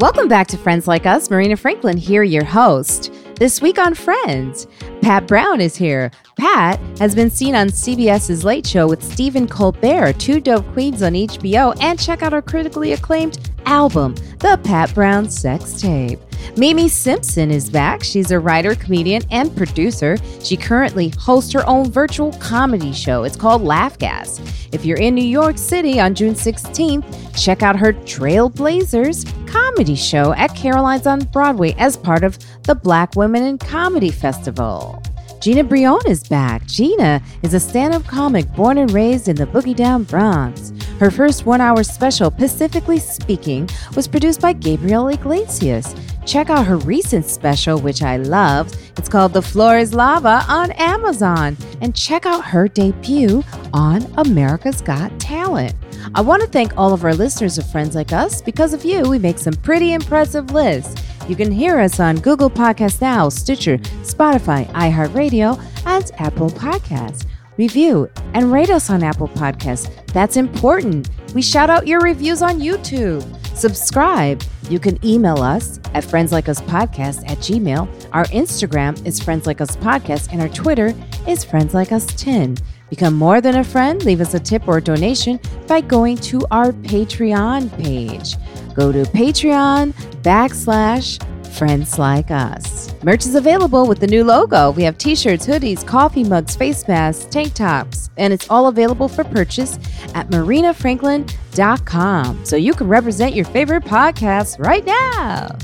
[0.00, 1.28] Welcome back to Friends Like Us.
[1.28, 3.12] Marina Franklin here, your host.
[3.34, 4.66] This week on Friends,
[5.02, 6.10] Pat Brown is here.
[6.38, 11.12] Pat has been seen on CBS's Late Show with Stephen Colbert, Two Dope Queens on
[11.12, 16.18] HBO, and check out our critically acclaimed album, The Pat Brown Sex Tape.
[16.54, 18.02] MeMe Simpson is back.
[18.02, 20.16] She's a writer, comedian, and producer.
[20.42, 23.24] She currently hosts her own virtual comedy show.
[23.24, 24.40] It's called Laugh Gas.
[24.72, 30.32] If you're in New York City on June 16th, check out her Trailblazers comedy show
[30.34, 35.02] at Caroline's on Broadway as part of the Black Women in Comedy Festival.
[35.40, 36.66] Gina Brillon is back.
[36.66, 40.72] Gina is a stand up comic born and raised in the Boogie Down Bronx.
[41.00, 45.94] Her first one hour special, Pacifically Speaking, was produced by Gabriel Iglesias.
[46.26, 48.76] Check out her recent special, which I loved.
[48.98, 51.56] It's called The Floor is Lava on Amazon.
[51.80, 53.42] And check out her debut
[53.72, 55.74] on America's Got Talent.
[56.14, 58.42] I want to thank all of our listeners of Friends Like Us.
[58.42, 61.02] Because of you, we make some pretty impressive lists.
[61.26, 67.24] You can hear us on Google Podcasts Now, Stitcher, Spotify, iHeartRadio, and Apple Podcasts.
[67.60, 69.90] Review and rate us on Apple Podcasts.
[70.14, 71.10] That's important.
[71.34, 73.22] We shout out your reviews on YouTube.
[73.54, 74.42] Subscribe.
[74.70, 78.08] You can email us at friendslikeUsPodcast at gmail.
[78.14, 80.94] Our Instagram is Friends Like Us Podcast, and our Twitter
[81.28, 82.56] is Friends Like Us 10.
[82.88, 84.02] Become more than a friend.
[84.06, 88.36] Leave us a tip or a donation by going to our Patreon page.
[88.74, 92.94] Go to Patreon backslash friends like us.
[93.02, 94.70] Merch is available with the new logo.
[94.70, 99.08] We have t shirts, hoodies, coffee mugs, face masks, tank tops, and it's all available
[99.08, 99.78] for purchase
[100.14, 102.44] at marinafranklin.com.
[102.44, 105.56] So you can represent your favorite podcast right now.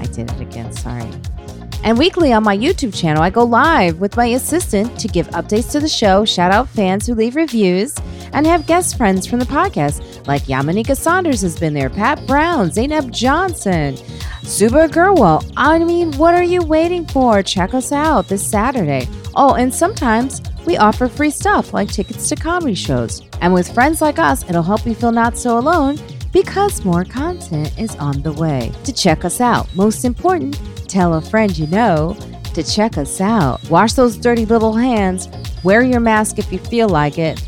[0.00, 1.10] I did it again, sorry.
[1.84, 5.72] And weekly on my YouTube channel, I go live with my assistant to give updates
[5.72, 7.96] to the show, shout out fans who leave reviews,
[8.32, 12.70] and have guest friends from the podcast, like Yamaneika Saunders has been there, Pat Brown,
[12.70, 13.96] Zainab Johnson,
[14.42, 15.52] Subhah Agarwal.
[15.56, 17.42] I mean, what are you waiting for?
[17.42, 19.08] Check us out this Saturday.
[19.34, 23.22] Oh, and sometimes we offer free stuff like tickets to comedy shows.
[23.40, 25.98] And with friends like us, it'll help you feel not so alone
[26.32, 28.72] because more content is on the way.
[28.84, 32.16] To check us out, most important, tell a friend you know
[32.54, 33.62] to check us out.
[33.70, 35.28] Wash those dirty little hands.
[35.62, 37.42] Wear your mask if you feel like it.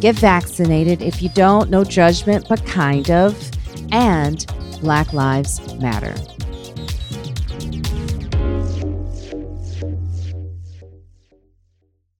[0.00, 1.70] Get vaccinated if you don't.
[1.70, 3.50] No judgment, but kind of.
[3.92, 4.44] And
[4.82, 6.14] Black Lives Matter.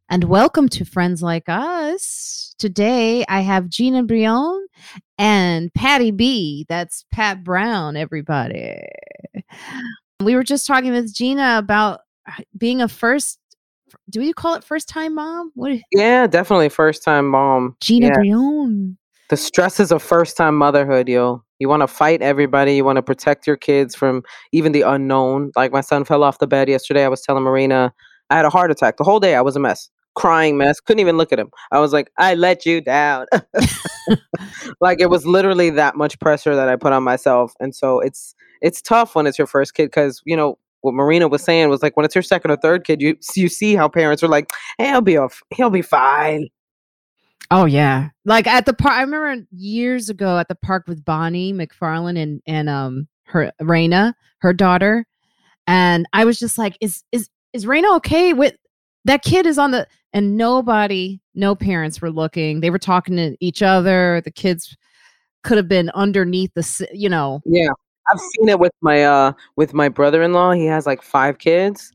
[0.09, 2.55] And welcome to Friends Like Us.
[2.59, 4.67] Today I have Gina Brillon
[5.19, 6.65] and Patty B.
[6.71, 8.81] That's Pat Brown, everybody.
[10.23, 12.01] We were just talking with Gina about
[12.57, 13.39] being a first
[14.11, 15.53] do you call it first time mom?
[15.55, 17.77] What Yeah, definitely first time mom.
[17.81, 18.15] Gina yeah.
[18.15, 18.97] Brillon.
[19.29, 21.43] The stresses of first time motherhood, yo.
[21.59, 22.77] You want to fight everybody.
[22.77, 24.23] You want to protect your kids from
[24.53, 25.53] even the unknown.
[25.57, 27.05] Like my son fell off the bed yesterday.
[27.05, 27.93] I was telling Marina
[28.31, 28.99] I had a heart attack.
[28.99, 29.91] The whole day I was a mess.
[30.15, 30.81] Crying mess.
[30.81, 31.51] Couldn't even look at him.
[31.73, 33.27] I was like, I let you down.
[34.81, 37.55] like it was literally that much pressure that I put on myself.
[37.59, 41.29] And so it's it's tough when it's your first kid because, you know, what Marina
[41.29, 43.89] was saying was like when it's your second or third kid, you you see how
[43.89, 44.49] parents are like,
[44.79, 46.49] hey, he'll be off, he'll be fine.
[47.51, 48.95] Oh yeah, like at the park.
[48.95, 54.15] I remember years ago at the park with Bonnie McFarlane and and um her Raina,
[54.39, 55.07] her daughter,
[55.67, 58.55] and I was just like, is is is Raina okay with
[59.05, 59.47] that kid?
[59.47, 62.61] Is on the and nobody, no parents were looking.
[62.61, 64.23] They were talking to each other.
[64.25, 64.77] The kids
[65.45, 67.43] could have been underneath the, you know.
[67.45, 67.69] Yeah,
[68.11, 70.53] I've seen it with my uh with my brother-in-law.
[70.53, 71.93] He has like five kids,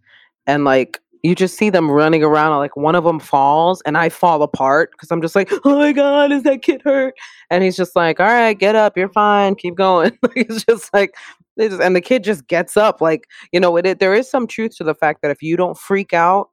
[0.47, 2.57] and like you just see them running around.
[2.57, 5.91] Like one of them falls, and I fall apart because I'm just like, oh my
[5.91, 7.13] god, is that kid hurt?
[7.49, 10.17] And he's just like, all right, get up, you're fine, keep going.
[10.35, 11.15] it's just like.
[11.57, 14.47] They just, and the kid just gets up like you know it there is some
[14.47, 16.49] truth to the fact that if you don't freak out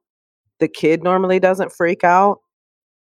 [0.59, 2.39] the kid normally doesn't freak out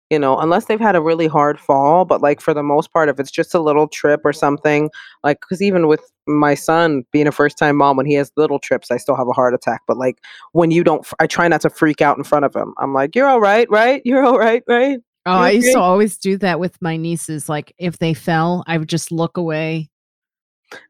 [0.10, 2.06] you know, unless they've had a really hard fall.
[2.06, 4.90] But like for the most part, if it's just a little trip or something,
[5.24, 8.60] like because even with my son being a first time mom, when he has little
[8.60, 9.82] trips, I still have a heart attack.
[9.88, 10.18] But like
[10.52, 12.74] when you don't, I try not to freak out in front of him.
[12.78, 14.02] I'm like, you're all right, right?
[14.06, 15.00] You're all right, right?
[15.26, 17.48] Oh, I used to always do that with my nieces.
[17.48, 19.90] Like if they fell, I would just look away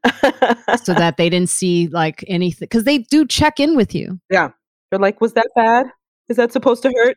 [0.04, 0.10] so
[0.94, 4.18] that they didn't see like anything because they do check in with you.
[4.30, 4.50] Yeah.
[4.90, 5.86] They're like, was that bad?
[6.28, 7.16] Is that supposed to hurt?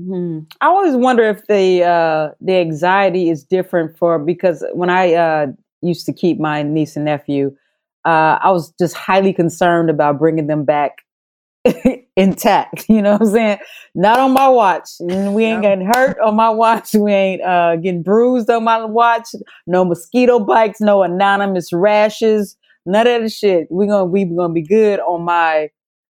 [0.00, 0.40] Mm-hmm.
[0.60, 5.46] I always wonder if the uh, the anxiety is different for because when I uh,
[5.82, 7.56] used to keep my niece and nephew,
[8.04, 10.98] uh, I was just highly concerned about bringing them back
[12.16, 12.86] intact.
[12.88, 13.58] You know what I'm saying?
[13.94, 14.88] Not on my watch.
[15.00, 16.92] We ain't getting hurt on my watch.
[16.94, 19.28] We ain't uh, getting bruised on my watch.
[19.68, 20.80] No mosquito bites.
[20.80, 22.56] No anonymous rashes.
[22.84, 23.68] none of the shit.
[23.70, 25.70] We're gonna we gonna be good on my.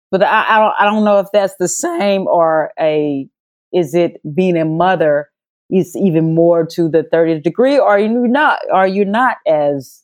[0.10, 3.28] But I, I don't I don't know if that's the same or a
[3.74, 5.30] is it being a mother
[5.72, 10.04] is even more to the 30th degree or are you not are you not as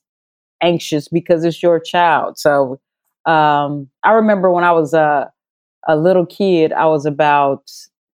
[0.62, 2.80] anxious because it's your child so
[3.26, 5.32] um, i remember when i was a,
[5.88, 7.70] a little kid i was about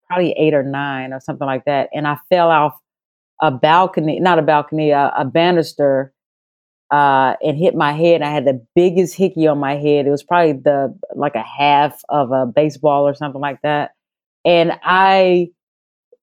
[0.08, 2.74] probably eight or nine or something like that and i fell off
[3.42, 6.14] a balcony not a balcony a, a banister
[6.94, 8.22] uh, and hit my head.
[8.22, 10.06] I had the biggest hickey on my head.
[10.06, 13.92] It was probably the like a half of a baseball or something like that.
[14.46, 15.50] And I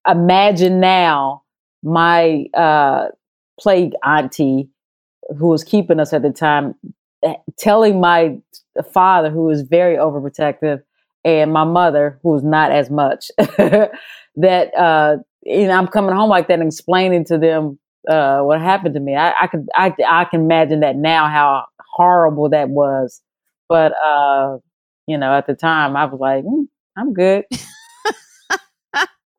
[0.08, 1.42] imagine now
[1.82, 3.08] my uh,
[3.58, 4.68] plague auntie,
[5.38, 6.74] who was keeping us at the time,
[7.24, 8.38] eh, telling my
[8.92, 10.82] father, who was very overprotective,
[11.24, 16.30] and my mother, who was not as much, that uh, you know I'm coming home
[16.30, 17.78] like that and explaining to them
[18.08, 19.16] uh, what happened to me.
[19.16, 23.20] I, I could I I can imagine that now how horrible that was.
[23.68, 24.58] But uh,
[25.06, 26.66] you know, at the time I was like, mm,
[26.96, 27.44] I'm good.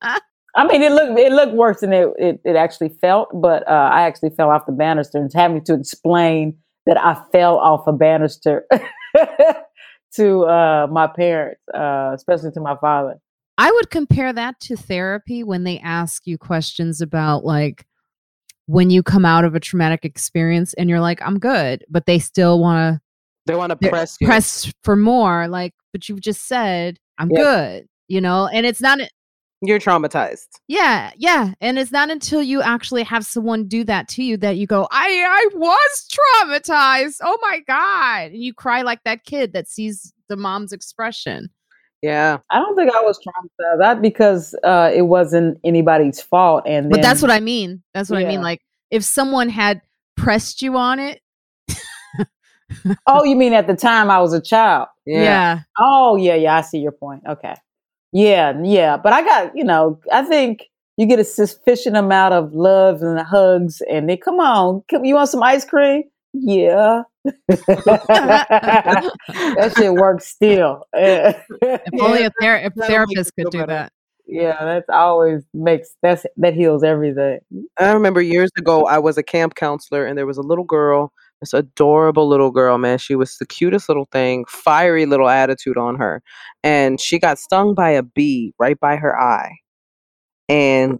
[0.01, 3.89] I mean, it looked it looked worse than it it, it actually felt, but uh,
[3.93, 7.93] I actually fell off the banister and having to explain that I fell off a
[7.93, 8.65] banister
[10.15, 13.15] to uh, my parents, uh, especially to my father.
[13.57, 17.85] I would compare that to therapy when they ask you questions about like
[18.65, 22.19] when you come out of a traumatic experience and you're like, I'm good, but they
[22.19, 23.01] still want to
[23.45, 24.27] they want to press you.
[24.27, 25.47] press for more.
[25.47, 27.39] Like, but you've just said, I'm yep.
[27.39, 28.99] good, you know, and it's not.
[29.63, 30.47] You're traumatized.
[30.67, 34.57] Yeah, yeah, and it's not until you actually have someone do that to you that
[34.57, 37.17] you go, I, I was traumatized.
[37.21, 41.49] Oh my god, and you cry like that kid that sees the mom's expression.
[42.01, 42.39] Yeah.
[42.49, 43.79] I don't think I was traumatized.
[43.79, 46.63] That because uh, it wasn't anybody's fault.
[46.65, 47.83] And But that's what I mean.
[47.93, 48.27] That's what yeah.
[48.27, 48.41] I mean.
[48.41, 49.81] Like if someone had
[50.17, 51.21] pressed you on it.
[53.07, 54.87] oh, you mean at the time I was a child?
[55.05, 55.23] Yeah.
[55.23, 55.59] yeah.
[55.79, 56.57] Oh, yeah, yeah.
[56.57, 57.21] I see your point.
[57.27, 57.53] Okay.
[58.11, 58.97] Yeah, yeah.
[58.97, 63.19] But I got, you know, I think you get a sufficient amount of love and
[63.19, 66.03] hugs, and they come on, you want some ice cream?
[66.33, 67.03] Yeah.
[67.47, 69.11] that
[69.77, 70.85] shit works still.
[70.93, 73.91] if only a, ther- a therapist could do that.
[74.27, 77.39] Yeah, that's always makes that's that heals everything.
[77.77, 81.11] I remember years ago I was a camp counselor and there was a little girl,
[81.41, 82.97] this adorable little girl, man.
[82.97, 86.21] She was the cutest little thing, fiery little attitude on her.
[86.63, 89.57] And she got stung by a bee right by her eye.
[90.47, 90.99] And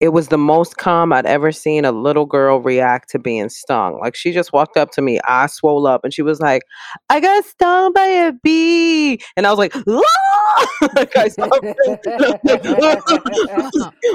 [0.00, 3.98] it was the most calm I'd ever seen a little girl react to being stung.
[4.00, 6.62] Like she just walked up to me, I swole up, and she was like,
[7.08, 9.74] "I got stung by a bee," and I was like,
[10.94, 11.30] like I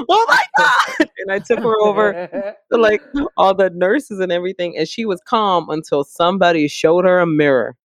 [0.08, 2.28] "Oh my god!" And I took her over
[2.72, 3.02] to like
[3.36, 7.76] all the nurses and everything, and she was calm until somebody showed her a mirror.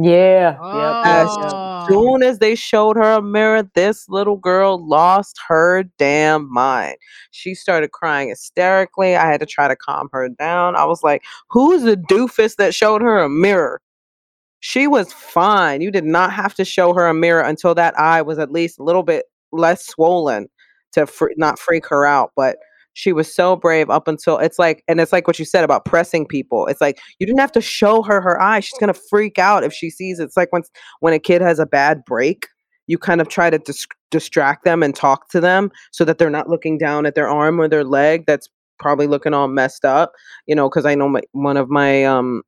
[0.00, 0.56] Yeah.
[0.60, 1.02] Oh.
[1.04, 6.96] As soon as they showed her a mirror, this little girl lost her damn mind.
[7.32, 9.16] She started crying hysterically.
[9.16, 10.76] I had to try to calm her down.
[10.76, 13.80] I was like, who's the doofus that showed her a mirror?
[14.60, 15.80] She was fine.
[15.80, 18.78] You did not have to show her a mirror until that eye was at least
[18.78, 20.48] a little bit less swollen
[20.92, 22.32] to fr- not freak her out.
[22.34, 22.58] But
[22.98, 25.84] she was so brave up until it's like and it's like what you said about
[25.84, 29.38] pressing people it's like you didn't have to show her her eye she's to freak
[29.38, 30.24] out if she sees it.
[30.24, 30.62] it's like when
[30.98, 32.48] when a kid has a bad break
[32.88, 36.28] you kind of try to dis- distract them and talk to them so that they're
[36.28, 38.48] not looking down at their arm or their leg that's
[38.80, 40.10] probably looking all messed up
[40.46, 42.42] you know because i know my, one of my um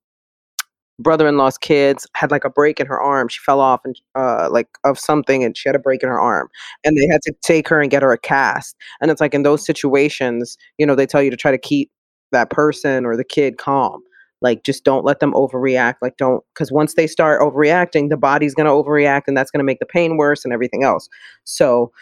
[1.00, 3.28] brother-in-law's kids had like a break in her arm.
[3.28, 6.20] She fell off and uh, like of something, and she had a break in her
[6.20, 6.48] arm,
[6.84, 8.76] and they had to take her and get her a cast.
[9.00, 11.90] And it's like in those situations, you know, they tell you to try to keep
[12.32, 14.02] that person or the kid calm.
[14.42, 15.96] Like, just don't let them overreact.
[16.00, 19.80] Like, don't because once they start overreacting, the body's gonna overreact, and that's gonna make
[19.80, 21.08] the pain worse and everything else.
[21.44, 21.92] So,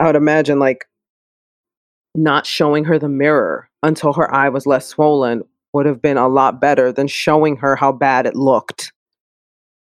[0.00, 0.86] I would imagine like
[2.14, 6.28] not showing her the mirror until her eye was less swollen would have been a
[6.28, 8.92] lot better than showing her how bad it looked.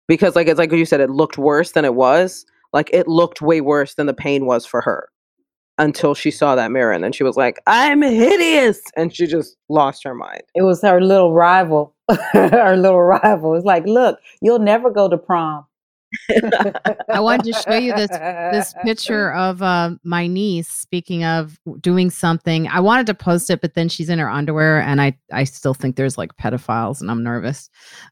[0.08, 2.46] Because like it's like you said, it looked worse than it was.
[2.74, 5.10] Like it looked way worse than the pain was for her
[5.78, 9.58] until she saw that mirror and then she was like, I'm hideous and she just
[9.68, 10.44] lost her mind.
[10.54, 11.96] It was her little rival.
[12.34, 13.56] her little rival.
[13.56, 15.66] It's like, look, you'll never go to prom.
[17.10, 20.70] I wanted to show you this this picture of uh, my niece.
[20.70, 24.82] Speaking of doing something, I wanted to post it, but then she's in her underwear,
[24.82, 27.70] and I I still think there's like pedophiles, and I'm nervous.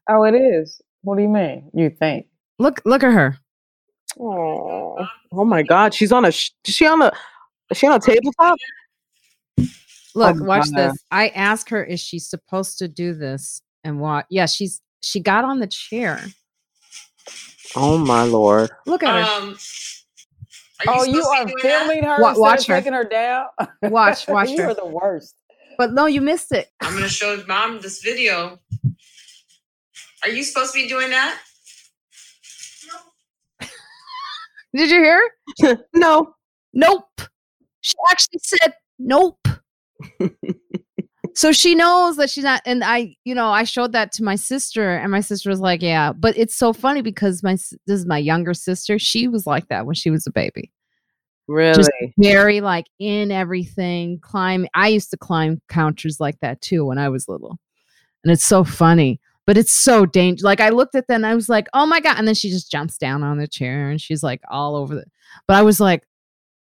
[0.08, 0.80] Oh, it is.
[1.02, 1.70] What do you mean?
[1.74, 2.26] You think?
[2.58, 3.38] Look look at her.
[4.18, 4.96] Oh,
[5.32, 5.94] oh my God!
[5.94, 6.28] She's on a.
[6.28, 7.12] Is she on a?
[7.70, 8.58] Is she on a tabletop?
[10.14, 10.92] Look, oh watch God.
[10.92, 11.04] this.
[11.10, 13.62] I asked her, is she supposed to do this?
[13.84, 14.26] And what?
[14.30, 16.20] Yeah, she's she got on the chair.
[17.76, 18.70] Oh my lord.
[18.86, 19.42] Look at her.
[19.42, 19.56] Um,
[20.88, 22.74] oh, you are filming her Wa- watch of her.
[22.76, 23.46] taking her down.
[23.82, 24.70] Watch, watch you her.
[24.70, 25.34] are the worst.
[25.78, 26.68] But no, you missed it.
[26.80, 28.58] I'm gonna show mom this video.
[30.22, 31.38] Are you supposed to be doing that?
[34.76, 35.30] Did you hear?
[35.94, 36.34] no.
[36.72, 37.08] Nope.
[37.80, 39.38] She actually said nope.
[41.34, 44.36] So she knows that she's not and I, you know, I showed that to my
[44.36, 48.06] sister and my sister was like, "Yeah." But it's so funny because my this is
[48.06, 48.98] my younger sister.
[48.98, 50.70] She was like that when she was a baby.
[51.48, 52.14] Really?
[52.16, 54.66] Very like in everything, climb.
[54.74, 57.58] I used to climb counters like that too when I was little.
[58.24, 59.20] And it's so funny.
[59.46, 60.44] But it's so dangerous.
[60.44, 62.50] Like I looked at that and I was like, "Oh my god!" And then she
[62.50, 65.04] just jumps down on the chair and she's like all over the.
[65.48, 66.06] But I was like,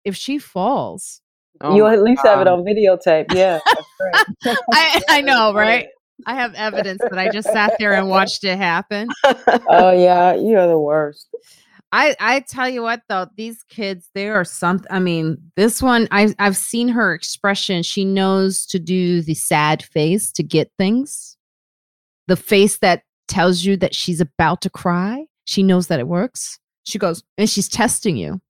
[0.04, 1.22] if she falls,
[1.62, 3.34] Oh You'll at least have it on videotape.
[3.34, 3.60] Yeah.
[3.66, 4.58] that's right.
[4.74, 5.88] I, I know, right?
[6.26, 9.10] I have evidence that I just sat there and watched it happen.
[9.24, 11.28] oh yeah, you are the worst.
[11.92, 14.88] I I tell you what though, these kids, they are something.
[14.90, 17.84] I mean, this one, I I've seen her expression.
[17.84, 21.38] She knows to do the sad face to get things.
[22.28, 25.26] The face that tells you that she's about to cry.
[25.46, 26.60] She knows that it works.
[26.84, 28.42] She goes and she's testing you.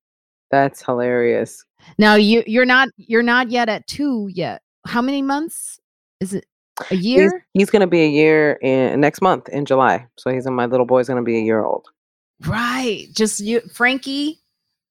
[0.50, 1.64] That's hilarious.
[1.98, 4.62] Now you you're not you're not yet at two yet.
[4.86, 5.78] How many months?
[6.20, 6.46] Is it
[6.90, 7.46] a year?
[7.54, 10.06] he's gonna be a year in next month in July.
[10.16, 11.86] So he's my little boy's gonna be a year old.
[12.46, 13.06] Right.
[13.12, 14.40] Just you, Frankie.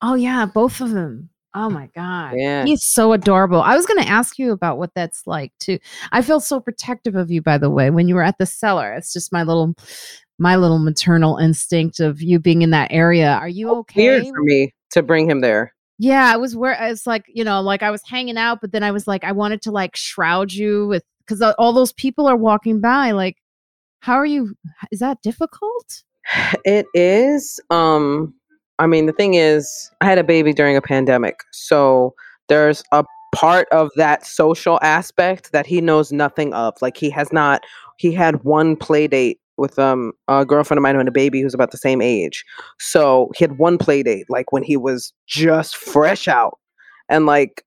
[0.02, 1.30] Oh yeah, both of them.
[1.56, 2.34] Oh my god.
[2.36, 2.66] Yeah.
[2.66, 3.62] He's so adorable.
[3.62, 5.80] I was going to ask you about what that's like too.
[6.12, 8.94] I feel so protective of you by the way when you were at the cellar.
[8.94, 9.74] It's just my little
[10.38, 13.32] my little maternal instinct of you being in that area.
[13.32, 14.02] Are you okay?
[14.02, 15.74] Weird for me to bring him there.
[15.98, 18.84] Yeah, I was where it's like, you know, like I was hanging out, but then
[18.84, 22.36] I was like, I wanted to like shroud you with because all those people are
[22.36, 23.12] walking by.
[23.12, 23.38] Like,
[24.00, 24.56] how are you?
[24.92, 26.04] Is that difficult?
[26.66, 27.60] It is.
[27.70, 28.34] Um,
[28.80, 32.14] I mean, the thing is, I had a baby during a pandemic, so
[32.50, 36.74] there's a part of that social aspect that he knows nothing of.
[36.82, 37.64] Like he has not.
[37.98, 41.42] He had one play date with um a girlfriend of mine who had a baby
[41.42, 42.44] who's about the same age.
[42.80, 46.58] So he had one play date, like when he was just fresh out,
[47.10, 47.64] and like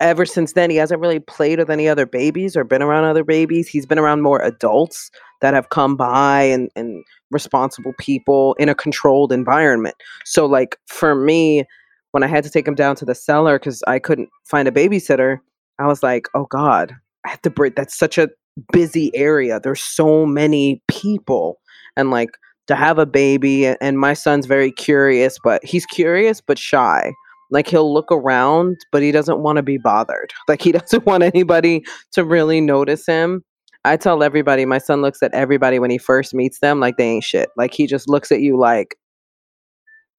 [0.00, 3.24] ever since then he hasn't really played with any other babies or been around other
[3.24, 3.68] babies.
[3.68, 8.74] He's been around more adults that have come by and and responsible people in a
[8.74, 9.94] controlled environment.
[10.24, 11.64] So like for me,
[12.10, 14.72] when I had to take him down to the cellar because I couldn't find a
[14.72, 15.38] babysitter,
[15.78, 18.28] I was like, oh God, I have to break that's such a
[18.72, 19.60] busy area.
[19.60, 21.58] There's so many people.
[21.96, 22.30] And like
[22.68, 27.12] to have a baby and my son's very curious, but he's curious but shy.
[27.50, 30.32] Like he'll look around, but he doesn't want to be bothered.
[30.48, 33.44] Like he doesn't want anybody to really notice him.
[33.84, 37.08] I tell everybody, my son looks at everybody when he first meets them like they
[37.08, 37.50] ain't shit.
[37.56, 38.96] Like he just looks at you like,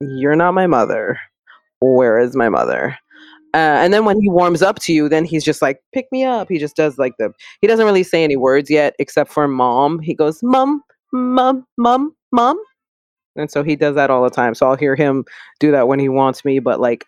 [0.01, 1.17] you're not my mother.
[1.79, 2.97] Where is my mother?
[3.53, 6.23] Uh, and then when he warms up to you, then he's just like, pick me
[6.23, 6.49] up.
[6.49, 7.31] He just does like the,
[7.61, 9.99] he doesn't really say any words yet except for mom.
[9.99, 10.81] He goes, mom,
[11.11, 12.59] mom, mom, mom.
[13.35, 14.55] And so he does that all the time.
[14.55, 15.23] So I'll hear him
[15.59, 16.59] do that when he wants me.
[16.59, 17.05] But like,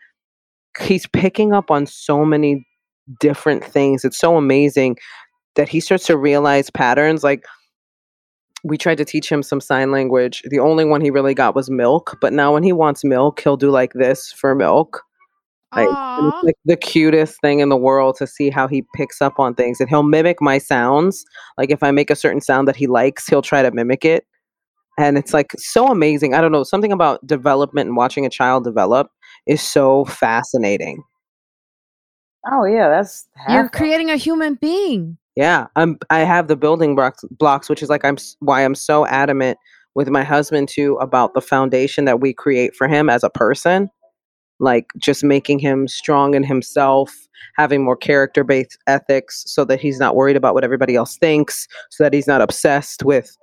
[0.80, 2.68] he's picking up on so many
[3.20, 4.06] different things.
[4.06, 4.98] It's so amazing
[5.56, 7.24] that he starts to realize patterns.
[7.24, 7.44] Like,
[8.64, 10.44] we tried to teach him some sign language.
[10.50, 12.18] The only one he really got was milk.
[12.22, 15.02] But now when he wants milk, he'll do like this for milk.
[15.76, 19.40] Like, it's like the cutest thing in the world to see how he picks up
[19.40, 19.80] on things.
[19.80, 21.26] And he'll mimic my sounds.
[21.58, 24.26] Like if I make a certain sound that he likes, he'll try to mimic it.
[24.98, 26.34] And it's like so amazing.
[26.34, 29.10] I don't know, something about development and watching a child develop
[29.46, 31.04] is so fascinating.
[32.52, 35.18] Oh yeah, that's You're creating a human being.
[35.36, 39.06] Yeah, I'm I have the building blocks blocks which is like I'm why I'm so
[39.08, 39.58] adamant
[39.96, 43.90] with my husband too about the foundation that we create for him as a person.
[44.60, 47.14] Like just making him strong in himself,
[47.58, 51.68] having more character based ethics so that he's not worried about what everybody else thinks,
[51.90, 53.36] so that he's not obsessed with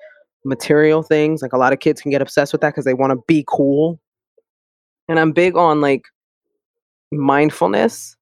[0.45, 1.42] material things.
[1.42, 3.45] Like a lot of kids can get obsessed with that because they want to be
[3.47, 4.00] cool.
[5.09, 6.04] And I'm big on like
[7.12, 8.16] mindfulness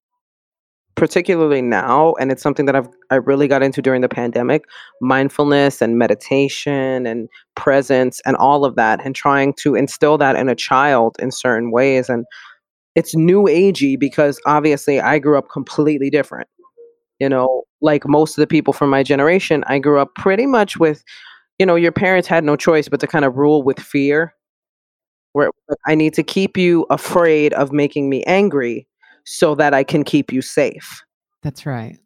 [0.95, 4.65] particularly now and it's something that I've I really got into during the pandemic
[5.01, 10.49] mindfulness and meditation and presence and all of that and trying to instill that in
[10.49, 12.25] a child in certain ways and
[12.95, 16.47] it's new agey because obviously I grew up completely different
[17.19, 20.77] you know like most of the people from my generation I grew up pretty much
[20.77, 21.03] with
[21.59, 24.33] you know your parents had no choice but to kind of rule with fear
[25.33, 28.85] where it was like, I need to keep you afraid of making me angry
[29.25, 31.03] so that I can keep you safe
[31.43, 31.97] That's right.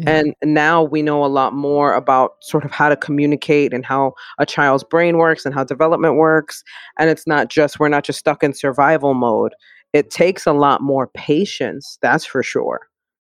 [0.00, 0.10] Yeah.
[0.20, 4.14] And now we know a lot more about sort of how to communicate and how
[4.38, 6.64] a child's brain works and how development works.
[6.98, 9.52] And it's not just, we're not just stuck in survival mode.
[9.92, 12.80] It takes a lot more patience, that's for sure.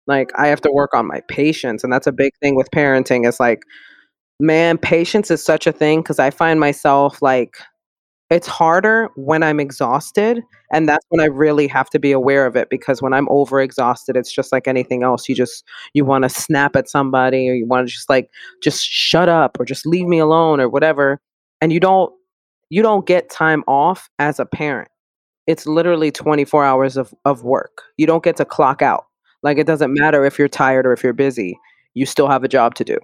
[0.06, 1.82] Like, I have to work on my patience.
[1.84, 3.26] And that's a big thing with parenting.
[3.26, 3.62] It's like,
[4.40, 7.56] man, patience is such a thing because I find myself like,
[8.28, 10.42] it's harder when I'm exhausted.
[10.72, 13.60] And that's when I really have to be aware of it because when I'm over
[13.60, 15.28] exhausted, it's just like anything else.
[15.28, 18.28] You just, you want to snap at somebody or you want to just like,
[18.62, 21.20] just shut up or just leave me alone or whatever.
[21.60, 22.12] And you don't,
[22.68, 24.88] you don't get time off as a parent.
[25.46, 27.82] It's literally 24 hours of, of work.
[27.96, 29.06] You don't get to clock out.
[29.42, 31.58] Like it doesn't matter if you're tired or if you're busy,
[31.94, 32.98] you still have a job to do.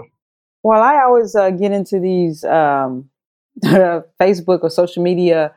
[0.63, 3.09] Well, I always uh, get into these um,
[3.65, 5.53] Facebook or social media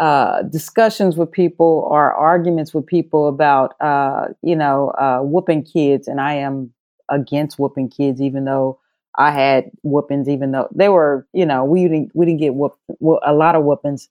[0.00, 6.08] uh, discussions with people or arguments with people about, uh, you know, uh, whooping kids,
[6.08, 6.72] and I am
[7.10, 8.78] against whooping kids, even though
[9.18, 12.78] I had whoopings, even though they were, you know, we didn't we didn't get whooped
[13.22, 14.08] a lot of whoopings,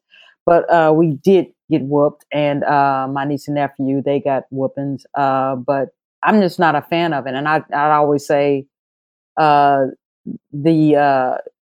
[0.50, 5.06] but uh, we did get whooped, and uh, my niece and nephew they got whoopings,
[5.14, 5.90] uh, but
[6.24, 8.66] I'm just not a fan of it, and I I always say,
[9.38, 9.96] the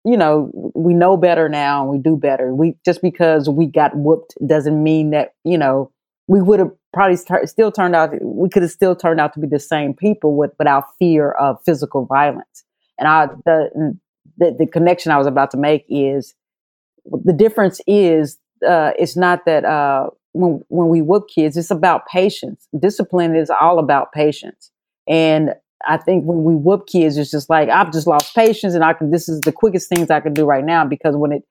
[0.04, 2.54] you know, we know better now and we do better.
[2.54, 5.92] We just because we got whooped doesn't mean that, you know,
[6.26, 9.40] we would have probably st- still turned out, we could have still turned out to
[9.40, 12.64] be the same people with, without fear of physical violence.
[12.98, 13.96] And I, the,
[14.38, 16.34] the, the connection I was about to make is
[17.06, 22.06] the difference is, uh, it's not that, uh, when, when we whoop kids, it's about
[22.06, 22.66] patience.
[22.78, 24.70] Discipline is all about patience.
[25.08, 25.54] And
[25.86, 28.92] I think when we whoop kids, it's just like I've just lost patience, and I
[28.92, 29.10] can.
[29.10, 31.42] This is the quickest things I can do right now because when it,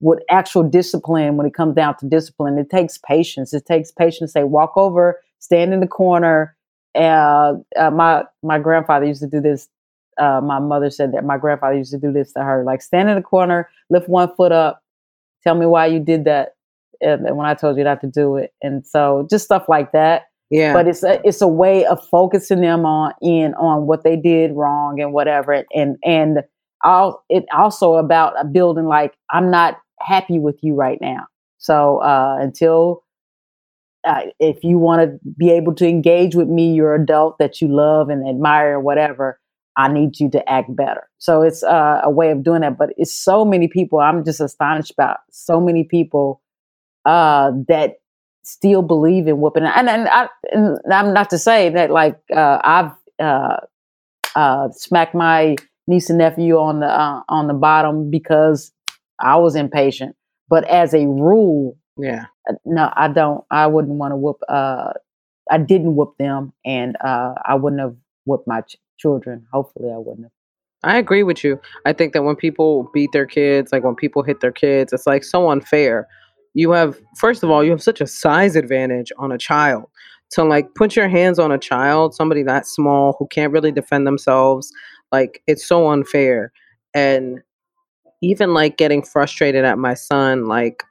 [0.00, 3.54] with actual discipline, when it comes down to discipline, it takes patience.
[3.54, 4.32] It takes patience.
[4.32, 6.56] Say, walk over, stand in the corner.
[6.94, 9.68] Uh, uh, my my grandfather used to do this.
[10.18, 13.08] Uh, my mother said that my grandfather used to do this to her, like stand
[13.08, 14.82] in the corner, lift one foot up,
[15.44, 16.55] tell me why you did that,
[17.00, 20.24] and, when I told you not to do it, and so just stuff like that
[20.50, 20.72] yeah.
[20.72, 24.52] But it's a it's a way of focusing them on in on what they did
[24.52, 25.64] wrong and whatever.
[25.74, 26.42] And and
[26.84, 31.26] all it also about building like I'm not happy with you right now.
[31.58, 33.02] So uh, until
[34.06, 37.66] uh, if you want to be able to engage with me, your adult that you
[37.66, 39.40] love and admire or whatever,
[39.76, 41.08] I need you to act better.
[41.18, 42.78] So it's uh, a way of doing that.
[42.78, 43.98] But it's so many people.
[43.98, 46.40] I'm just astonished about so many people
[47.06, 48.00] uh, that
[48.42, 49.64] still believe in whooping.
[49.64, 53.56] And, and, I, and I'm not to say that like uh, I've uh,
[54.34, 58.72] uh, smacked my niece and nephew on the uh, on the bottom because
[59.20, 60.14] I was impatient.
[60.48, 63.44] But as a rule, yeah, uh, no, I don't.
[63.50, 64.38] I wouldn't want to whoop.
[64.48, 64.92] Uh,
[65.50, 69.46] I didn't whoop them, and I wouldn't have whooped my ch- children.
[69.52, 70.32] Hopefully, I wouldn't have.
[70.82, 71.60] I agree with you.
[71.84, 75.06] I think that when people beat their kids, like when people hit their kids, it's
[75.06, 76.06] like so unfair
[76.56, 79.84] you have first of all you have such a size advantage on a child.
[80.32, 84.08] To like put your hands on a child somebody that small who can't really defend
[84.08, 84.72] themselves
[85.12, 86.50] like it's so unfair.
[86.94, 87.42] And
[88.22, 90.82] even like getting frustrated at my son like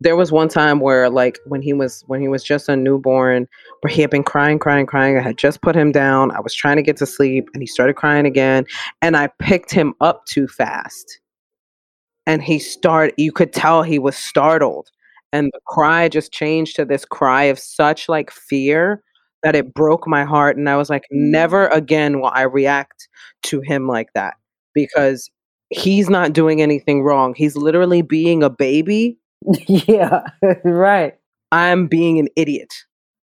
[0.00, 3.46] there was one time where like when he was when he was just a newborn
[3.80, 6.54] where he had been crying crying crying i had just put him down i was
[6.54, 8.64] trying to get to sleep and he started crying again
[9.02, 11.20] and i picked him up too fast
[12.30, 14.88] and he started you could tell he was startled
[15.32, 19.02] and the cry just changed to this cry of such like fear
[19.42, 21.30] that it broke my heart and i was like mm.
[21.30, 23.08] never again will i react
[23.42, 24.34] to him like that
[24.74, 25.28] because
[25.70, 27.34] he's not doing anything wrong.
[27.36, 29.18] He's literally being a baby.
[29.66, 30.22] Yeah
[30.64, 31.14] right.
[31.52, 32.72] I'm being an idiot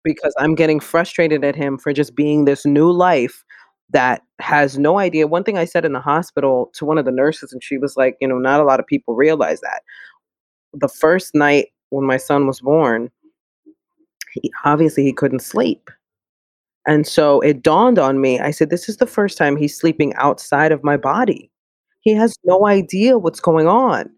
[0.03, 3.43] because i'm getting frustrated at him for just being this new life
[3.91, 5.27] that has no idea.
[5.27, 7.95] One thing I said in the hospital to one of the nurses, and she was
[7.95, 9.83] like, you know, not a lot of people realize that.
[10.73, 13.09] The first night when my son was born,
[14.33, 15.89] he, obviously he couldn't sleep.
[16.87, 18.39] And so it dawned on me.
[18.39, 21.51] I said, this is the first time he's sleeping outside of my body.
[22.01, 24.09] He has no idea what's going on.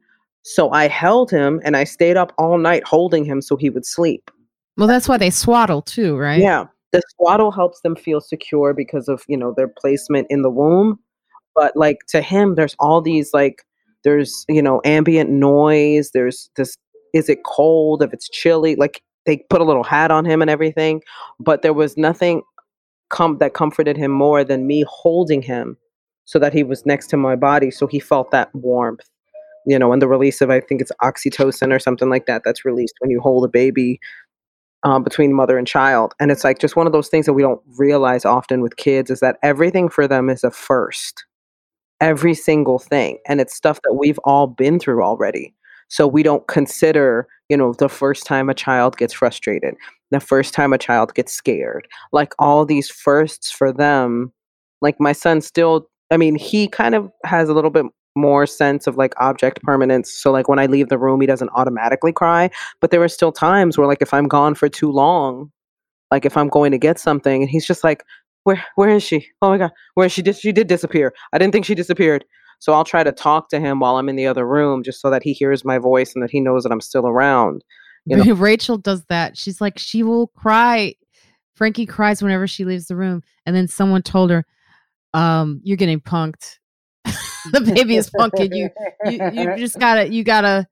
[0.44, 3.86] So I held him and I stayed up all night holding him so he would
[3.86, 4.32] sleep.
[4.76, 6.40] Well, that's why they swaddle too, right?
[6.40, 10.50] Yeah the swaddle helps them feel secure because of you know their placement in the
[10.50, 11.00] womb
[11.56, 13.64] but like to him there's all these like
[14.04, 16.78] there's you know ambient noise there's this
[17.14, 20.50] is it cold if it's chilly like they put a little hat on him and
[20.50, 21.02] everything
[21.40, 22.42] but there was nothing
[23.10, 25.78] com- that comforted him more than me holding him
[26.26, 29.10] so that he was next to my body so he felt that warmth
[29.66, 32.66] you know and the release of i think it's oxytocin or something like that that's
[32.66, 34.00] released when you hold a baby
[34.84, 36.14] um, between mother and child.
[36.20, 39.10] And it's like just one of those things that we don't realize often with kids
[39.10, 41.26] is that everything for them is a first.
[42.00, 43.18] Every single thing.
[43.28, 45.54] And it's stuff that we've all been through already.
[45.88, 49.76] So we don't consider, you know, the first time a child gets frustrated,
[50.12, 54.32] the first time a child gets scared, like all these firsts for them.
[54.82, 57.86] Like my son still, I mean, he kind of has a little bit
[58.18, 60.12] more sense of like object permanence.
[60.12, 62.50] So like when I leave the room, he doesn't automatically cry.
[62.82, 65.52] But there are still times where like if I'm gone for too long,
[66.12, 68.04] like if I'm going to get something, and he's just like,
[68.44, 69.28] "Where where is she?
[69.42, 70.22] Oh my god, where is she?
[70.22, 71.14] Did she did disappear?
[71.34, 72.26] I didn't think she disappeared."
[72.60, 75.10] So I'll try to talk to him while I'm in the other room, just so
[75.10, 77.64] that he hears my voice and that he knows that I'm still around.
[78.06, 78.34] You know?
[78.36, 79.38] Rachel does that.
[79.38, 80.96] She's like, she will cry.
[81.54, 83.22] Frankie cries whenever she leaves the room.
[83.46, 84.46] And then someone told her,
[85.14, 86.58] um, you're getting punked.
[87.52, 88.70] the baby is punking you.
[89.10, 90.68] You you just gotta you gotta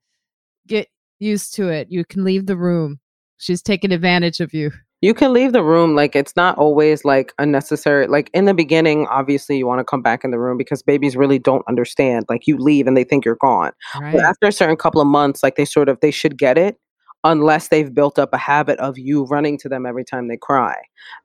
[0.68, 0.88] get
[1.20, 1.88] used to it.
[1.90, 3.00] You can leave the room.
[3.38, 4.72] She's taking advantage of you.
[5.02, 9.06] you can leave the room like it's not always like unnecessary like in the beginning
[9.08, 12.48] obviously you want to come back in the room because babies really don't understand like
[12.48, 14.14] you leave and they think you're gone Right.
[14.14, 16.78] but after a certain couple of months like they sort of they should get it
[17.26, 20.76] unless they've built up a habit of you running to them every time they cry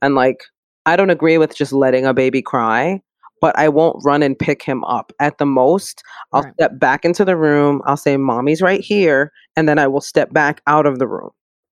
[0.03, 0.43] and like
[0.85, 3.01] i don't agree with just letting a baby cry
[3.41, 6.55] but i won't run and pick him up at the most i'll Right.
[6.55, 10.33] step back into the room i'll say mommy's right here and then i will step
[10.33, 11.31] back out of the room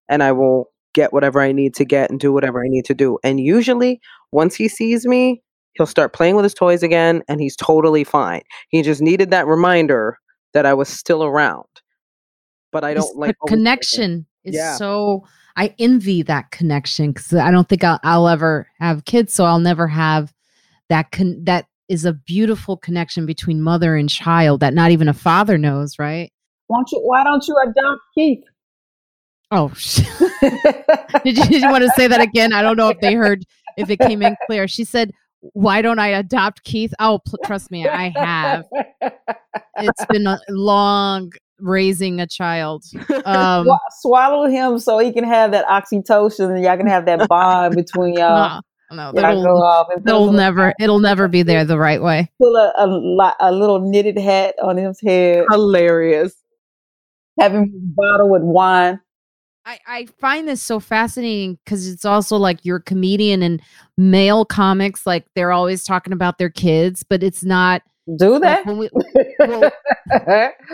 [0.09, 2.95] and i will get whatever i need to get and do whatever i need to
[2.95, 4.01] do and usually
[4.33, 5.43] once he sees me
[5.75, 9.47] he'll start playing with his toys again and he's totally fine he just needed that
[9.47, 10.19] reminder
[10.55, 11.67] that i was still around
[12.73, 13.55] but i don't like the always think it.
[13.57, 14.77] connection is Yeah.
[14.77, 15.25] so
[15.57, 19.59] I envy that connection because I don't think I'll, I'll ever have kids, so I'll
[19.59, 20.33] never have
[20.89, 25.15] that con- that is a beautiful connection between mother and child that not even a
[25.15, 26.31] father knows, right?
[26.67, 28.45] Why don't you, why don't you adopt Keith?
[29.51, 29.69] Oh,
[31.25, 32.53] did you, did you want to say that again?
[32.53, 33.45] I don't know if they heard
[33.79, 34.69] if it came in clear.
[34.69, 35.11] She said,
[35.55, 38.67] "Why don't I adopt Keith?" Oh, pl- trust me, I have.
[39.79, 42.85] It's been a long raising a child.
[43.25, 43.67] Um,
[44.01, 48.15] swallow him so he can have that oxytocin and y'all can have that bond between
[48.19, 48.61] y'all.
[48.91, 52.31] No, Y'all go off and it'll never, it'll never be there the right way.
[52.41, 56.35] put a, a, a little knitted hat on his head, hilarious
[57.41, 59.01] Having a bottle with wine.
[59.65, 63.61] I, I find this so fascinating because it's also like you're a comedian and
[63.97, 67.83] male comics, like they're always talking about their kids, but it's not.
[68.17, 68.67] Do Like that?
[68.67, 68.89] when we,
[69.39, 69.71] well,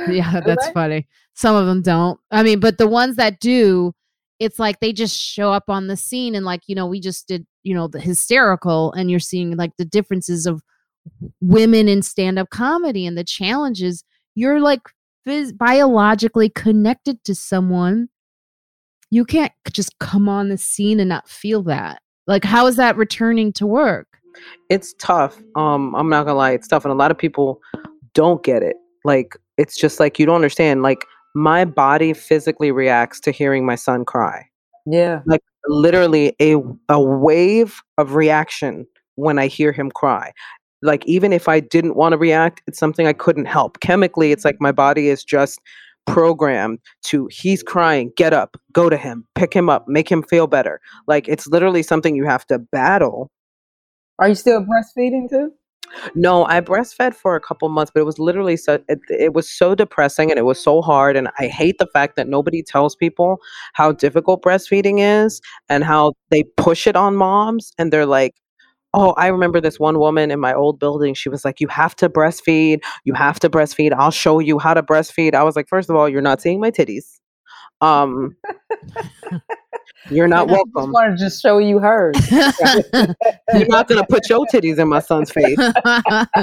[0.09, 0.73] yeah, that's they?
[0.73, 1.09] funny.
[1.35, 2.19] Some of them don't.
[2.31, 3.93] I mean, but the ones that do,
[4.39, 7.29] it's like they just show up on the scene and like, you know, we just
[7.29, 10.63] did, you know, the hysterical and you're seeing like the differences of
[11.41, 14.05] women in stand-up comedy and the challenges.
[14.35, 14.81] You're like
[15.27, 18.09] phys- biologically connected to someone.
[19.11, 22.01] You can't just come on the scene and not feel that.
[22.27, 24.09] Like how is that returning to work?
[24.71, 25.41] it's tough.
[25.57, 27.61] Um, I'm not gonna lie, it's tough, and a lot of people
[28.15, 28.77] don't get it.
[29.05, 30.83] Like, it's just like you don't understand.
[30.83, 34.49] Like, my body physically reacts to hearing my son cry.
[34.87, 35.23] yeah.
[35.27, 36.57] Like literally, a
[36.89, 40.33] a wave of reaction when I hear him cry.
[40.83, 43.81] Like, even if I didn't want to react, it's something I couldn't help.
[43.81, 45.61] Chemically, it's like my body is just
[46.07, 50.47] programmed to he's crying get up go to him pick him up make him feel
[50.47, 53.31] better like it's literally something you have to battle
[54.19, 55.51] Are you still breastfeeding too?
[56.15, 59.49] No, I breastfed for a couple months, but it was literally so it, it was
[59.49, 61.17] so depressing and it was so hard.
[61.17, 63.39] And I hate the fact that nobody tells people
[63.75, 67.73] how difficult breastfeeding is and how they push it on moms.
[67.79, 68.35] And they're like,
[68.95, 71.15] oh, I remember this one woman in my old building.
[71.15, 72.81] She was like, you have to breastfeed.
[73.05, 73.93] You have to breastfeed.
[73.93, 75.35] I'll show you how to breastfeed.
[75.35, 77.21] I was like, first of all, you're not seeing my titties.
[77.85, 78.37] Um,
[80.11, 80.53] you're not welcome.
[80.53, 80.93] I just welcome.
[80.93, 82.17] wanted to just show you hers.
[82.31, 85.59] You're not gonna put your titties in my son's face.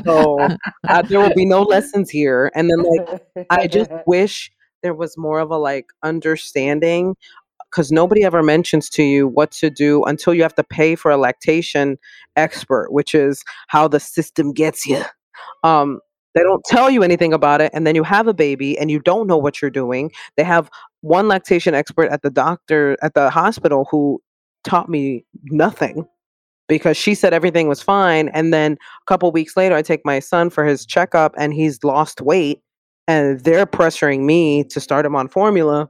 [0.06, 0.39] So
[0.88, 2.51] uh, there will be no lessons here.
[2.54, 4.51] And then like I just wish
[4.84, 7.15] there was more of a like understanding
[7.69, 11.10] because nobody ever mentions to you what to do until you have to pay for
[11.10, 11.97] a lactation
[12.36, 15.04] expert, which is how the system gets you.
[15.63, 16.01] Um,
[16.33, 18.99] they don't tell you anything about it, and then you have a baby and you
[18.99, 20.11] don't know what you're doing.
[20.37, 20.69] They have
[21.01, 24.21] one lactation expert at the doctor at the hospital who
[24.63, 26.05] taught me nothing
[26.67, 30.19] because she said everything was fine and then a couple weeks later i take my
[30.19, 32.61] son for his checkup and he's lost weight
[33.07, 35.89] and they're pressuring me to start him on formula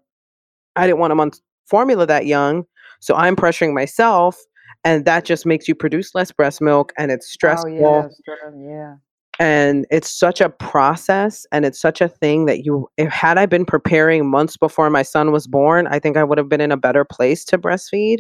[0.78, 1.32] i didn't want him on
[1.68, 2.64] formula that young
[3.02, 4.38] so i'm pressuring myself
[4.84, 8.10] and that just makes you produce less breast milk and it's oh, stressful Oh,
[8.58, 8.96] yeah, yeah.
[9.40, 13.46] And it's such a process and it's such a thing that you if had i
[13.46, 16.72] been preparing months before my son was born i think i would have been in
[16.72, 18.20] a better place to breastfeed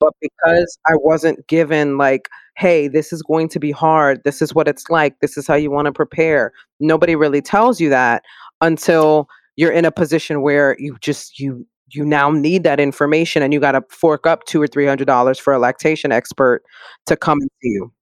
[0.00, 4.22] but because i wasn't given like hey this is going to be hard.
[4.24, 5.20] This is what it's like.
[5.20, 6.52] This is how you want to prepare.
[6.80, 8.24] Nobody really tells you that
[8.60, 13.52] until you're in a position where you just you you now need that information and
[13.52, 16.62] you got to fork up two or three hundred dollars for a lactation expert
[17.06, 17.92] to come see you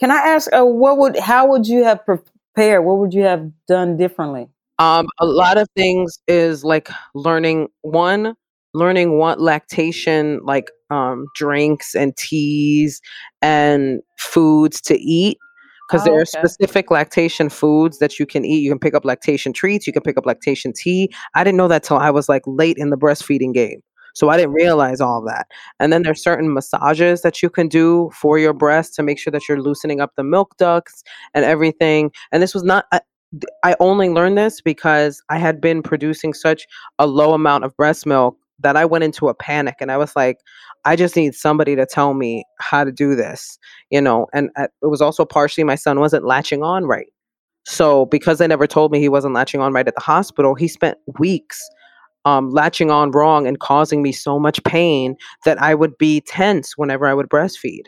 [0.00, 2.84] Can I ask, uh, what would, how would you have prepared?
[2.84, 4.48] What would you have done differently?
[4.78, 8.34] Um, a lot of things is like learning one,
[8.74, 13.00] learning what lactation like um drinks and teas
[13.42, 15.36] and foods to eat
[15.86, 16.46] because Oh, there are okay.
[16.46, 18.58] specific lactation foods that you can eat.
[18.62, 21.10] You can pick up lactation treats, you can pick up lactation tea.
[21.34, 23.80] I didn't know that till I was like late in the breastfeeding game.
[24.18, 25.46] So I didn't realize all that.
[25.78, 29.30] And then there's certain massages that you can do for your breast to make sure
[29.30, 31.04] that you're loosening up the milk ducts
[31.34, 32.10] and everything.
[32.32, 33.00] And this was not I,
[33.62, 36.66] I only learned this because I had been producing such
[36.98, 40.16] a low amount of breast milk that I went into a panic and I was
[40.16, 40.38] like,
[40.84, 43.56] I just need somebody to tell me how to do this,
[43.90, 44.26] you know.
[44.34, 47.06] And uh, it was also partially my son wasn't latching on right.
[47.66, 50.66] So because they never told me he wasn't latching on right at the hospital, he
[50.66, 51.60] spent weeks
[52.28, 56.76] um, latching on wrong and causing me so much pain that I would be tense
[56.76, 57.84] whenever I would breastfeed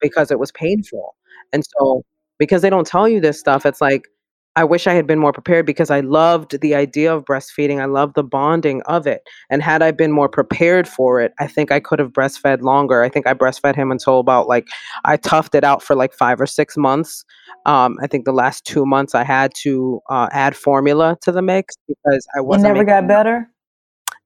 [0.00, 1.14] because it was painful.
[1.52, 2.04] And so,
[2.38, 4.08] because they don't tell you this stuff, it's like,
[4.54, 7.80] I wish I had been more prepared because I loved the idea of breastfeeding.
[7.80, 9.22] I loved the bonding of it.
[9.48, 13.02] And had I been more prepared for it, I think I could have breastfed longer.
[13.02, 14.68] I think I breastfed him until about like,
[15.04, 17.24] I toughed it out for like five or six months.
[17.64, 21.42] Um, I think the last two months I had to uh, add formula to the
[21.42, 22.64] mix because I wasn't.
[22.64, 23.51] never making got better?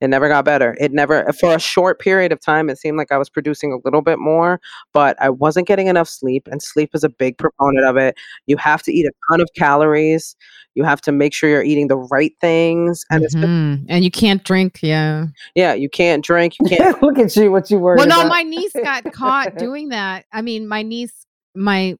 [0.00, 0.76] It never got better.
[0.78, 3.78] It never, for a short period of time, it seemed like I was producing a
[3.84, 4.60] little bit more,
[4.92, 6.46] but I wasn't getting enough sleep.
[6.50, 8.14] And sleep is a big proponent of it.
[8.46, 10.36] You have to eat a ton of calories.
[10.74, 13.04] You have to make sure you're eating the right things.
[13.10, 13.86] And it's, Mhm.
[13.88, 14.80] And you can't drink.
[14.82, 15.26] Yeah.
[15.54, 16.56] yeah, you can't drink.
[16.60, 17.00] You can't.
[17.02, 18.28] Look at you, what you worried Well, no, about.
[18.28, 20.26] my niece got caught doing that.
[20.32, 21.96] I mean, my niece, my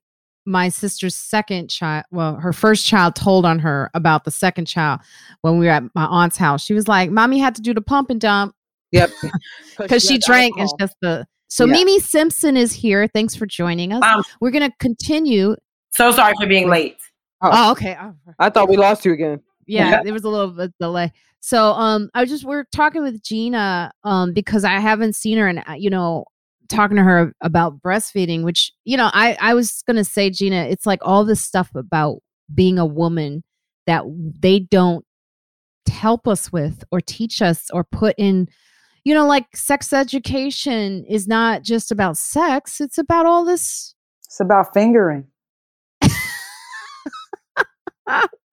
[0.47, 5.01] my sister's second child, well, her first child told on her about the second child
[5.41, 6.63] when we were at my aunt's house.
[6.63, 8.55] She was like, "Mommy had to do the pump and dump
[8.91, 9.11] Yep.
[9.77, 11.75] because she had drank and just the." So Yeah.
[11.75, 13.07] MeMe Simpson is here.
[13.07, 14.01] Thanks for joining us.
[14.03, 15.55] I'm We're gonna continue.
[15.91, 16.97] so sorry for being late.
[17.41, 17.95] Oh, okay.
[18.01, 19.41] Oh, I thought we lost you again.
[19.67, 23.91] yeah there was a little bit delay so um i just we're talking with gina
[24.05, 26.23] um because i haven't seen her and uh, you know
[26.67, 30.85] talking to her about breastfeeding which you know i i was gonna say gina it's
[30.85, 32.19] like all this stuff about
[32.53, 33.43] being a woman
[33.85, 34.03] that
[34.39, 35.05] they don't
[35.89, 38.47] help us with or teach us or put in
[39.03, 44.39] you know like sex education is not just about sex it's about all this It's
[44.41, 45.27] about fingering.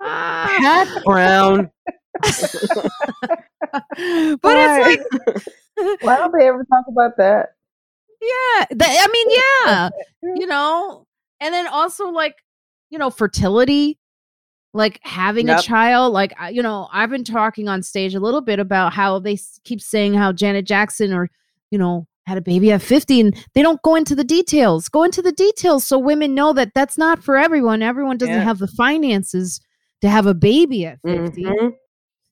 [0.01, 1.71] Pat Brown.
[2.23, 2.41] but
[4.57, 5.01] it's like
[6.03, 7.55] Why don't they ever talk about that?
[8.25, 9.29] Yeah, th- I mean,
[9.67, 9.91] yeah,
[10.37, 11.07] you know,
[11.41, 12.35] and then also like,
[12.91, 13.99] you know, fertility,
[14.73, 16.13] like having a child.
[16.13, 19.81] Like, you know, I've been talking on stage a little bit about how they keep
[19.81, 21.31] saying how Janet Jackson or,
[21.71, 24.89] you know, had a baby at 50 and they don't go into the details.
[24.89, 27.83] Go into the details so women know that that's not for everyone.
[27.83, 28.45] Everyone doesn't Yeah.
[28.45, 29.61] have the finances
[30.01, 31.43] to have a baby at 50.
[31.45, 31.69] hmm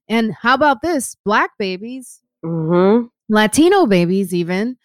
[0.09, 1.17] And how about this?
[1.25, 4.77] Black babies, hmm Latino babies even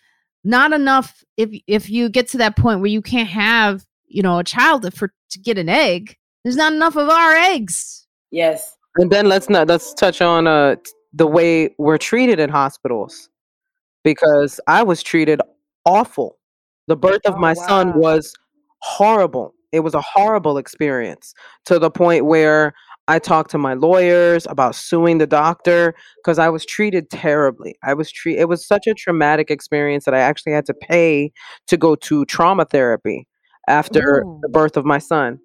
[0.44, 4.40] not enough if if you get to that point where you can't have you know
[4.40, 8.76] a child for to get an egg there's not enough of our eggs Yes.
[8.96, 10.76] And then let's not let's touch on uh
[11.14, 13.30] the way we're treated in hospitals
[14.04, 15.42] because I was treated
[15.86, 16.38] awful.
[16.88, 18.34] The birth of Oh, my son was
[18.82, 19.54] horrible.
[19.72, 21.34] It was a horrible experience
[21.66, 22.74] to the point where
[23.08, 27.76] I talked to my lawyers about suing the doctor because I was treated terribly.
[27.84, 31.32] I was treated it was such a traumatic experience that I actually had to pay
[31.68, 33.28] to go to trauma therapy
[33.68, 35.40] after the birth of my son.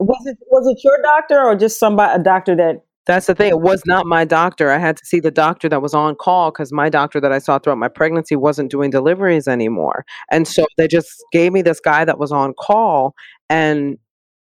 [0.00, 3.50] Was it was it your doctor or just somebody a doctor that That's the thing.
[3.50, 4.70] It was not my doctor.
[4.70, 7.38] I had to see the doctor that was on call because my doctor that I
[7.38, 10.04] saw throughout my pregnancy wasn't doing deliveries anymore.
[10.30, 13.14] And so they just gave me this guy that was on call.
[13.48, 13.98] And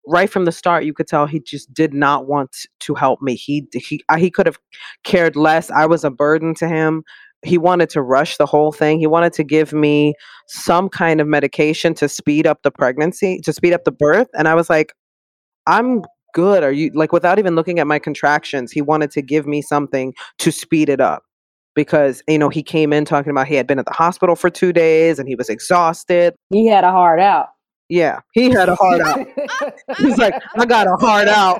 [0.08, 3.36] right from the start, you could tell he just did not want to help me.
[3.36, 4.58] He he he could have
[5.04, 5.70] cared less.
[5.70, 7.04] I was a burden to him.
[7.44, 9.00] He wanted to rush the whole thing.
[9.00, 10.16] He wanted to give me
[10.48, 14.28] some kind of medication to speed up the pregnancy, to speed up the birth.
[14.34, 14.94] And I was like,
[15.68, 16.02] I'm
[16.34, 16.64] good.
[16.64, 18.72] Are you like without even looking at my contractions?
[18.72, 21.24] He wanted to give me something to speed it up
[21.76, 24.50] because you know he came in talking about he had been at the hospital for
[24.50, 26.34] two days and he was exhausted.
[26.50, 27.50] he had a hard out?
[27.90, 29.28] Yeah, he had a heart out.
[29.98, 31.60] He's like, I got a heart out.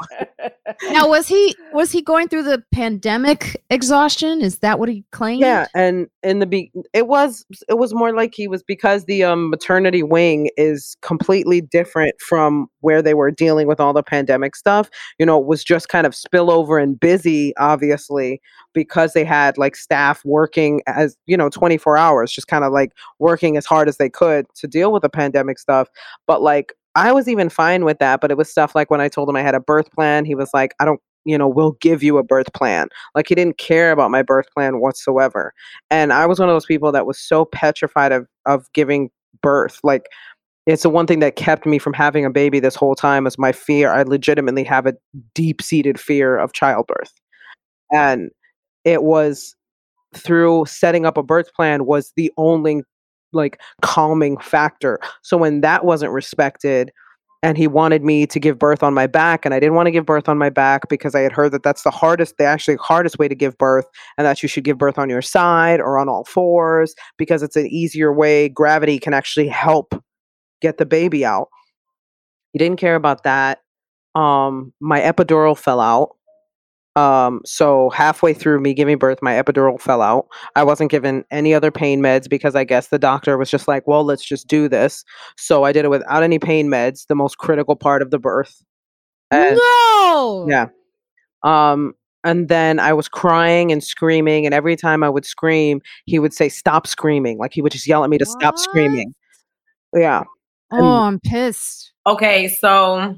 [0.90, 4.42] Now was he was he going through the pandemic exhaustion?
[4.42, 5.40] Is that what he claimed?
[5.40, 9.24] Yeah, and in the be, it was it was more like he was because the
[9.24, 14.56] um maternity wing is completely different from where they were dealing with all the pandemic
[14.56, 14.90] stuff.
[15.20, 18.42] You know, it was just kind of spillover and busy, obviously,
[18.74, 22.92] because they had like staff working as you know 24 hours, just kind of like
[23.20, 25.88] working as hard as they could to deal with the pandemic stuff.
[26.26, 29.08] But like I was even fine with that, but it was stuff like when I
[29.08, 31.74] told him I had a birth plan, he was like, I don't you know, we'll
[31.82, 32.88] give you a birth plan.
[33.14, 35.54] Like he didn't care about my birth plan whatsoever.
[35.92, 39.10] And I was one of those people that was so petrified of of giving
[39.42, 39.80] birth.
[39.84, 40.08] Like
[40.68, 43.38] it's the one thing that kept me from having a baby this whole time is
[43.38, 43.92] my fear.
[43.92, 44.94] I legitimately have a
[45.34, 47.14] deep seated fear of childbirth.
[47.92, 48.32] And
[48.84, 49.56] it was
[50.14, 52.84] through setting up a birth plan was the only
[53.38, 55.00] like calming factor.
[55.22, 56.92] So when that wasn't respected,
[57.44, 59.92] and he wanted me to give birth on my back and i didn't want to
[59.92, 62.76] give birth on my back because i had heard that that's the hardest the actually
[62.78, 63.86] hardest way to give birth
[64.18, 67.56] and that you should give birth on your side or on all fours because it's
[67.56, 69.94] an easier way gravity can actually help
[70.62, 71.50] get the baby out.
[72.54, 73.60] He didn't care about that.
[74.16, 76.17] Um my epidural fell out
[76.98, 80.28] um, so halfway through me giving birth, my epidural fell out.
[80.56, 83.86] I wasn't given any other pain meds because I guess the doctor was just like,
[83.86, 85.06] well, let's just do this.
[85.38, 88.64] So I did it without any pain meds, the most critical part of the birth.
[89.30, 90.48] And, no.
[90.50, 90.68] Yeah.
[91.44, 96.18] Um, and then I was crying and screaming, and every time I would scream, he
[96.18, 99.14] would say, "Stop screaming!" Like he would just yell at me to stop screaming.
[99.94, 100.24] Yeah.
[100.72, 101.94] Oh, I'm pissed.
[102.06, 103.16] Okay, so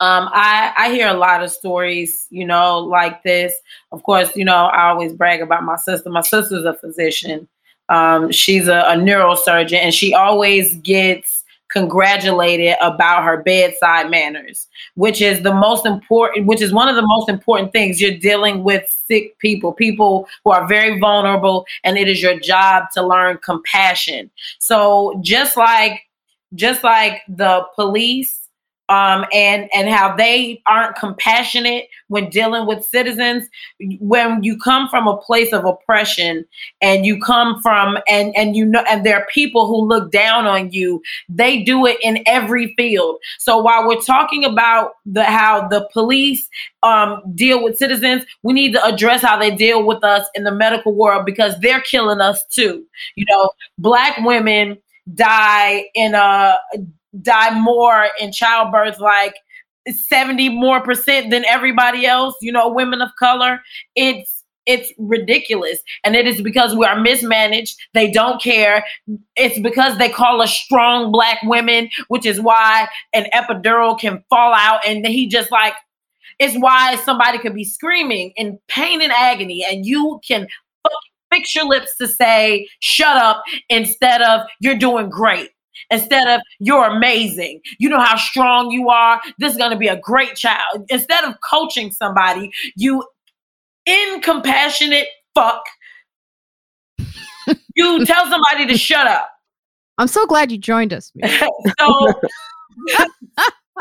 [0.00, 3.54] um, I I hear a lot of stories, you know, like this.
[3.90, 6.08] Of course, you know, I always brag about my sister.
[6.08, 7.48] My sister's a physician.
[7.88, 15.20] Um, she's a, a neurosurgeon, and she always gets congratulated about her bedside manners, which
[15.20, 16.46] is the most important.
[16.46, 18.00] Which is one of the most important things.
[18.00, 22.84] You're dealing with sick people, people who are very vulnerable, and it is your job
[22.94, 24.30] to learn compassion.
[24.60, 26.02] So just like
[26.54, 28.47] just like the police
[28.88, 33.48] um, and and how they aren't compassionate when dealing with citizens.
[34.00, 36.44] When you come from a place of oppression,
[36.80, 40.46] and you come from and and you know, and there are people who look down
[40.46, 41.02] on you.
[41.28, 43.18] They do it in every field.
[43.38, 46.48] So while we're talking about the how the police
[46.82, 50.52] um, deal with citizens, we need to address how they deal with us in the
[50.52, 52.84] medical world because they're killing us too.
[53.16, 54.78] You know, black women
[55.14, 56.56] die in a
[57.22, 59.34] die more in childbirth like
[59.88, 63.60] 70 more percent than everybody else you know women of color
[63.96, 65.80] it's it's ridiculous.
[66.04, 67.80] And it is because we are mismanaged.
[67.94, 68.84] They don't care.
[69.34, 74.52] It's because they call us strong black women which is why an epidural can fall
[74.52, 75.72] out and he just like
[76.38, 80.46] it's why somebody could be screaming in pain and agony and you can
[81.32, 85.50] fix your lips to say shut up instead of you're doing great
[85.90, 87.60] instead of you're amazing.
[87.78, 89.20] You know how strong you are.
[89.38, 90.84] This is going to be a great child.
[90.88, 93.04] Instead of coaching somebody, you
[93.86, 95.62] incompassionate fuck.
[97.74, 99.30] you tell somebody to shut up.
[99.98, 101.12] I'm so glad you joined us.
[101.28, 101.50] So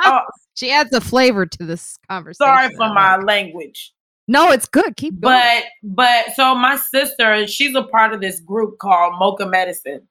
[0.04, 0.22] oh,
[0.56, 2.48] She adds a flavor to this conversation.
[2.48, 3.94] sorry for my language.
[4.28, 4.98] No, it's good.
[4.98, 5.40] Keep going.
[5.40, 10.08] But but so my sister, she's a part of this group called Mocha Medicine.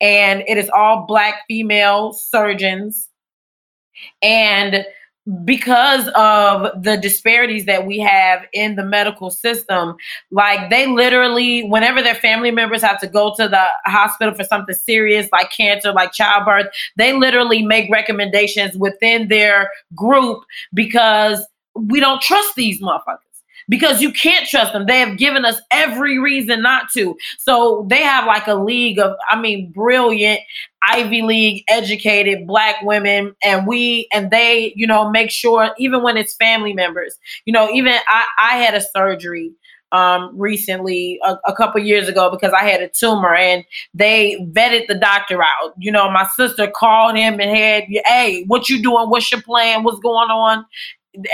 [0.00, 3.08] And it is all black female surgeons.
[4.22, 4.84] And
[5.44, 9.94] because of the disparities that we have in the medical system,
[10.30, 14.74] like they literally, whenever their family members have to go to the hospital for something
[14.74, 22.22] serious like cancer, like childbirth, they literally make recommendations within their group because we don't
[22.22, 23.29] trust these motherfuckers
[23.70, 24.84] because you can't trust them.
[24.86, 27.16] They have given us every reason not to.
[27.38, 30.40] So they have like a league of, I mean, brilliant
[30.82, 36.16] Ivy League educated black women, and we and they, you know, make sure even when
[36.16, 39.52] it's family members, you know, even I, I had a surgery
[39.92, 44.86] um recently a, a couple years ago because I had a tumor and they vetted
[44.86, 45.74] the doctor out.
[45.78, 49.10] You know, my sister called him and had, hey, what you doing?
[49.10, 49.82] What's your plan?
[49.82, 50.64] What's going on?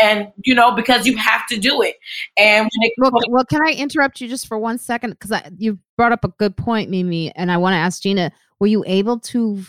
[0.01, 1.97] And you know, because you have to do it.
[2.37, 5.19] And when it well, well, can I interrupt you just for one second?
[5.19, 8.69] Because you brought up a good point, MeMe, and I want to ask Gina: Were
[8.69, 9.63] you able to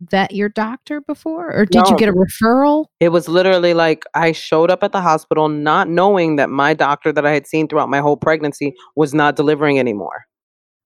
[0.00, 2.86] vet your doctor before, or did you get a referral?
[3.00, 7.12] It was literally like I showed up at the hospital not knowing that my doctor
[7.12, 10.26] that I had seen throughout my whole pregnancy was not delivering anymore.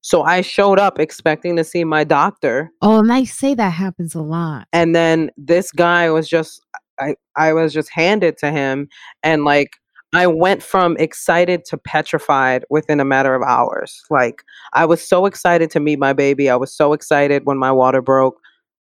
[0.02, 2.72] So I showed up expecting to see my doctor.
[2.82, 4.66] Oh, and I say that happens a lot.
[4.72, 6.60] And then this guy was just
[7.02, 8.88] I I was just handed to him
[9.22, 9.70] and like
[10.14, 14.02] I went from excited to petrified within a matter of hours.
[14.10, 14.42] Like
[14.74, 16.50] I was so excited to meet my baby.
[16.50, 18.38] I was so excited when my water broke.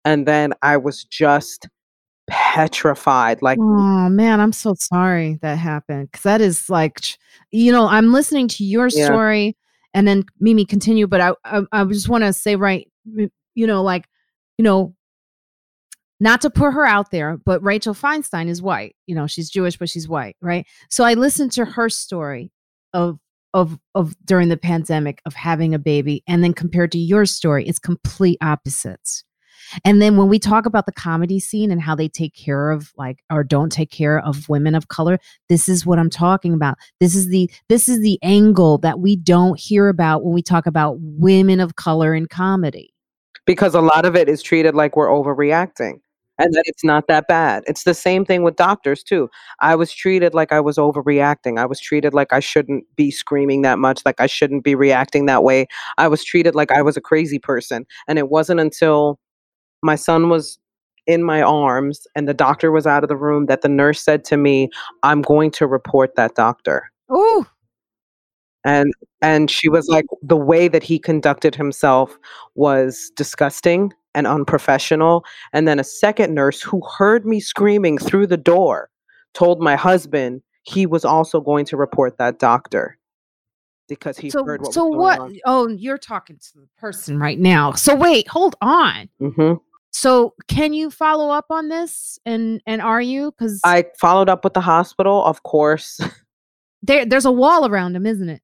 [0.06, 1.68] And then I was just
[2.28, 3.42] petrified.
[3.42, 7.00] Like Oh man, I'm so sorry that happened because that is like,
[7.52, 9.06] you know, I'm listening to your Yeah.
[9.08, 9.56] story,
[9.94, 12.88] and then MeMe continue, but I I, I just want to say right,
[13.56, 14.08] you know, like,
[14.58, 14.96] you know,
[16.24, 18.96] not to put her out there, but Rachel Feinstein is white.
[19.08, 20.66] You know, she's Jewish, but she's white, right?
[20.90, 22.52] So I listened to her story
[22.94, 23.20] of
[23.54, 27.68] of of during the pandemic of having a baby, and then compared to your story,
[27.68, 29.26] it's complete opposites.
[29.84, 32.92] And then when we talk about the comedy scene and how they take care of
[32.98, 35.20] like or don't take care of women of color,
[35.50, 36.78] this is what I'm talking about.
[37.02, 40.68] This is the this is the angle that we don't hear about when we talk
[40.68, 42.94] about women of color in comedy.
[43.46, 46.00] because a lot of it is treated like we're overreacting
[46.40, 47.64] and that it's not that bad.
[47.68, 49.30] It's the same thing with doctors too.
[49.60, 51.60] I was treated like I was overreacting.
[51.60, 55.26] I was treated like I shouldn't be screaming that much, like I shouldn't be reacting
[55.28, 55.68] that way.
[55.98, 57.86] I was treated like I was a crazy person.
[58.08, 59.20] And it wasn't until
[59.84, 60.58] my son was
[61.06, 64.24] in my arms and the doctor was out of the room that the nurse said
[64.26, 64.70] to me,
[65.04, 67.46] "I'm going to report that doctor." Oh,
[68.66, 72.18] and and she was like the way that he conducted himself
[72.56, 78.38] was disgusting and unprofessional and then a second nurse who heard me screaming through the
[78.38, 78.90] door
[79.34, 82.98] told my husband he was also going to report that doctor
[83.90, 85.18] because he so heard what so what?
[85.18, 87.74] going Oh, you're talking to the person right now.
[87.74, 89.10] So wait, hold on.
[89.22, 89.32] on.
[89.32, 89.54] hmm
[89.92, 92.18] So can you follow up on this?
[92.26, 93.32] And and are you?
[93.32, 96.00] Because I followed up with the hospital, of course.
[96.82, 98.42] there there's a wall around him, isn't it?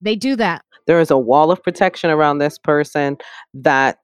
[0.00, 0.64] They do that.
[0.88, 3.16] there is a wall of protection around this person
[3.54, 3.98] that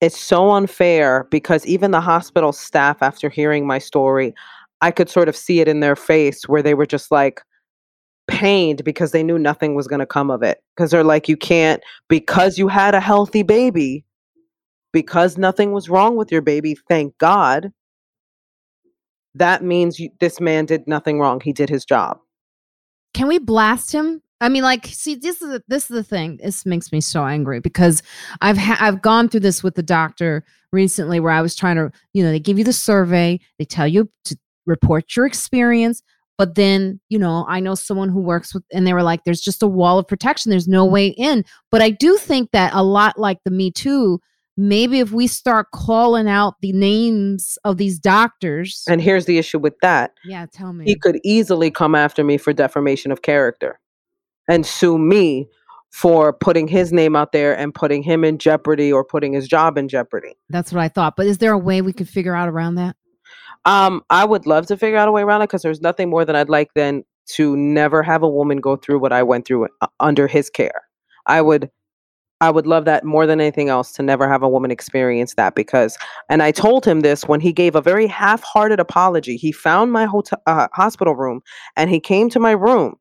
[0.00, 4.34] it's so unfair because even the hospital staff after hearing my story
[4.80, 7.42] i could sort of see it in their face where they were just like
[8.28, 10.62] pained because they knew nothing was going to come of it.
[10.76, 14.04] Because they're like you can't because you had a healthy baby
[14.92, 17.72] because nothing was wrong with your baby thank god
[19.38, 21.40] that means you, this man did nothing wrong.
[21.40, 22.18] He did his job.
[23.14, 24.22] Can we blast him?
[24.40, 26.38] I mean, like, see, this is the, this is the thing.
[26.42, 28.02] This makes me so angry because
[28.40, 31.90] I've ha- I've gone through this with the doctor recently, where I was trying to,
[32.12, 34.36] you know, they give you the survey, they tell you to
[34.66, 36.02] report your experience,
[36.36, 39.40] but then, you know, I know someone who works with, and they were like, "There's
[39.40, 40.50] just a wall of protection.
[40.50, 44.20] There's no way in." But I do think that a lot like the Me Too,
[44.56, 49.58] maybe if we start calling out the names of these doctors, and here's the issue
[49.58, 53.80] with that yeah, tell me, he could easily come after me for defamation of character
[54.48, 55.48] and sue me
[55.90, 59.78] for putting his name out there and putting him in jeopardy or putting his job
[59.78, 60.34] in jeopardy.
[60.50, 61.16] That's what I thought.
[61.16, 62.96] But is there a way we could figure out around that?
[63.64, 66.24] Um, I would love to figure out a way around it because there's nothing more
[66.24, 69.68] than I'd like than to never have a woman go through what I went through
[69.80, 70.82] uh, under his care.
[71.26, 71.70] I would
[72.40, 75.56] I would love that more than anything else to never have a woman experience that
[75.56, 79.36] because and I told him this when he gave a very half-hearted apology.
[79.36, 81.40] He found my hotel uh, hospital room
[81.76, 82.94] and he came to my room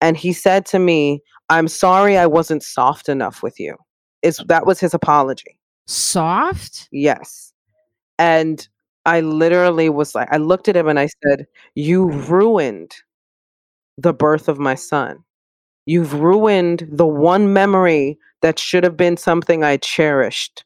[0.00, 3.76] and he said to me, "I'm sorry I wasn't soft enough with you."
[4.22, 5.58] Is that was his apology.
[5.86, 6.88] Soft?
[6.90, 7.52] Yes.
[8.18, 8.66] And
[9.06, 12.94] I literally was like, I looked at him and I said, You ruined
[13.96, 15.18] the birth of my son.
[15.86, 20.64] You've ruined the one memory that should have been something I cherished.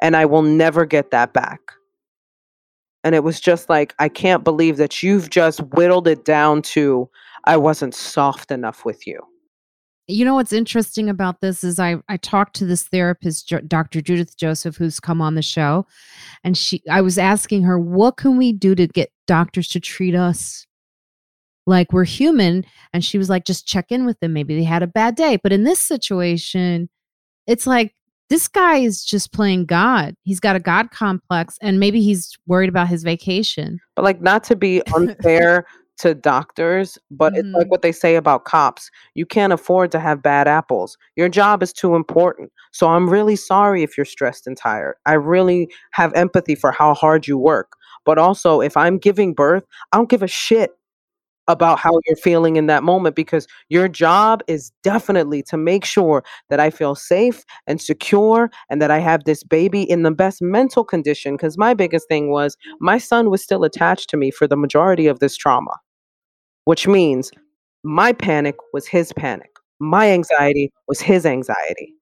[0.00, 1.60] And I will never get that back.
[3.04, 7.08] And it was just like, I can't believe that you've just whittled it down to,
[7.44, 9.20] I wasn't soft enough with you.
[10.08, 14.00] You know what's interesting about this is I I talked to this therapist, Jo- Dr.
[14.00, 15.86] Judith Joseph, who's come on the show,
[16.44, 20.14] and she I was asking her, what can we do to get doctors to treat
[20.14, 20.66] us
[21.66, 22.64] like we're human?
[22.92, 24.32] And she was like, just check in with them.
[24.32, 25.38] Maybe they had a bad day.
[25.42, 26.90] But in this situation,
[27.46, 27.94] it's like
[28.28, 30.14] this guy is just playing God.
[30.24, 33.78] He's got a God complex, and maybe he's worried about his vacation.
[33.94, 35.64] but like not to be unfair
[35.98, 37.70] to doctors but it's like Mhm.
[37.70, 40.96] what they say about cops you can't afford to have bad apples.
[41.16, 42.50] Your job is too important.
[42.72, 44.94] So i'm really sorry if you're stressed and tired.
[45.06, 47.72] I really have empathy for how hard you work.
[48.04, 50.70] But also if i'm giving birth i don't give a shit
[51.48, 56.22] about how you're feeling in that moment because your job is definitely to make sure
[56.50, 60.40] that I feel safe and secure and that I have this baby in the best
[60.40, 61.34] mental condition.
[61.36, 65.06] Because my biggest thing was my son was still attached to me for the majority
[65.06, 65.76] of this trauma,
[66.64, 67.30] which means
[67.84, 69.50] my panic was his panic.
[69.80, 71.92] my anxiety was his anxiety.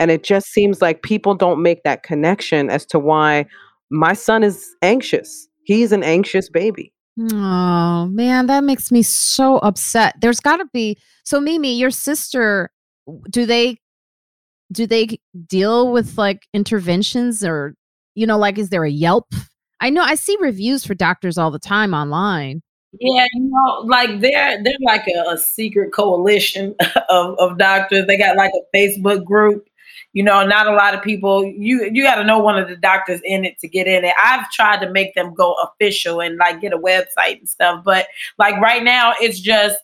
[0.00, 3.46] And it just seems like people don't make that connection as to why
[3.90, 5.48] my son is anxious.
[5.64, 6.92] He's an anxious baby.
[7.20, 10.14] Oh man, that makes me so upset.
[10.20, 12.70] There's got to be so MeMe, your sister.
[13.30, 13.78] Do they
[14.70, 17.74] do they deal with like interventions or
[18.14, 19.26] you know like is there a Yelp?
[19.80, 22.62] I know I see reviews for doctors all the time online.
[23.00, 26.74] Yeah, you know, like they're they're like a, a secret coalition
[27.08, 28.06] of, of doctors.
[28.06, 29.66] They got like a Facebook group
[30.18, 32.74] you know not a lot of people you you got to know one of the
[32.74, 34.12] doctors in it to get in it.
[34.20, 38.08] I've tried to make them go official and like get a website and stuff but
[38.36, 39.78] like right now it's just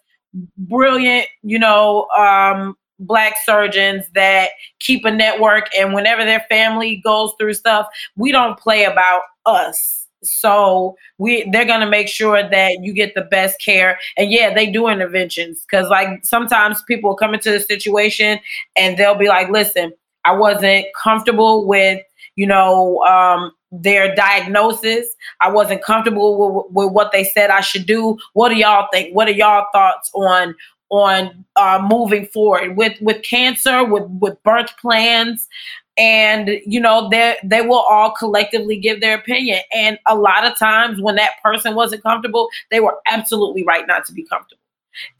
[0.59, 7.33] brilliant you know um black surgeons that keep a network and whenever their family goes
[7.39, 10.09] through stuff we don't play about us.
[10.25, 14.69] So we they're gonna make sure that you get the best care and yeah they
[14.69, 18.41] do interventions because like sometimes people come into the situation
[18.75, 19.93] and they'll be like listen
[20.25, 22.01] I wasn't comfortable with,
[22.37, 25.07] you know, um, their diagnosis.
[25.41, 28.19] I wasn't comfortable with, with, what they said I should do.
[28.33, 29.15] What do y'all think?
[29.15, 30.55] What are y'all thoughts on
[30.91, 35.49] on uh, moving forward with with cancer, with with birth plans?
[35.97, 39.61] And you know, they they will all collectively give their opinion.
[39.75, 44.05] And a lot of times, when that person wasn't comfortable, they were absolutely right not
[44.07, 44.61] to be comfortable.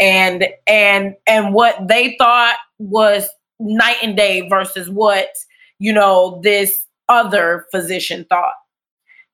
[0.01, 3.29] And and and what they thought was
[3.61, 5.29] night and day versus what
[5.79, 8.55] you know this other physician thought.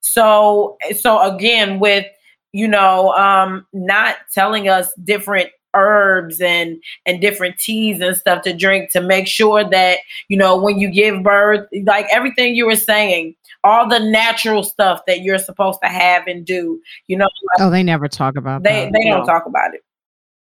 [0.00, 2.06] So so again with
[2.52, 8.52] you know um not telling us different herbs and and different teas and stuff to
[8.52, 9.98] drink to make sure that
[10.28, 15.00] you know when you give birth like everything you were saying all the natural stuff
[15.06, 17.24] that you're supposed to have and do you know?
[17.24, 18.92] Like, oh they never talk about they that.
[18.92, 19.82] they don't talk about it.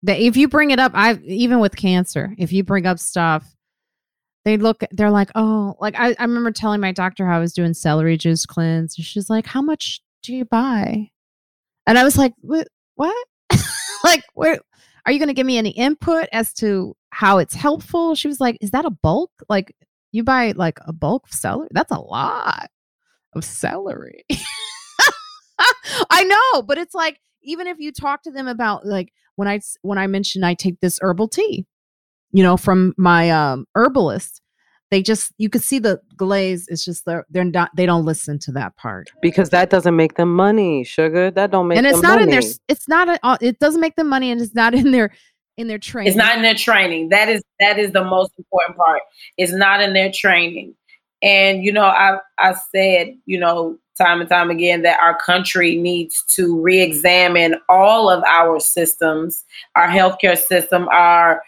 [0.04, 3.57] That if you bring it up i even with cancer if you bring up stuff
[4.48, 7.52] they look they're like oh like I, I remember telling my doctor how i was
[7.52, 11.12] doing celery juice cleanse and she's like how much do you buy?
[11.86, 13.28] And i was like what what?
[14.04, 14.60] Like where
[15.06, 18.16] are you going to give me any input as to how it's helpful?
[18.16, 19.32] She was like is that a bulk?
[19.50, 19.76] Like
[20.14, 22.70] you buy like a bulk of celery that's a lot
[23.34, 24.24] of celery.
[26.10, 29.60] I know but it's like even if you talk to them about like when i
[29.82, 31.66] when i mentioned i take this herbal tea
[32.32, 34.42] you know, from my um, herbalist.
[34.90, 36.66] They just you could see the glaze.
[36.70, 40.16] It's just they're they're not they don't listen to that part because that doesn't make
[40.16, 41.30] them money, sugar.
[41.30, 42.24] That don't make and it's not money.
[42.24, 44.92] in their it's not a, uh, it doesn't make them money and it's not in
[44.92, 45.12] their
[45.58, 46.08] in their training.
[46.08, 47.10] It's not in their training.
[47.10, 49.02] That is that is the most important part.
[49.38, 50.74] It's not in their training.
[51.22, 55.76] And you know, I I said, you know, time and time again that our country
[55.76, 59.44] needs to re-examine all of our systems,
[59.76, 61.42] our healthcare system, our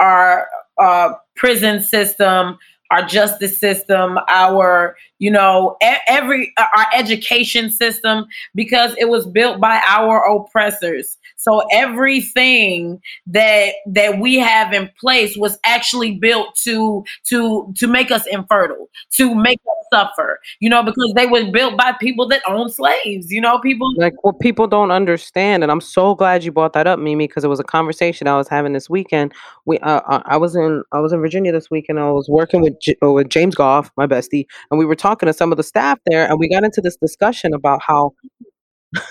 [0.00, 2.58] our uh, prison system,
[2.90, 5.76] our justice system, our you know
[6.08, 11.16] every our education system because it was built by our oppressors.
[11.36, 18.10] So everything that that we have in place was actually built to to to make
[18.10, 20.40] us infertile, to make us suffer.
[20.60, 23.30] You know, because they were built by people that owned slaves.
[23.30, 26.86] You know, people like what people don't understand, and I'm so glad you brought that
[26.86, 29.32] up, MeMe, because it was a conversation I was having this weekend.
[29.64, 31.98] We uh, uh I was in I was in Virginia this weekend.
[32.00, 35.26] I was working with J- uh, with James Goff, my bestie, and we were talking
[35.26, 38.12] to some of the staff there, and we got into this discussion about how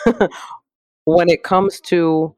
[1.05, 2.35] when it comes to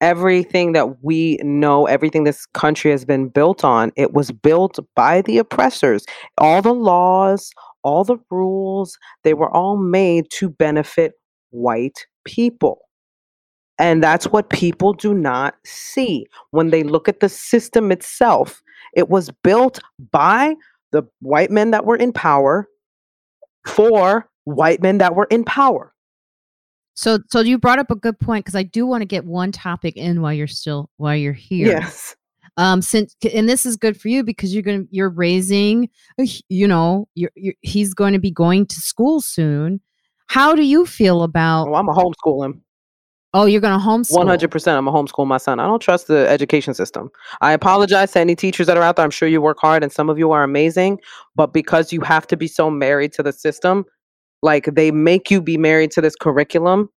[0.00, 5.22] everything that we know, everything this country has been built on, it was built by
[5.22, 6.04] the oppressors.
[6.38, 7.50] All the laws,
[7.84, 11.12] all the rules, they were all made to benefit
[11.50, 12.80] white people.
[13.78, 18.62] And that's what people do not see when they look at the system itself.
[18.94, 19.80] It was built
[20.10, 20.54] by
[20.90, 22.68] the white men that were in power
[23.66, 25.92] for white men that were in power.
[26.94, 29.50] So, so you brought up a good point because I do want to get one
[29.52, 31.68] topic in while you're still while you're here.
[31.68, 32.14] Yes.
[32.58, 35.88] Um, since and this is good for you because you're gonna you're raising,
[36.50, 39.80] you know, you're, you're he's going to be going to school soon.
[40.26, 41.68] How do you feel about?
[41.68, 42.62] Oh, I'm a homeschool him.
[43.34, 44.16] Oh, you're going to homeschool?
[44.16, 44.76] One hundred percent.
[44.76, 45.58] I'm a homeschool my son.
[45.58, 47.10] I don't trust the education system.
[47.40, 49.04] I apologize to any teachers that are out there.
[49.04, 51.00] I'm sure you work hard, and some of you are amazing.
[51.34, 53.86] But because you have to be so married to the system,
[54.42, 56.90] like they make you be married to this curriculum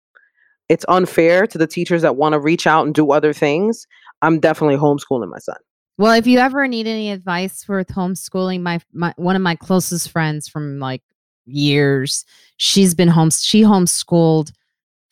[0.68, 3.88] it's unfair to the teachers that want to reach out and do other things
[4.22, 5.58] i'm definitely homeschooling my son
[5.98, 10.10] well if you ever need any advice with homeschooling my, my one of my closest
[10.10, 11.04] friends from like
[11.46, 12.26] years
[12.58, 14.52] she's been home she homeschooled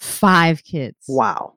[0.04, 1.54] five kids wow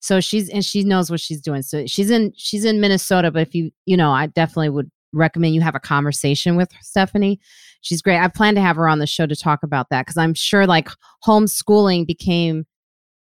[0.00, 1.62] So she's and she knows what she's doing.
[1.62, 5.54] So she's in she's in Minnesota, but if you you know, I definitely would recommend
[5.54, 7.38] you have a conversation with Stephanie.
[7.82, 8.18] She's great.
[8.18, 10.66] I plan to have her on the show to talk about that because I'm sure
[10.66, 10.88] like
[11.24, 12.64] homeschooling became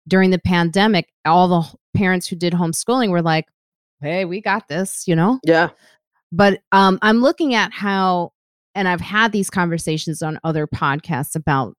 [0.09, 3.47] during the pandemic, all the parents who did homeschooling were like,
[4.01, 5.39] "Hey, we got this," you know?
[5.45, 5.71] Yeah.
[6.33, 8.33] But um I'm looking at how
[8.75, 11.77] and I've had these conversations on other podcasts about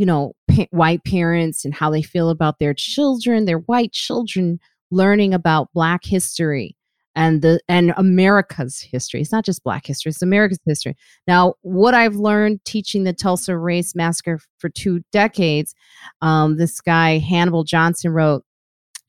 [0.00, 4.58] you know pa- white parents and how they feel about their children, their white children
[4.90, 6.74] learning about black history
[7.14, 9.20] and the and America's history.
[9.20, 10.96] It's not just black history, it's America's history.
[11.26, 15.74] Now, what I've learned teaching the Tulsa Race Massacre for two decades,
[16.22, 18.42] um, this guy Hannibal Johnson wrote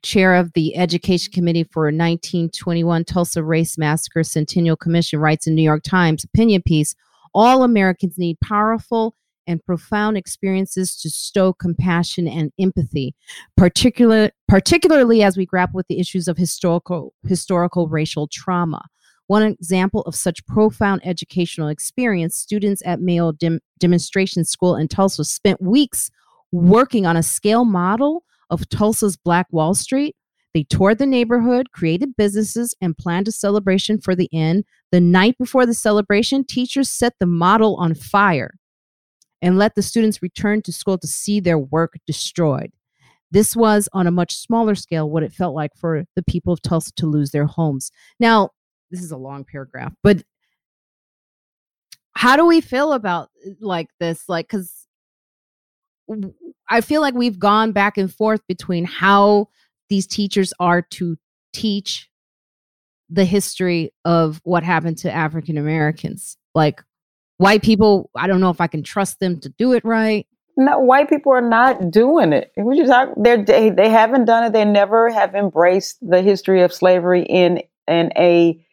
[0.03, 5.63] chair of the Education Committee for 1921 Tulsa Race Massacre Centennial Commission writes in New
[5.63, 6.95] York Times opinion piece
[7.33, 9.15] all Americans need powerful
[9.47, 13.15] and profound experiences to stoke compassion and empathy,
[13.57, 18.81] particular, particularly as we grapple with the issues of historical, historical racial trauma.
[19.27, 25.23] One example of such profound educational experience students at Mayo Dem- Demonstration School in Tulsa
[25.23, 26.11] spent weeks
[26.51, 30.15] working on a scale model of Tulsa's Black Wall Street.
[30.53, 34.65] They toured the neighborhood, created businesses, and planned a celebration for the end.
[34.91, 38.55] The night before the celebration, teachers set the model on fire
[39.41, 42.71] and let the students return to school to see their work destroyed.
[43.31, 46.61] This was on a much smaller scale what it felt like for the people of
[46.61, 47.91] Tulsa to lose their homes.
[48.19, 48.49] Now,
[48.91, 50.23] this is a long paragraph, but
[52.13, 54.27] how do we feel about uh, like this?
[54.27, 54.85] Like, because
[56.69, 59.47] I feel like we've gone back and forth between how
[59.89, 61.17] these teachers are to
[61.53, 62.09] teach
[63.09, 66.37] the history of what happened to African Americans.
[66.53, 66.83] Like,
[67.41, 70.27] white people, I don't know if I can trust them to do it right.
[70.57, 72.51] No, white people are not doing it.
[72.55, 74.53] We just talk, they're, they they haven't done it.
[74.53, 78.63] They never have embraced the history of slavery in in a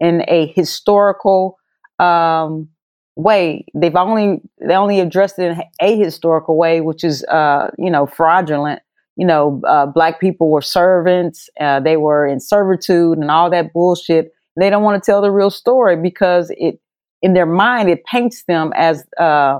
[0.00, 1.58] in a historical
[1.98, 2.68] um,
[3.14, 3.66] way.
[3.74, 8.06] They've only they only addressed it in a historical way, which is uh, you know
[8.06, 8.80] fraudulent.
[9.16, 11.50] You know, uh, black people were servants.
[11.60, 14.32] Uh, they were in servitude and all that bullshit.
[14.58, 16.80] They don't want to tell the real story because it
[17.22, 19.58] in their mind it paints them as uh,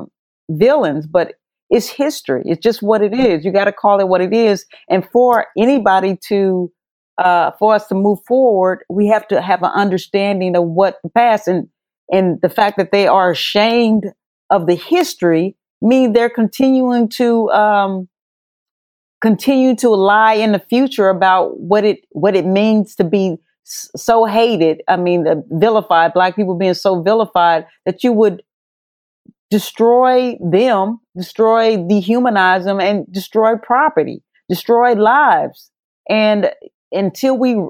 [0.51, 1.35] villains, but
[1.71, 2.43] it's history.
[2.45, 3.45] It's just what it is.
[3.45, 4.67] You got to call it what it is.
[4.91, 6.71] And for anybody to
[7.19, 11.11] uh, for us to move forward, we have to have an understanding of what the
[11.11, 11.69] past and
[12.11, 14.05] and the fact that they are ashamed
[14.51, 18.09] of the history mean they're continuing to um,
[19.23, 24.25] continue to lie in the future about what it what it means to be so
[24.25, 24.83] hated.
[24.89, 28.43] I mean, the vilified black people being so vilified that you would
[29.51, 35.71] destroy them, destroy, dehumanize them, and destroy property, destroy lives.
[36.09, 36.51] And
[36.91, 37.63] until we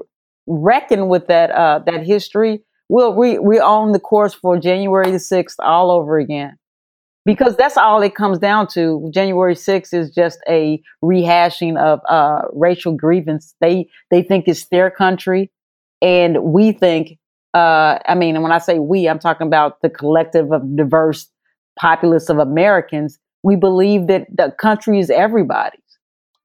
[0.47, 5.19] reckon with that uh, that history, we'll we we own the course for January the
[5.19, 6.57] sixth all over again.
[7.25, 9.09] Because that's all it comes down to.
[9.13, 13.55] January 6th is just a rehashing of uh, racial grievance.
[13.61, 15.49] They they think it's their country
[16.03, 17.17] and we think,
[17.55, 21.27] uh, I mean, and when I say we, I'm talking about the collective of diverse
[21.79, 23.17] populace of Americans.
[23.43, 25.79] We believe that the country is everybody's.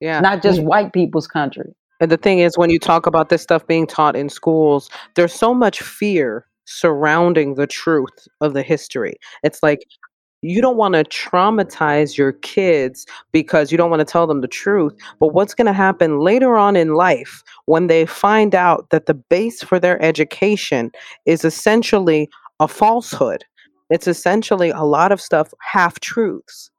[0.01, 0.21] Yeah.
[0.21, 1.75] Not just white people's country.
[2.01, 5.33] And the thing is, when you talk about this stuff being taught in schools, there's
[5.33, 9.15] so much fear surrounding the truth of the history.
[9.43, 9.81] It's like
[10.43, 14.49] you don't want to traumatize your kids because you don't want to tell them the
[14.49, 14.95] truth.
[15.19, 19.15] But what's going to happen later on in life when they find out that the
[19.15, 20.93] base for their education
[21.27, 22.29] is essentially
[22.61, 23.45] a falsehood?
[23.91, 26.71] It's essentially a lot of stuff half truths.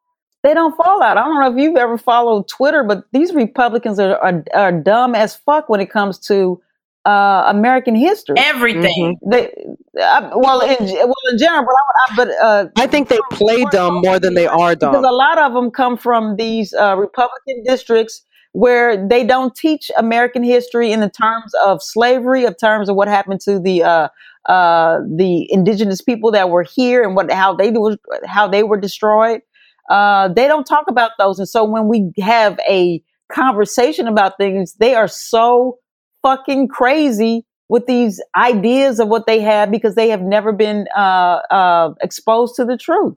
[0.41, 1.18] They don't fall out.
[1.18, 5.14] I don't know if you've ever followed Twitter, but these Republicans are, are, are dumb
[5.14, 6.62] as fuck when it comes to
[7.05, 8.35] uh, American history.
[8.37, 9.17] Everything.
[9.23, 9.29] Mm-hmm.
[9.31, 9.53] They,
[10.01, 14.01] I, well, in well in general, but I, but uh, I think they play dumb
[14.03, 17.63] more than they are dumb because a lot of them come from these uh, Republican
[17.65, 22.95] districts where they don't teach American history in the terms of slavery, of terms of
[22.95, 24.07] what happened to the uh,
[24.47, 28.79] uh, the indigenous people that were here and what how they was how they were
[28.79, 29.41] destroyed.
[29.89, 34.73] Uh, they don't talk about those, and so when we have a conversation about things,
[34.75, 35.77] they are so
[36.22, 41.41] fucking crazy with these ideas of what they have because they have never been uh,
[41.51, 43.15] uh, exposed to the truth.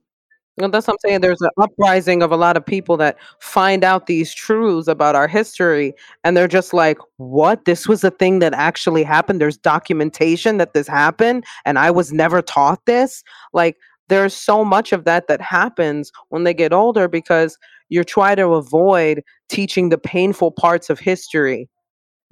[0.58, 1.22] Well, that's what I'm saying.
[1.22, 5.26] There's an uprising of a lot of people that find out these truths about our
[5.26, 5.94] history,
[6.24, 7.64] and they're just like, "What?
[7.64, 9.40] This was a thing that actually happened.
[9.40, 13.24] There's documentation that this happened, and I was never taught this."
[13.54, 13.78] Like,
[14.08, 17.56] there's so much of that that happens when they get older because
[17.88, 21.68] you're trying to avoid teaching the painful parts of history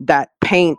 [0.00, 0.78] that paint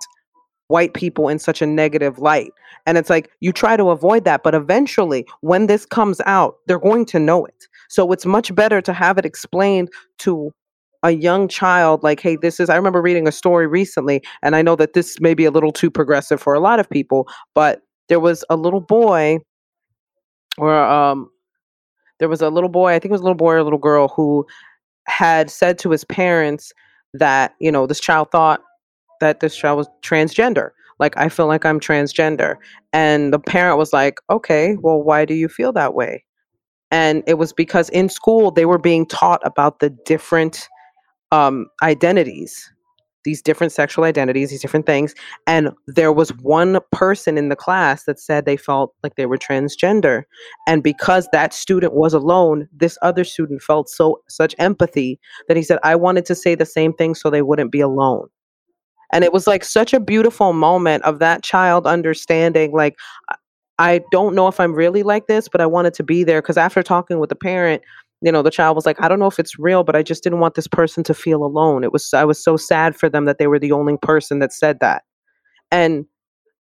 [0.67, 2.51] white people in such a negative light.
[2.85, 6.79] And it's like you try to avoid that, but eventually, when this comes out, they're
[6.79, 7.67] going to know it.
[7.89, 10.53] So it's much better to have it explained to
[11.03, 14.61] a young child like hey this is i remember reading a story recently and i
[14.61, 17.81] know that this may be a little too progressive for a lot of people but
[18.07, 19.39] there was a little boy
[20.59, 21.27] or um
[22.19, 23.79] there was a little boy i think it was a little boy or a little
[23.79, 24.45] girl who
[25.07, 26.71] had said to his parents
[27.13, 28.61] that you know this child thought
[29.21, 30.71] that this child was transgender.
[30.99, 32.55] Like i feel like i'm transgender.
[32.93, 36.25] And the parent was like okay well why do you feel that way?
[36.91, 40.67] And it was because in school they were being taught about the different
[41.31, 42.69] um, identities
[43.23, 45.13] these different sexual identities these different things.
[45.45, 49.37] And there was one person in the class that said they felt like they were
[49.37, 50.23] transgender.
[50.67, 55.63] And because that student was alone this other student felt so such empathy that he
[55.63, 58.27] said i wanted to say the same thing so they wouldn't be alone
[59.11, 62.95] and it was like such a beautiful moment of that child understanding like
[63.79, 66.57] I- don't know if i'm really like this but i wanted to be there because
[66.57, 67.81] after talking with the parent
[68.21, 70.23] you know the child was like i don't know if it's real but i just
[70.23, 71.83] didn't want this person to feel alone.
[71.83, 74.53] It was i was so sad for them that they were the only person that
[74.53, 75.03] said that.
[75.71, 76.05] And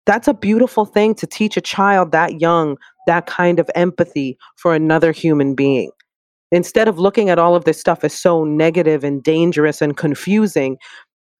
[0.05, 2.77] that's a beautiful thing to teach a child that young
[3.07, 5.91] that kind of empathy for another human being.
[6.51, 10.77] Instead of looking at all of this stuff as so negative and dangerous and confusing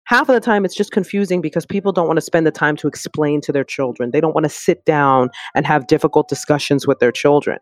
[0.09, 2.75] half of the time it's just confusing because people don't want to spend the time
[2.75, 6.85] to explain to their children they don't want to sit down and have difficult discussions
[6.85, 7.57] with their children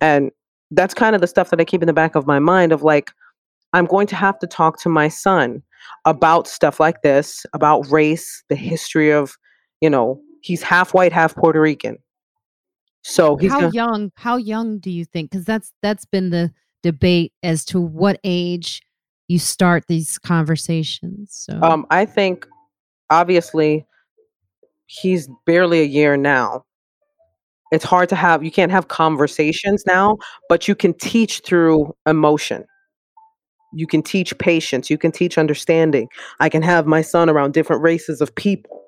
[0.00, 0.30] and
[0.70, 2.82] that's kind of the stuff that I keep in the back of my mind of
[2.82, 3.10] like,
[3.72, 5.62] I'm going to have to talk to my son
[6.04, 9.36] about stuff like this, about race, the history of,
[9.80, 11.96] you know, he's half white, half Puerto Rican.
[13.02, 14.12] So he's how gonna, young?
[14.16, 15.30] How young do you think?
[15.30, 18.82] Because that's that's been the debate as to what age
[19.30, 21.30] you start these conversations.
[21.46, 22.48] So um, I think
[23.10, 23.86] obviously
[24.86, 26.64] he's barely a year now.
[27.70, 30.18] It's hard to have, you can't have conversations now,
[30.48, 32.64] but you can teach through emotion.
[33.72, 34.90] You can teach patience.
[34.90, 36.08] You can teach understanding.
[36.40, 38.82] I can have my son around different races of people,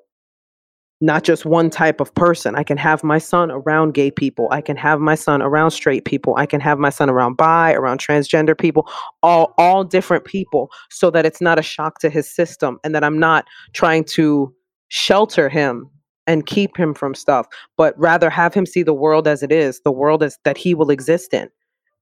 [1.01, 2.55] not just one type of person.
[2.55, 4.47] I can have my son around gay people.
[4.51, 6.35] I can have my son around straight people.
[6.37, 8.89] I can have my son around bi, around transgender people,
[9.21, 13.03] all all different people so that it's not a shock to his system and that
[13.03, 14.53] I'm not trying to
[14.87, 15.89] shelter him
[16.25, 19.81] and keep him from stuff, but rather have him see the world as it is,
[19.81, 21.49] the world as that he will exist in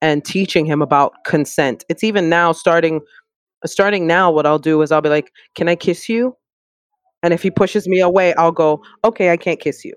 [0.02, 1.86] and teaching him about consent.
[1.90, 3.02] It's even now starting
[3.66, 6.36] starting now what I'll do is I'll be like, "Can I kiss you?"
[7.24, 9.94] And if he pushes me away, I'll go, "Okay, I can't kiss you."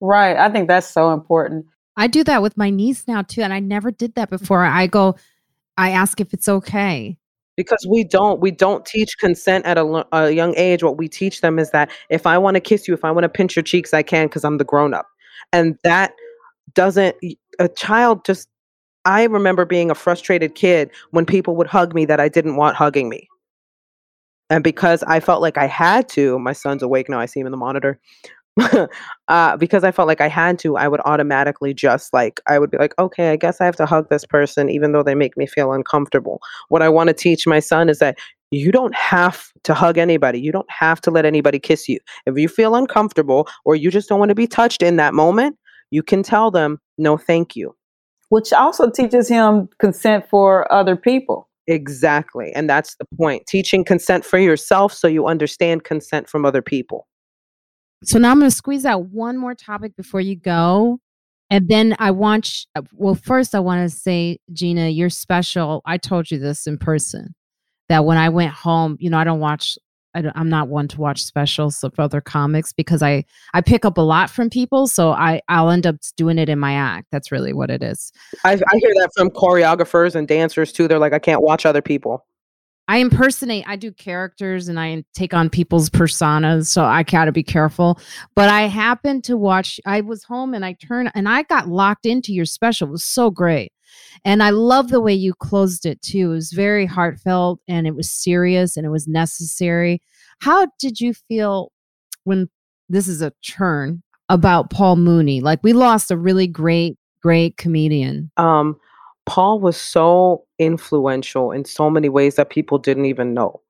[0.00, 0.36] Right.
[0.36, 1.66] I think that's so important.
[1.96, 4.64] I do that with my niece now too, and I never did that before.
[4.64, 5.16] I go,
[5.78, 7.16] I ask if it's okay.
[7.56, 11.40] because we don't we don't teach consent at a, a young age what we teach
[11.40, 13.62] them is that if i want to kiss you if i want to pinch your
[13.62, 15.06] cheeks i can because i'm the grown up
[15.52, 16.12] and that
[16.74, 17.16] doesn't
[17.58, 18.48] a child just
[19.06, 22.76] i remember being a frustrated kid when people would hug me that i didn't want
[22.76, 23.26] hugging me
[24.50, 27.46] and because i felt like i had to my son's awake now i see him
[27.46, 28.00] in the monitor
[29.28, 32.70] uh, because I felt like I had to, I would automatically just like, I would
[32.70, 35.36] be like, okay, I guess I have to hug this person, even though they make
[35.36, 36.40] me feel uncomfortable.
[36.68, 38.16] What I want to teach my son is that
[38.50, 40.40] you don't have to hug anybody.
[40.40, 41.98] You don't have to let anybody kiss you.
[42.24, 45.56] If you feel uncomfortable or you just don't want to be touched in that moment,
[45.90, 47.74] you can tell them, no, thank you.
[48.28, 51.45] Which also teaches him consent for other people.
[51.66, 52.52] Exactly.
[52.54, 53.46] And that's the point.
[53.48, 57.06] Teaching consent for yourself so you understand consent from other people.
[58.04, 60.98] So now I'm going to squeeze out one more topic before you go.
[61.50, 65.80] And then I want, uh, well, first I want to say, Gina, you're special.
[65.86, 67.34] I told you this in person
[67.88, 69.78] that when I went home, you know, I don't watch,
[70.16, 73.84] I don't, I'm not one to watch specials of other comics because I, I pick
[73.84, 74.86] up a lot from people.
[74.86, 77.08] So I, I'll end up doing it in my act.
[77.12, 78.12] That's really what it is.
[78.42, 80.88] I, I hear that from choreographers and dancers too.
[80.88, 82.24] They're like, I can't watch other people.
[82.88, 86.66] I impersonate, I do characters and I take on people's personas.
[86.66, 88.00] So I gotta be careful.
[88.34, 92.06] But I happened to watch, I was home and I turned and I got locked
[92.06, 92.88] into your special.
[92.88, 93.72] It was so great.
[94.24, 96.30] And I love the way you closed it too.
[96.30, 100.00] It was very heartfelt and it was serious and it was necessary.
[100.40, 101.72] How did you feel
[102.24, 102.48] when
[102.88, 105.40] this is a turn about Paul Mooney?
[105.40, 108.30] Like we lost a really great, great comedian.
[108.36, 108.78] um,
[109.26, 113.60] Paul was so influential in so many ways that people didn't even know.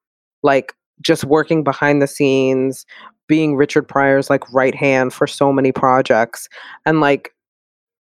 [0.43, 2.85] Like just working behind the scenes,
[3.27, 6.49] being Richard Pryor's like right hand for so many projects.
[6.85, 7.35] And like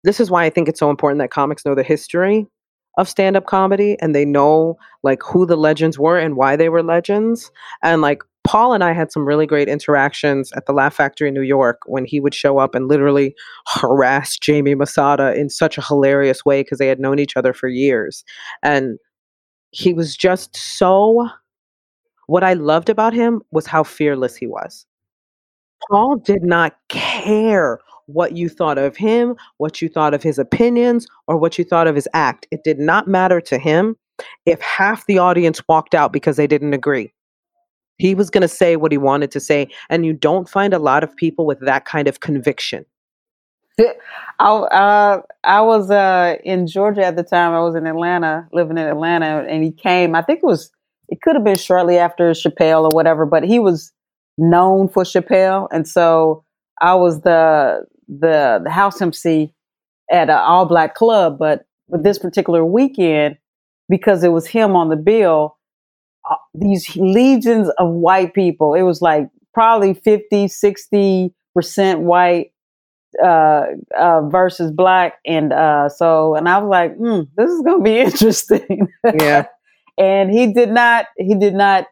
[0.06, 2.48] this is why I think it's so important that comics know the history
[2.98, 6.82] of stand-up comedy and they know like who the legends were and why they were
[6.82, 7.52] legends.
[7.84, 11.34] And like Paul and I had some really great interactions at the Laugh Factory in
[11.34, 13.36] New York when he would show up and literally
[13.68, 17.68] harass Jamie Masada in such a hilarious way because they had known each other for
[17.68, 18.24] years.
[18.64, 18.98] And
[19.72, 21.28] he was just so.
[22.28, 24.86] What I loved about him was how fearless he was.
[25.90, 31.08] Paul did not care what you thought of him, what you thought of his opinions,
[31.28, 32.48] or what you thought of his act.
[32.52, 33.96] It did not matter to him
[34.46, 37.14] if half the audience walked out because they didn't agree.
[37.98, 39.70] He was going to say what he wanted to say.
[39.90, 42.86] And you don't find a lot of people with that kind of conviction.
[44.40, 47.52] I uh, I was uh, in Georgia at the time.
[47.52, 50.16] I was in Atlanta, living in Atlanta, and he came.
[50.16, 50.72] I think it was
[51.10, 53.92] it could have been shortly after Chappelle or whatever, but he was
[54.38, 56.46] known for Chappelle, and so
[56.82, 59.54] I was the the, the house MC
[60.12, 61.38] at an all black club.
[61.40, 63.38] But with this particular weekend,
[63.90, 65.58] because it was him on the bill,
[66.30, 68.74] uh, these legions of white people.
[68.74, 72.52] It was like probably 50, 60 percent white
[73.24, 73.64] uh,
[73.98, 77.84] uh, versus black, and uh, so and I was like, mm, this is going to
[77.84, 78.90] be interesting.
[79.06, 79.48] Yeah,
[79.98, 81.06] and he did not.
[81.18, 81.86] He did not.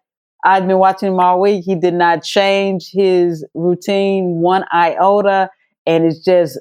[0.46, 1.64] I'd been watching him all week.
[1.66, 5.50] He did not change his routine one iota,
[5.86, 6.60] and it's just,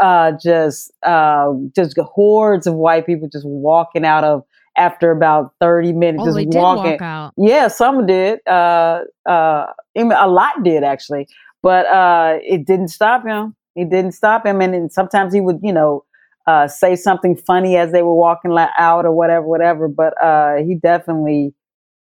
[0.00, 4.42] uh, just, uh, just hordes of white people just walking out of
[4.76, 7.32] after about 30 minutes Oh, just walking walk out.
[7.36, 9.66] yeah some did uh uh
[9.96, 11.26] a lot did actually.
[11.62, 13.56] But uh it didn't stop him.
[13.74, 14.60] It didn't stop him.
[14.60, 16.04] And, then sometimes he would you know
[16.46, 19.88] uh say something funny as they were walking la- out or whatever whatever.
[19.88, 21.52] But uh he definitely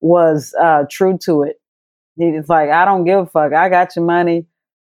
[0.00, 1.56] was uh true to it.
[2.16, 3.52] He was like i don't give a fuck.
[3.54, 4.46] I got your money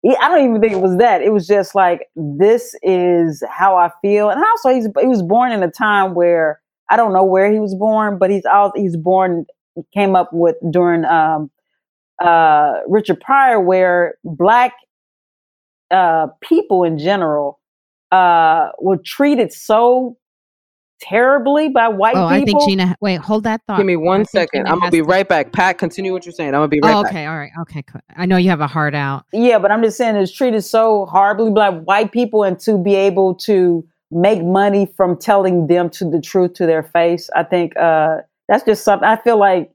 [0.04, 1.22] I don't even think it was that.
[1.22, 5.52] It was just like this is how I feel, and also he's he was born
[5.52, 8.96] in a time where I don't know where he was born, but he's all he's
[8.96, 9.46] born
[9.92, 11.50] came up with during um,
[12.22, 14.74] uh, Richard Pryor, where black
[15.90, 17.60] uh, people in general
[18.12, 20.16] uh, were treated so
[21.08, 22.42] terribly by white Oh, people.
[22.42, 22.96] I think Gina.
[23.00, 23.76] Wait, hold that thought.
[23.78, 24.66] give me I one think second.
[24.68, 25.52] I'm gonna be right back.
[25.52, 26.50] Pat, continue what you're saying.
[26.50, 27.12] I'm gonna be right Oh, back.
[27.12, 27.82] okay, all right, okay.
[27.82, 28.00] Cool.
[28.16, 29.24] I know you have a heart out.
[29.32, 32.94] Yeah, but I'm just saying it's treated so horribly by white people, and to be
[32.94, 37.76] able to make money from telling them to the truth to their face, I think
[37.76, 39.08] uh, that's just something.
[39.08, 39.70] I feel like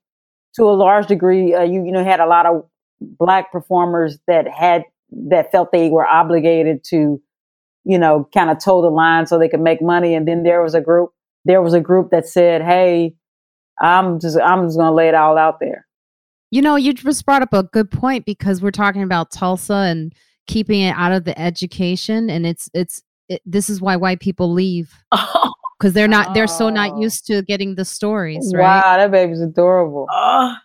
[0.56, 2.66] to a large degree, uh, you you know had a lot of
[3.02, 4.84] black performers that had
[5.28, 7.20] that felt they were obligated to,
[7.84, 10.62] you know, kind of toe the line so they could make money, and then there
[10.62, 11.12] was a group.
[11.46, 13.16] There was a group that said, "Hey,
[13.82, 15.86] I'm just I'm just gonna lay it all out there."
[16.52, 20.14] You know, you just brought up a good point because we're talking about Tulsa and
[20.48, 24.52] keeping it out of the education, and it's it's it, this is why white people
[24.52, 24.92] leave
[25.80, 27.02] because they're not they're so not Oh.
[27.02, 28.64] used to getting the stories, right?
[28.84, 30.08] Wow, that baby's adorable.
[30.12, 30.56] Uh,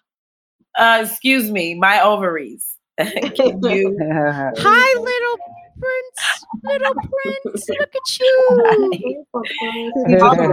[0.77, 2.67] uh, excuse me, my ovaries.
[2.99, 3.97] You?
[4.13, 5.37] Hi, little
[5.85, 9.25] prince, little prince, look at you.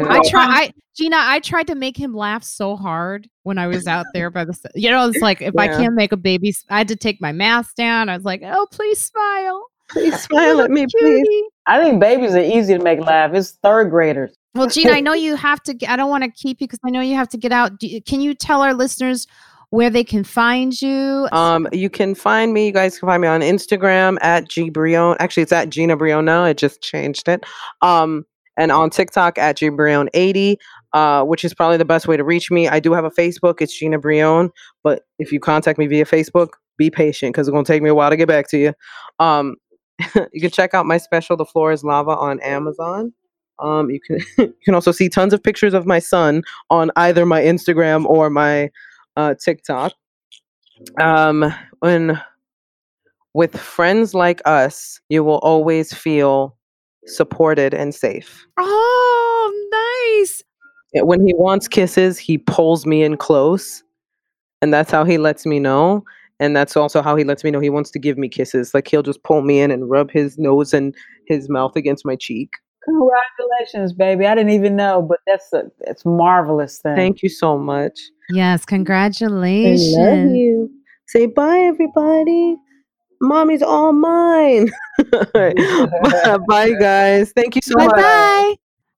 [0.09, 3.87] I try, I Gina, I tried to make him laugh so hard when I was
[3.87, 6.79] out there by the, you know, it's like if I can't make a baby, I
[6.79, 8.09] had to take my mask down.
[8.09, 11.27] I was like, oh, please smile, Please smile at me, please.
[11.65, 13.33] I think babies are easy to make laugh.
[13.33, 14.33] It's third graders.
[14.55, 15.75] Well, Gina, I know you have to.
[15.87, 17.79] I don't want to keep you because I know you have to get out.
[17.79, 19.27] Do, can you tell our listeners
[19.71, 21.27] where they can find you?
[21.31, 22.67] Um, you can find me.
[22.67, 25.17] You guys can find me on Instagram at G Brillon.
[25.19, 26.43] Actually, it's at Gina Brillon now.
[26.43, 27.43] I just changed it.
[27.81, 28.25] Um,
[28.57, 30.57] and on TikTok at G Brillon eighty,
[30.93, 32.67] uh, which is probably the best way to reach me.
[32.67, 33.61] I do have a Facebook.
[33.61, 34.51] It's Gina Brillon.
[34.83, 37.95] But if you contact me via Facebook, be patient because it's gonna take me a
[37.95, 38.73] while to get back to you.
[39.19, 39.55] Um,
[40.33, 43.13] you can check out my special, The Floor Is Lava, on Amazon.
[43.59, 47.25] Um, you can you can also see tons of pictures of my son on either
[47.25, 48.69] my Instagram or my
[49.17, 49.93] uh, TikTok.
[50.99, 52.19] Um, when
[53.33, 56.55] with friends like us, you will always feel
[57.05, 58.45] supported and safe.
[58.57, 60.43] oh, nice.
[60.93, 63.83] When he wants kisses, he pulls me in close,
[64.61, 66.03] and that's how he lets me know.
[66.41, 68.73] And that's also how he lets me know he wants to give me kisses.
[68.73, 70.95] Like he'll just pull me in and rub his nose and
[71.27, 72.49] his mouth against my cheek.
[72.83, 74.25] Congratulations, baby.
[74.25, 76.95] I didn't even know, but that's a it's marvelous thing.
[76.95, 77.99] Thank you so much.
[78.29, 79.95] Yes, I congratulations.
[79.95, 80.71] love you.
[81.07, 82.55] Say bye, everybody.
[83.21, 84.71] Mommy's all mine.
[85.33, 87.31] bye, guys.
[87.33, 87.95] Thank you so Bye much.
[87.95, 88.55] bye.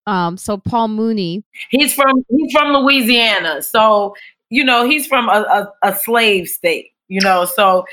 [0.07, 1.43] Um, so Paul Mooney.
[1.69, 4.15] He's from he's from Louisiana, so
[4.49, 6.91] you know he's from a, a, a slave state.
[7.09, 7.85] You know, so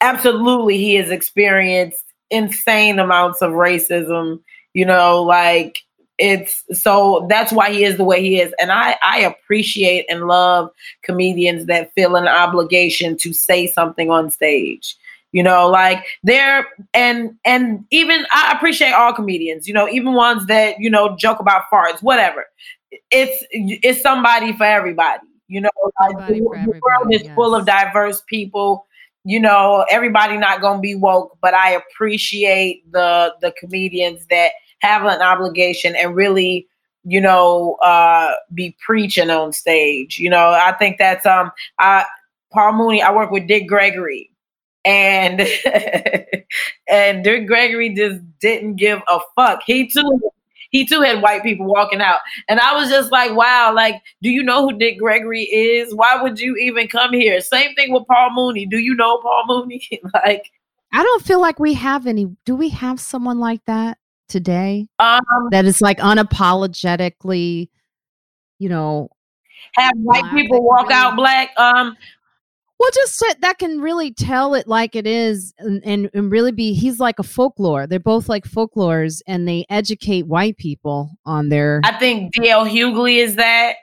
[0.00, 4.40] absolutely he has experienced insane amounts of racism.
[4.76, 5.78] You know, like
[6.18, 10.26] it's so that's why he is the way he is and i i appreciate and
[10.26, 10.70] love
[11.02, 14.96] comedians that feel an obligation to say something on stage
[15.32, 20.46] you know like they're and and even i appreciate all comedians you know even ones
[20.46, 22.46] that you know joke about farts whatever
[23.10, 25.68] it's it's somebody for everybody you know
[26.00, 27.34] like, the, the world is yes.
[27.34, 28.86] full of diverse people
[29.24, 35.04] you know everybody not gonna be woke but i appreciate the the comedians that have
[35.04, 36.66] an obligation and really
[37.04, 40.50] you know uh be preaching on stage you know?
[40.50, 42.04] I think that's um i
[42.52, 44.30] paul mooney i work with dick gregory.
[44.84, 45.40] And
[46.88, 49.62] and dick gregory just didn't give a fuck.
[49.66, 50.20] He too
[50.70, 52.20] he too had white people walking out.
[52.48, 55.94] And i was just like wow like do you know who dick gregory is?
[55.94, 57.40] Why would you even come here?
[57.40, 58.66] Same thing with paul mooney.
[58.66, 59.88] Do you know paul mooney?
[60.14, 60.50] Like
[60.92, 62.36] I don't feel like we have any.
[62.44, 63.98] Do we have someone like that?
[64.28, 67.68] Today um, that is like unapologetically,
[68.58, 69.08] you know,
[69.74, 71.50] have white people walk really, out black.
[71.58, 71.96] Um,
[72.78, 76.74] well, just that can really tell it like it is, and, and, and really be.
[76.74, 77.86] He's like a folklore.
[77.86, 81.80] They're both like folklores, and they educate white people on their.
[81.84, 82.66] I think D.L.
[82.66, 83.76] Hughley is that.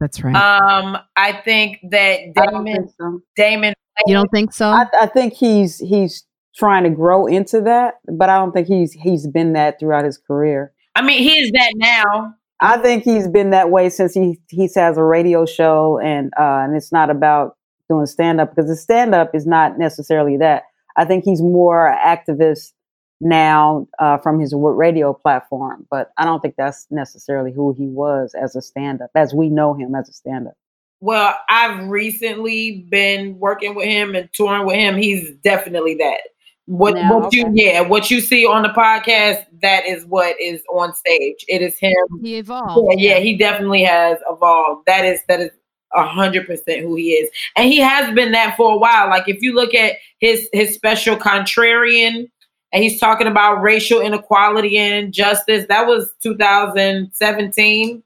[0.00, 0.34] That's right.
[0.34, 2.64] Um, I think that Damon.
[2.64, 3.20] Think so.
[3.36, 3.74] Damon.
[4.06, 4.68] You don't think so?
[4.68, 6.24] I, I think he's he's
[6.56, 10.18] trying to grow into that, but I don't think he's he's been that throughout his
[10.18, 10.72] career.
[10.94, 12.34] I mean, he is that now.
[12.60, 16.62] I think he's been that way since he he has a radio show, and uh,
[16.64, 17.56] and it's not about
[17.88, 20.64] doing stand up because the stand up is not necessarily that.
[20.96, 22.72] I think he's more activist
[23.20, 28.34] now uh, from his radio platform, but I don't think that's necessarily who he was
[28.40, 30.54] as a stand up, as we know him as a stand up.
[31.00, 34.96] Well, I've recently been working with him and touring with him.
[34.96, 36.20] He's definitely that.
[36.66, 37.38] What what okay.
[37.38, 41.44] you yeah, what you see on the podcast, that is what is on stage.
[41.46, 41.94] It is him.
[42.22, 42.98] He evolved.
[42.98, 44.86] Yeah, yeah, he definitely has evolved.
[44.86, 45.50] That is that is
[45.92, 47.30] a hundred percent who he is.
[47.56, 49.10] And he has been that for a while.
[49.10, 52.30] Like if you look at his his special contrarian
[52.72, 58.02] and he's talking about racial inequality and injustice, that was 2017.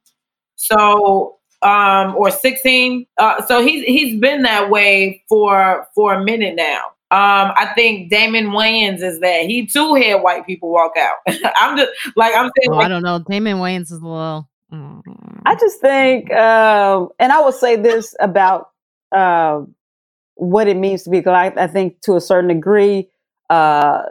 [0.56, 3.06] So um or 16.
[3.18, 6.90] Uh so he's he's been that way for for a minute now.
[7.10, 11.16] Um, I think Damon Wayans is that he too had white people walk out.
[11.56, 12.70] I'm just like I'm saying.
[12.70, 13.24] Oh, like, I don't know.
[13.28, 14.48] Damon Wayans is a little.
[14.70, 15.00] Mm.
[15.46, 18.68] I just think, um, and I will say this about
[19.12, 19.62] uh,
[20.34, 21.56] what it means to be black.
[21.56, 23.08] I think to a certain degree,
[23.48, 24.02] uh,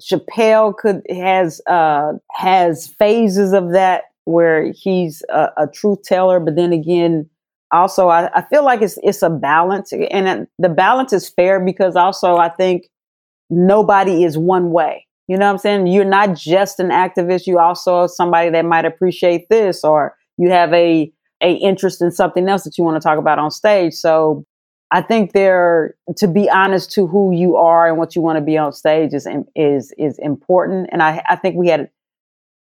[0.00, 6.56] Chappelle could has uh, has phases of that where he's a, a truth teller, but
[6.56, 7.28] then again,
[7.70, 11.96] also I, I feel like it's it's a balance and the balance is fair because
[11.96, 12.88] also I think
[13.50, 15.06] nobody is one way.
[15.26, 15.86] You know what I'm saying?
[15.88, 20.72] You're not just an activist, you also somebody that might appreciate this or you have
[20.72, 23.94] a a interest in something else that you want to talk about on stage.
[23.94, 24.44] So
[24.90, 28.44] I think there to be honest to who you are and what you want to
[28.44, 31.90] be on stage is is is important and I I think we had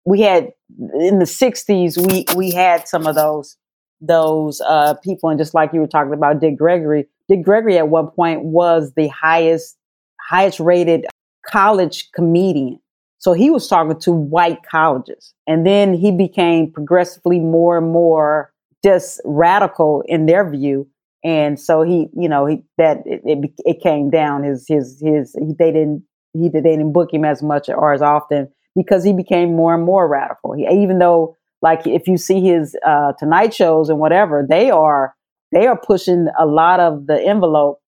[0.05, 0.51] we had
[0.99, 3.57] in the 60s we we had some of those
[4.01, 5.29] those uh, people.
[5.29, 8.93] And just like you were talking about Dick Gregory, Dick Gregory at one point was
[8.95, 9.77] the highest,
[10.21, 11.07] highest rated
[11.47, 12.79] college comedian.
[13.19, 15.35] So he was talking to white colleges.
[15.47, 20.89] And then he became progressively more and more just radical in their view.
[21.23, 24.43] And so he, you know, he that it, it, it came down.
[24.43, 28.01] His his his he, they didn't he they didn't book him as much or as
[28.01, 30.55] often because he became more and more radical.
[30.55, 35.15] He, even though like if you see his uh, Tonight shows and whatever, they are
[35.53, 37.81] they are pushing a lot of the envelope,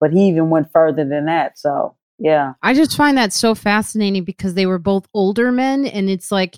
[0.00, 1.58] but he even went further than that.
[1.58, 6.08] So yeah, I just find that so fascinating because they were both older men, and
[6.08, 6.56] it's like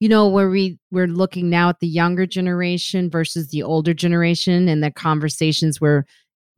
[0.00, 4.68] you know where we we're looking now at the younger generation versus the older generation,
[4.68, 6.06] and the conversations where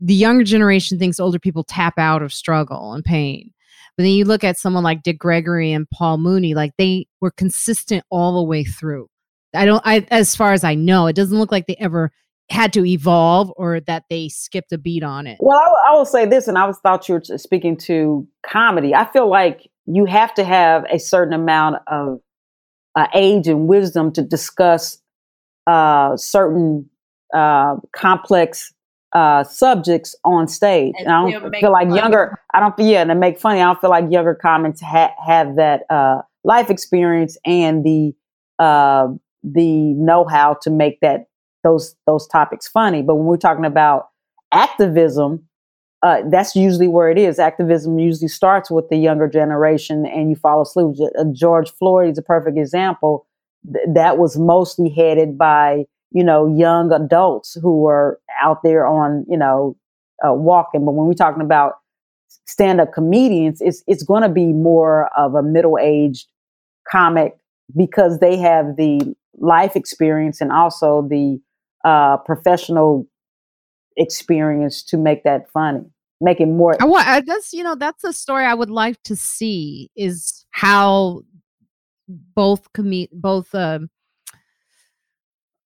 [0.00, 3.50] the younger generation thinks older people tap out of struggle and pain.
[3.96, 7.30] But then you look at someone like Dick Gregory and Paul Mooney, like they were
[7.30, 9.08] consistent all the way through.
[9.54, 9.82] I don't.
[9.84, 12.12] I as far as I know, it doesn't look like they ever
[12.50, 15.38] had to evolve or that they skipped a beat on it.
[15.40, 18.94] Well, I, I will say this, and I was thought you were speaking to comedy.
[18.94, 22.20] I feel like you have to have a certain amount of
[22.94, 24.98] uh, age and wisdom to discuss
[25.66, 26.88] uh, certain
[27.32, 28.72] uh, complex
[29.14, 30.94] uh, subjects on stage.
[30.98, 32.00] And, and I don't feel like funny.
[32.00, 32.40] younger.
[32.52, 32.78] I don't.
[32.78, 36.22] Yeah, and to make funny, I don't feel like younger comics ha- have that uh,
[36.42, 38.12] life experience and the
[38.58, 39.08] uh,
[39.44, 41.26] the know-how to make that
[41.62, 43.02] those those topics funny.
[43.02, 44.08] But when we're talking about
[44.52, 45.44] activism,
[46.02, 47.38] uh, that's usually where it is.
[47.38, 50.94] Activism usually starts with the younger generation, and you follow through.
[51.32, 53.26] George Floyd is a perfect example.
[53.72, 59.24] th- that was mostly headed by you know young adults who were out there on
[59.28, 59.76] you know
[60.26, 60.84] uh, walking.
[60.84, 61.74] But when we're talking about
[62.46, 66.26] stand-up comedians, it's it's going to be more of a middle-aged
[66.90, 67.36] comic
[67.76, 71.40] because they have the life experience and also the
[71.84, 73.06] uh, professional
[73.96, 75.84] experience to make that funny
[76.20, 79.00] make it more I want I, that's you know that's a story I would like
[79.04, 81.22] to see is how
[82.08, 83.88] both com- both um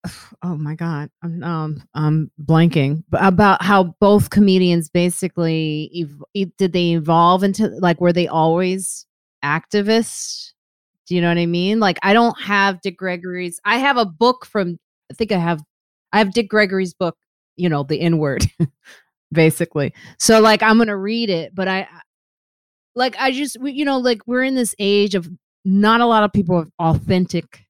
[0.43, 5.91] oh my god I'm um I'm blanking about how both comedians basically
[6.35, 9.05] ev- did they evolve into like were they always
[9.43, 10.51] activists
[11.09, 11.79] do you know what I mean?
[11.79, 14.77] Like I don't have Dick Gregory's I have a book from
[15.11, 15.61] I think I have
[16.13, 17.17] I have Dick Gregory's book
[17.57, 18.45] you know the N word
[19.31, 19.91] basically.
[20.19, 21.87] So like I'm gonna read it but I
[22.95, 25.27] like I just we, you know like we're in this age of
[25.65, 27.65] not a lot of people authentic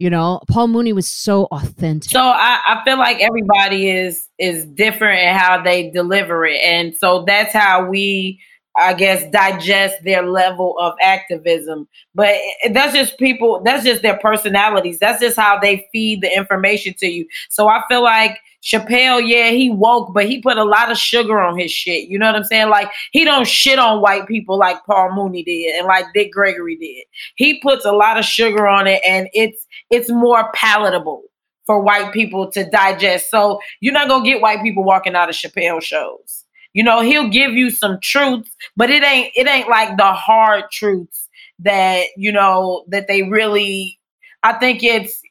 [0.00, 2.10] you know, Paul Mooney was so authentic.
[2.10, 6.96] So I, I feel like everybody is is different in how they deliver it, and
[6.96, 8.40] so that's how we,
[8.80, 11.88] I guess, digest their level of activism.
[12.14, 12.36] But
[12.72, 13.62] that's just people.
[13.64, 14.98] That's just their personalities.
[14.98, 17.26] That's just how they feed the information to you.
[17.48, 21.40] So I feel like Chappelle, yeah, he woke, but he put a lot of sugar
[21.40, 22.08] on his shit.
[22.08, 22.68] You know what I'm saying?
[22.68, 26.76] Like he don't shit on white people like Paul Mooney did and like Dick Gregory
[26.76, 27.04] did.
[27.36, 31.22] He puts a lot of sugar on it, and it's it's more palatable
[31.64, 33.30] for white people to digest.
[33.30, 36.39] So you're not gonna get white people walking out of Chappelle shows.
[36.72, 40.64] You know, he'll give you some truths, but it ain't it ain't like the hard
[40.70, 43.98] truths that you know that they really.
[44.42, 45.22] I think it's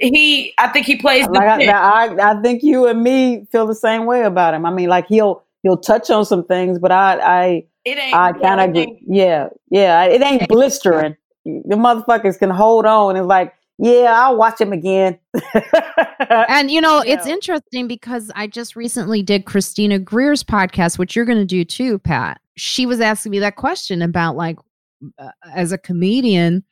[0.00, 0.52] he.
[0.58, 2.06] I think he plays the like I.
[2.06, 4.66] I, I think you and me feel the same way about him.
[4.66, 8.14] I mean, like he'll he'll touch on some things, but I I It ain't.
[8.14, 9.02] I kind of agree.
[9.06, 11.16] Yeah, yeah, it ain't blistering.
[11.44, 15.18] The motherfuckers can hold on and like, yeah, I'll watch him again.
[16.30, 21.24] And you know, it's interesting because I just recently did Christina Greer's podcast, which you're
[21.24, 22.40] going to do too, Pat.
[22.56, 24.58] She was asking me that question about like
[25.18, 26.64] uh, as a comedian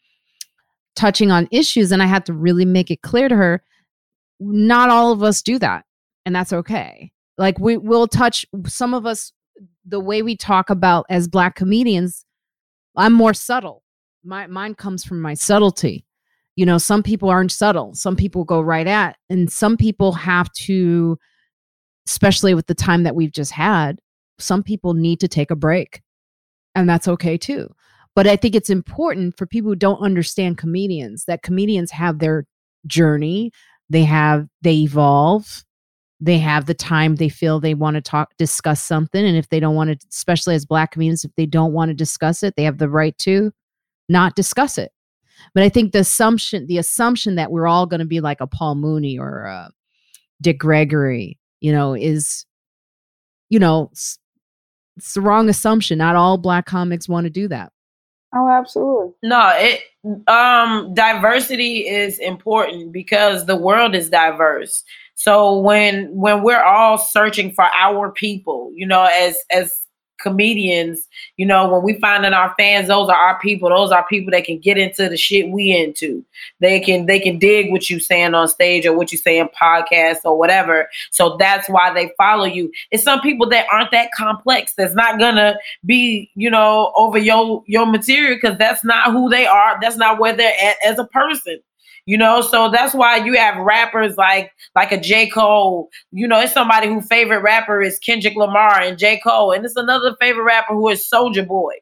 [0.94, 3.62] touching on issues and I had to really make it clear to her
[4.40, 5.84] not all of us do that
[6.24, 7.12] and that's okay.
[7.38, 9.32] Like we will touch some of us
[9.84, 12.24] the way we talk about as black comedians
[12.96, 13.82] I'm more subtle.
[14.24, 16.05] My mine comes from my subtlety
[16.56, 20.50] you know some people aren't subtle some people go right at and some people have
[20.52, 21.18] to
[22.06, 23.98] especially with the time that we've just had
[24.38, 26.02] some people need to take a break
[26.74, 27.72] and that's okay too.
[28.14, 32.46] But i think it's important for people who don't understand comedians that comedians have their
[32.86, 33.52] journey
[33.90, 35.64] they have they evolve
[36.18, 39.60] they have the time they feel they want to talk discuss something and if they
[39.60, 42.64] don't want to especially as black comedians if they don't want to discuss it they
[42.64, 43.52] have the right to
[44.08, 44.92] not discuss it
[45.54, 48.46] but I think the assumption, the assumption that we're all going to be like a
[48.46, 49.70] Paul Mooney or a
[50.40, 52.44] Dick Gregory, you know, is,
[53.48, 54.18] you know, s-
[54.96, 55.98] it's the wrong assumption.
[55.98, 57.72] Not all black comics want to do that.
[58.34, 59.12] oh, absolutely.
[59.22, 59.80] No, it
[60.28, 64.84] um diversity is important because the world is diverse.
[65.14, 69.85] So when when we're all searching for our people, you know, as as
[70.26, 71.06] comedians,
[71.36, 73.68] you know, when we find in our fans, those are our people.
[73.68, 76.24] Those are people that can get into the shit we into.
[76.58, 79.48] They can they can dig what you saying on stage or what you say in
[79.48, 80.88] podcasts or whatever.
[81.12, 82.72] So that's why they follow you.
[82.90, 84.74] It's some people that aren't that complex.
[84.76, 89.46] That's not gonna be, you know, over your your material because that's not who they
[89.46, 89.78] are.
[89.80, 91.60] That's not where they're at as a person.
[92.06, 95.28] You know, so that's why you have rappers like like a J.
[95.28, 95.88] Cole.
[96.12, 99.20] You know, it's somebody who favorite rapper is Kendrick Lamar and J.
[99.20, 101.74] Cole, and it's another favorite rapper who is Soulja Boy.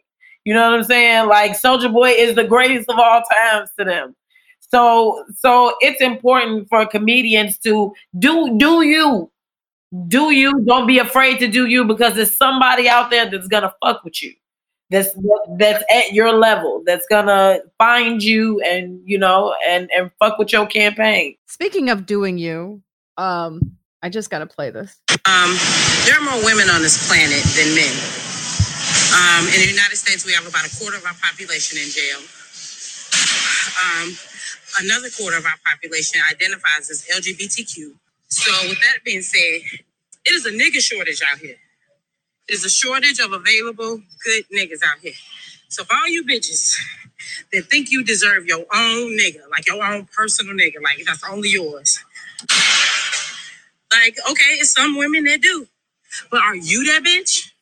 [0.45, 1.29] You know what I'm saying?
[1.29, 4.15] Like Soulja Boy is the greatest of all times to them.
[4.61, 9.31] So so it's important for comedians to do do you.
[10.09, 13.73] Do you don't be afraid to do you because there's somebody out there that's gonna
[13.83, 14.33] fuck with you.
[14.95, 15.11] That's
[15.59, 20.53] that's at your level, that's gonna find you and you know and and fuck with
[20.53, 21.35] your campaign.
[21.47, 22.81] Speaking of doing you,
[23.17, 24.95] um, I just got to play this.
[25.27, 25.51] Um,
[26.07, 27.95] there are more women on this planet than men.
[29.19, 32.23] Um, in the United States, we have about a quarter of our population in jail.
[33.83, 34.15] Um,
[34.79, 37.99] another quarter of our population identifies as LGBTQ.
[38.29, 39.59] So, with that being said,
[40.25, 41.57] it is a nigga shortage out here.
[42.49, 45.15] There's a shortage of available good niggas out here.
[45.69, 46.75] So, for all you bitches
[47.53, 51.51] that think you deserve your own nigga, like your own personal nigga, like that's only
[51.51, 52.01] yours,
[53.93, 55.69] like, okay, it's some women that do.
[56.31, 57.53] But are you that bitch?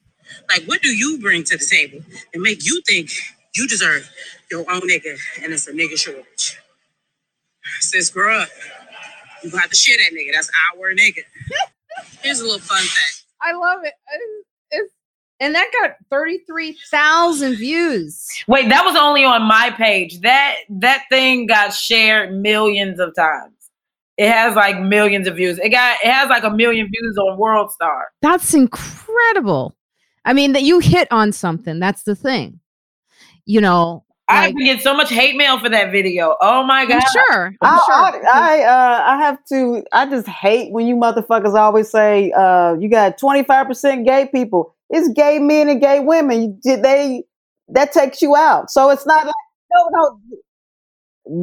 [0.48, 2.00] Like, what do you bring to the table
[2.34, 3.10] and make you think
[3.56, 4.10] You deserve
[4.50, 6.60] your own nigga, and it's a nigga shortage.
[7.80, 8.48] Sis, grow up.
[9.44, 10.34] You got to shit that nigga.
[10.34, 11.22] That's our nigga.
[12.22, 13.24] Here's a little fun fact.
[13.42, 13.94] I love it.
[15.42, 18.44] It's- it's- and that got 33,000 views.
[18.46, 20.20] Wait, that was only on my page.
[20.20, 23.52] That that thing got shared millions of times.
[24.16, 25.58] It has like millions of views.
[25.58, 28.08] It got it has like a million views on World Star.
[28.20, 29.74] That's incredible.
[30.24, 31.80] I mean, that you hit on something.
[31.80, 32.60] That's the thing.
[33.44, 36.36] You know, I like, get so much hate mail for that video.
[36.40, 37.02] Oh my I'm god!
[37.12, 37.54] sure.
[37.60, 38.26] I'm I, sure.
[38.28, 39.82] I, I, uh, I have to.
[39.92, 44.28] I just hate when you motherfuckers always say uh, you got twenty five percent gay
[44.32, 44.74] people.
[44.92, 46.60] It's gay men and gay women.
[46.62, 47.24] Did they
[47.70, 48.70] that takes you out.
[48.70, 49.34] So it's not like
[49.74, 50.20] no, no.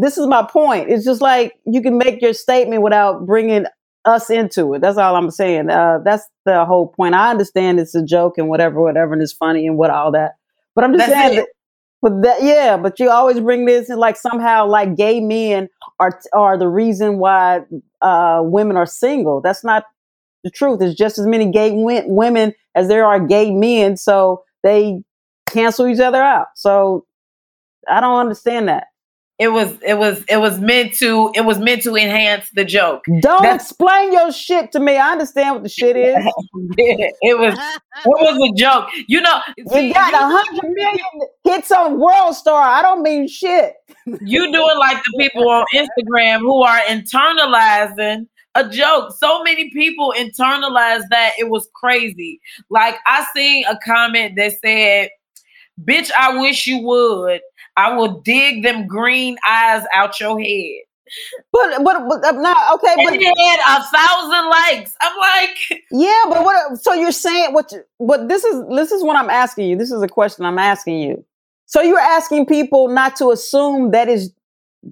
[0.01, 0.89] This is my point.
[0.89, 3.65] It's just like you can make your statement without bringing
[4.05, 4.81] us into it.
[4.81, 5.69] That's all I'm saying.
[5.69, 7.15] Uh, that's the whole point.
[7.15, 10.33] I understand it's a joke and whatever, whatever, and it's funny and what all that.
[10.75, 11.47] But I'm just That's saying that.
[12.01, 15.67] But that, yeah, but you always bring this and like somehow like gay men
[15.99, 17.61] are are the reason why
[18.01, 19.41] uh, women are single.
[19.41, 19.83] That's not
[20.43, 20.79] the truth.
[20.79, 25.01] There's just as many gay wi- women as there are gay men, so they
[25.49, 26.47] cancel each other out.
[26.55, 27.05] So
[27.89, 28.85] I don't understand that.
[29.37, 33.05] It was it was it was meant to it was meant to enhance the joke.
[33.21, 34.97] Don't That's- explain your shit to me.
[34.97, 36.13] I understand what the shit is.
[36.77, 38.89] it was it was a joke.
[39.07, 39.39] You know,
[39.71, 41.05] see, You got a hundred million
[41.45, 42.61] hits on World Star.
[42.61, 43.75] I don't mean shit.
[44.05, 49.13] you doing like the people on Instagram who are internalizing a joke.
[49.17, 52.41] So many people internalized that it was crazy.
[52.69, 55.09] Like I seen a comment that said,
[55.83, 57.41] "Bitch, I wish you would.
[57.77, 60.81] I will dig them green eyes out your head."
[61.51, 64.95] But but, but uh, now okay, And but it had a thousand likes.
[65.01, 66.77] I'm like, yeah, but what?
[66.79, 67.71] So you're saying what?
[67.71, 68.63] you- What this is?
[68.69, 69.75] This is what I'm asking you.
[69.75, 71.25] This is a question I'm asking you.
[71.65, 74.31] So you're asking people not to assume that is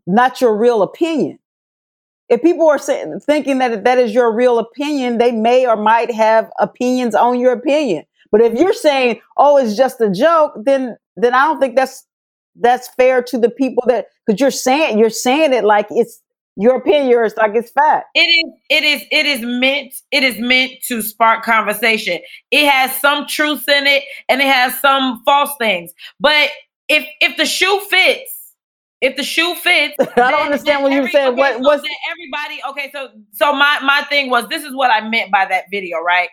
[0.07, 1.39] not your real opinion.
[2.29, 6.11] If people are saying, thinking that that is your real opinion, they may or might
[6.11, 8.03] have opinions on your opinion.
[8.31, 12.05] But if you're saying, "Oh, it's just a joke," then then I don't think that's
[12.55, 16.21] that's fair to the people that because you're saying you're saying it like it's
[16.59, 18.07] your opinion, it's like it's fact.
[18.15, 22.19] it is it is it is meant it is meant to spark conversation
[22.51, 26.49] it has some truth in it and it has some false things but
[26.89, 28.36] if if the shoe fits
[29.01, 31.27] if the shoe fits I don't understand what you every- said.
[31.29, 34.89] okay, What so what's everybody okay so so my my thing was this is what
[34.91, 36.29] i meant by that video right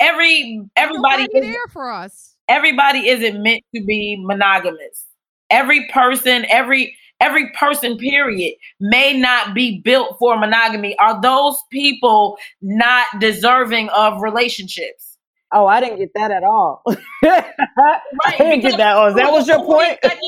[0.00, 2.34] every everybody is, there for us.
[2.48, 5.06] everybody isn't meant to be monogamous
[5.50, 12.36] every person every every person period may not be built for monogamy are those people
[12.60, 15.13] not deserving of relationships
[15.54, 16.82] Oh, I didn't get that at all.
[17.24, 18.00] I
[18.36, 18.96] didn't get that.
[18.96, 19.98] Oh, that was your point.
[20.02, 20.20] second-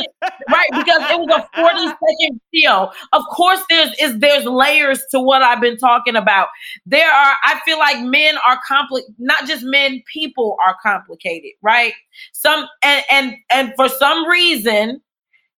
[0.50, 5.20] right because it was a 40 second video of course there's is there's layers to
[5.20, 6.48] what i've been talking about
[6.84, 11.92] there are i feel like men are compli not just men people are complicated right
[12.32, 15.00] some and and and for some reason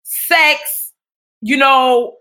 [0.04, 0.94] sex
[1.42, 2.16] you know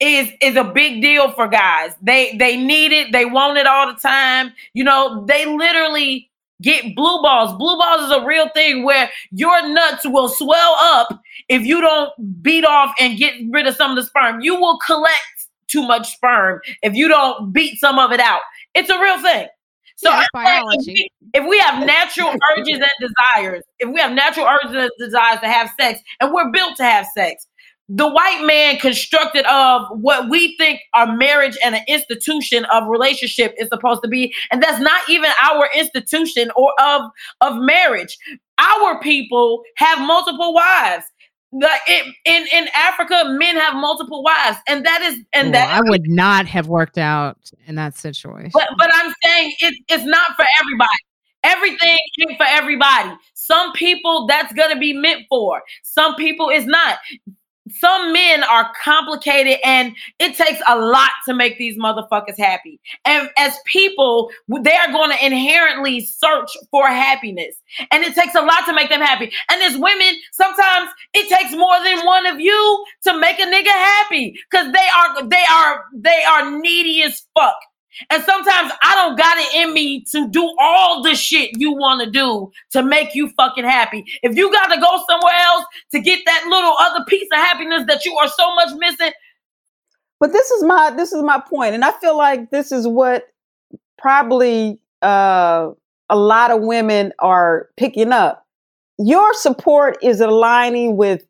[0.00, 3.92] is is a big deal for guys they they need it they want it all
[3.92, 6.28] the time you know they literally
[6.62, 7.56] get blue balls.
[7.58, 12.42] Blue balls is a real thing where your nuts will swell up if you don't
[12.42, 14.40] beat off and get rid of some of the sperm.
[14.40, 18.40] You will collect too much sperm if you don't beat some of it out.
[18.74, 19.48] It's a real thing.
[19.96, 21.10] So Yeah, biology.
[21.32, 25.48] if we have natural urges and desires, if we have natural urges and desires to
[25.48, 27.46] have sex, and we're built to have sex,
[27.88, 33.54] the white man constructed of what we think a marriage and an institution of relationship
[33.58, 37.02] is supposed to be, and that's not even our institution or of
[37.40, 38.16] of marriage.
[38.58, 41.04] Our people have multiple wives.
[41.54, 45.68] The, in, in in Africa, men have multiple wives, and that is and Ooh, that
[45.68, 47.36] I would not have worked out
[47.66, 48.52] in that situation.
[48.54, 50.88] but but I'm saying it, it's not for everybody.
[51.44, 53.10] Everything ain't for everybody.
[53.34, 55.60] Some people that's gonna be meant for.
[55.82, 56.98] Some people is not.
[57.78, 62.80] Some men are complicated and it takes a lot to make these motherfuckers happy.
[63.04, 67.56] And as people, they are going to inherently search for happiness.
[67.90, 69.32] And it takes a lot to make them happy.
[69.50, 73.66] And as women, sometimes it takes more than one of you to make a nigga
[73.68, 74.38] happy.
[74.52, 77.56] Cause they are they are they are needy as fuck.
[78.10, 82.02] And sometimes I don't got it in me to do all the shit you want
[82.04, 84.04] to do to make you fucking happy.
[84.22, 87.84] If you got to go somewhere else to get that little other piece of happiness
[87.88, 89.12] that you are so much missing,
[90.20, 93.24] But this is my this is my point, and I feel like this is what
[93.98, 95.70] probably uh,
[96.10, 98.46] a lot of women are picking up.
[98.98, 101.24] Your support is aligning with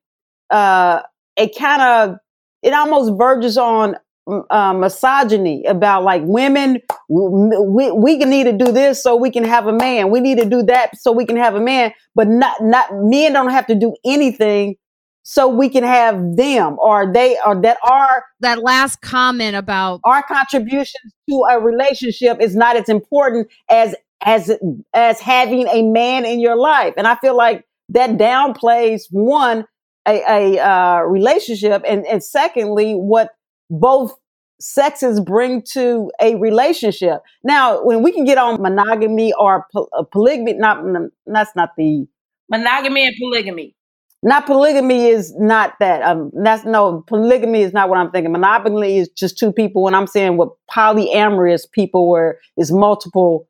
[0.51, 1.03] uh,
[1.37, 2.19] a kind of
[2.63, 3.97] it almost verges on
[4.27, 6.79] uh, misogyny about like women
[7.09, 10.11] we, we need to do this so we can have a man.
[10.11, 13.33] We need to do that so we can have a man but not not men
[13.33, 14.77] don't have to do anything
[15.25, 16.77] so we can have them.
[16.81, 22.55] Or they or that are that last comment about our contributions to a relationship is
[22.55, 23.95] not as important as
[24.25, 24.57] as
[24.95, 26.95] as having a man in your life.
[26.97, 29.67] And i feel like that downplays one
[30.07, 33.31] a, a uh, relationship and and secondly what
[33.71, 34.15] both
[34.61, 40.05] sexes bring to a relationship now when we can get on monogamy or po- uh,
[40.05, 40.85] polygamy not
[41.27, 42.07] that's not the
[42.49, 43.75] monogamy and polygamy
[44.23, 46.03] not polygamy is not that.
[46.03, 48.31] Um, that's no polygamy is not what I'm thinking.
[48.31, 49.83] Monogamy is just two people.
[49.83, 53.49] When I'm saying what polyamorous people were is multiple.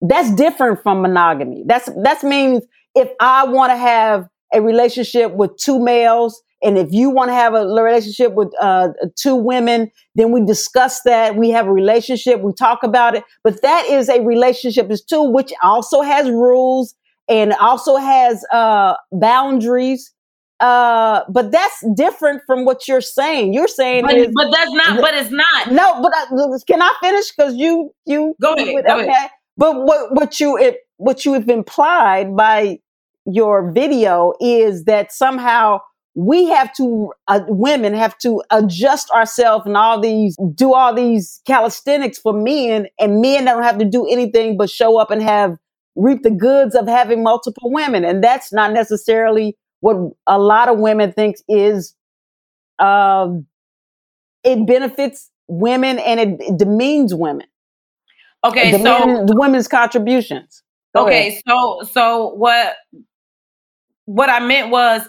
[0.00, 1.64] That's different from monogamy.
[1.66, 2.62] That's that means
[2.94, 7.34] if I want to have a relationship with two males, and if you want to
[7.34, 11.36] have a relationship with uh, two women, then we discuss that.
[11.36, 12.40] We have a relationship.
[12.40, 13.24] We talk about it.
[13.44, 14.90] But that is a relationship.
[14.90, 16.94] Is two, which also has rules
[17.28, 20.12] and also has uh, boundaries.
[20.58, 23.52] Uh, but that's different from what you're saying.
[23.52, 25.00] You're saying, but, is, but that's not.
[25.00, 25.70] But it's not.
[25.70, 26.26] No, but I,
[26.66, 27.30] can I finish?
[27.36, 28.84] Because you you go ahead.
[28.86, 29.08] Go okay.
[29.08, 29.30] Ahead.
[29.58, 32.78] But what what you it, what you have implied by
[33.26, 35.80] your video is that somehow
[36.16, 41.40] we have to uh, women have to adjust ourselves and all these do all these
[41.44, 45.56] calisthenics for men and men don't have to do anything but show up and have
[45.96, 48.04] reap the goods of having multiple women.
[48.04, 51.94] And that's not necessarily what a lot of women think is,
[52.78, 53.46] um,
[54.44, 57.46] it benefits women and it, it demeans women.
[58.44, 58.70] Okay.
[58.72, 60.62] so the women's contributions.
[60.94, 61.28] Go okay.
[61.28, 61.42] Ahead.
[61.48, 62.74] So, so what,
[64.04, 65.02] what I meant was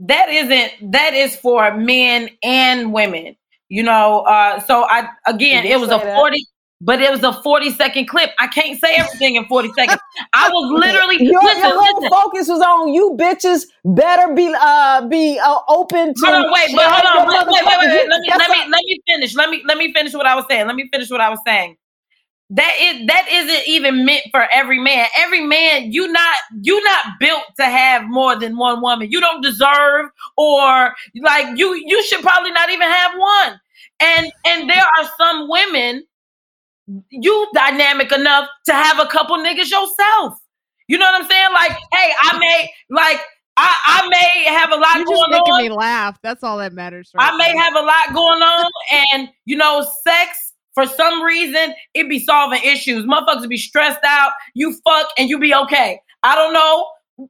[0.00, 3.36] that isn't, that is for men and women
[3.68, 6.46] you know uh so i again it was a 40
[6.84, 8.30] but it was a 40 second clip.
[8.40, 10.00] I can't say everything in 40 seconds.
[10.32, 12.10] I was literally your, listen, your whole listen.
[12.10, 16.74] focus was on you bitches better be uh be uh, open to hold on, wait,
[16.74, 19.34] but hold on, wait, wait, wait, wait, Let me let me let me finish.
[19.36, 20.66] Let me let me finish what I was saying.
[20.66, 21.76] Let me finish what I was saying.
[22.54, 25.06] That is that isn't even meant for every man.
[25.16, 29.10] Every man, you not you not built to have more than one woman.
[29.10, 33.60] You don't deserve or like you you should probably not even have one.
[34.00, 36.04] And and there are some women
[37.08, 40.38] you dynamic enough to have a couple niggas yourself.
[40.88, 41.52] You know what I'm saying?
[41.54, 43.20] Like, hey, I may like
[43.56, 45.62] I, I may have a lot You're going just making on.
[45.62, 46.18] me laugh.
[46.22, 47.12] That's all that matters.
[47.14, 48.70] Right I may have a lot going on,
[49.14, 53.04] and you know, sex for some reason it be solving issues.
[53.04, 54.32] Motherfuckers be stressed out.
[54.54, 56.00] You fuck and you be okay.
[56.22, 56.88] I don't know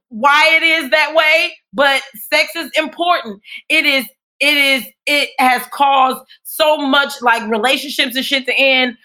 [0.09, 3.41] why it is that way, but sex is important.
[3.69, 4.05] It is.
[4.39, 4.85] It is.
[5.05, 8.97] It has caused so much like relationships and shit to end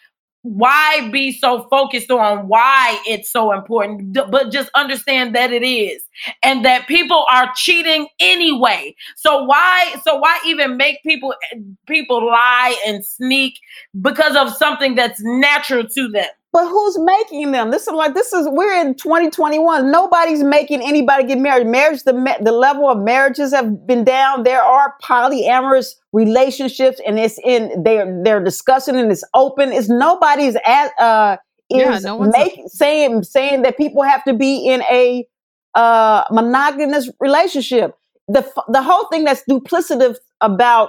[0.43, 6.03] why be so focused on why it's so important but just understand that it is
[6.43, 8.95] and that people are cheating anyway.
[9.17, 13.59] So why so why even make people eh, people lie and sneak
[14.01, 17.71] because of something that's natural to them but who's making them?
[17.71, 19.91] This is like this is we're in 2021.
[19.91, 21.67] Nobody's making anybody get married.
[21.67, 24.45] Marriage, the the level of marriages have been down.
[24.45, 29.73] There are polyamorous relationships, and it's in they're they're discussing and it's open.
[29.73, 31.37] It's nobody's at uh
[31.71, 35.27] is yeah, no make, a- saying saying that people have to be in a
[35.75, 37.95] uh monogamous relationship.
[38.29, 40.89] The the whole thing that's duplicative about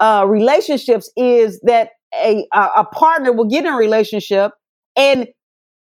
[0.00, 4.50] uh relationships is that a a partner will get in a relationship
[4.96, 5.28] and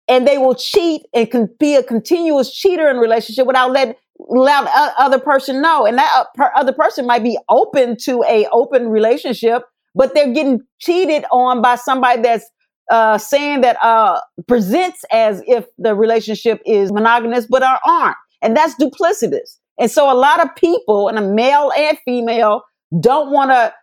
[0.08, 3.96] and they will cheat and can be a continuous cheater in relationship without letting
[4.28, 4.68] let
[4.98, 5.86] other person know.
[5.86, 6.26] And that
[6.56, 9.64] other person might be open to a open relationship
[9.96, 12.46] but they're getting cheated on by somebody that's
[12.92, 18.16] uh, saying that uh, presents as if the relationship is monogamous but are aren't.
[18.42, 19.58] And that's duplicitous.
[19.80, 22.64] And so a lot of people and a male and female
[23.00, 23.74] don't want to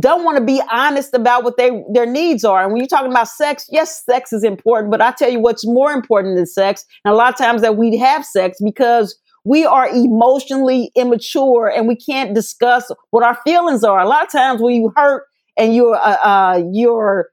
[0.00, 2.62] don't want to be honest about what they their needs are.
[2.62, 5.66] And when you're talking about sex, yes, sex is important, but I tell you what's
[5.66, 6.84] more important than sex.
[7.04, 11.86] And a lot of times that we have sex because we are emotionally immature and
[11.86, 14.00] we can't discuss what our feelings are.
[14.00, 15.24] A lot of times when you hurt
[15.56, 17.28] and you're uh, uh you're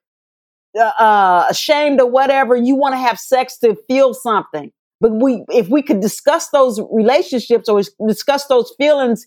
[0.78, 4.72] uh, uh, ashamed or whatever, you want to have sex to feel something.
[5.02, 9.26] But we, if we could discuss those relationships or discuss those feelings,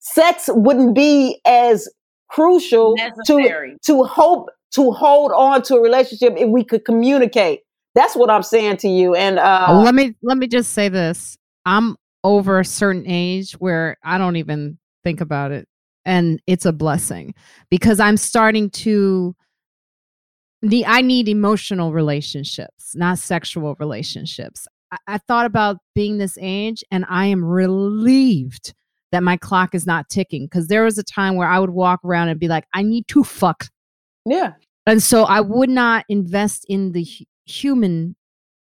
[0.00, 1.88] sex wouldn't be as
[2.28, 3.76] crucial Necessary.
[3.84, 7.60] to to hope to hold on to a relationship if we could communicate.
[7.94, 9.14] That's what I'm saying to you.
[9.14, 13.98] And uh, let me let me just say this: I'm over a certain age where
[14.02, 15.68] I don't even think about it.
[16.06, 17.34] And it's a blessing
[17.70, 19.36] because I'm starting to
[20.62, 24.66] need I need emotional relationships, not sexual relationships.
[24.90, 28.74] I, I thought about being this age and I am relieved
[29.14, 32.00] that my clock is not ticking because there was a time where I would walk
[32.04, 33.66] around and be like, I need to fuck.
[34.26, 34.54] Yeah.
[34.86, 38.16] And so I would not invest in the hu- human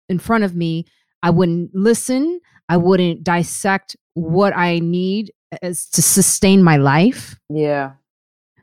[0.08, 0.86] in front of me.
[1.22, 2.40] I wouldn't listen.
[2.66, 7.38] I wouldn't dissect what I need as to sustain my life.
[7.50, 7.92] Yeah.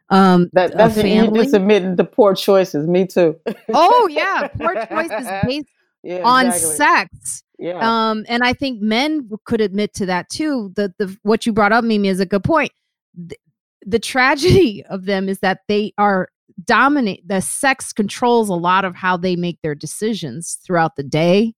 [0.09, 2.87] Um, That that's you just admitting to poor choices.
[2.87, 3.39] Me too.
[3.73, 5.67] oh yeah, poor choices based
[6.01, 7.43] yeah, on sex.
[7.57, 7.79] Yeah.
[7.79, 10.71] Um, and I think men could admit to that too.
[10.75, 12.71] The the what you brought up, MeMe, is a good point.
[13.15, 13.37] The,
[13.85, 16.29] the tragedy of them is that they are
[16.63, 17.27] dominate.
[17.27, 21.53] The sex controls a lot of how they make their decisions throughout the day,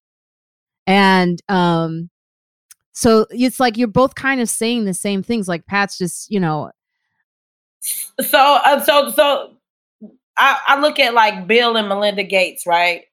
[0.86, 2.10] and um,
[2.94, 5.48] so it's like you're both kind of saying the same things.
[5.48, 6.72] Like Pat's just, you know,
[7.82, 9.54] so uh, so so
[10.38, 13.04] I, I look at like Bill and Melinda Gates, right?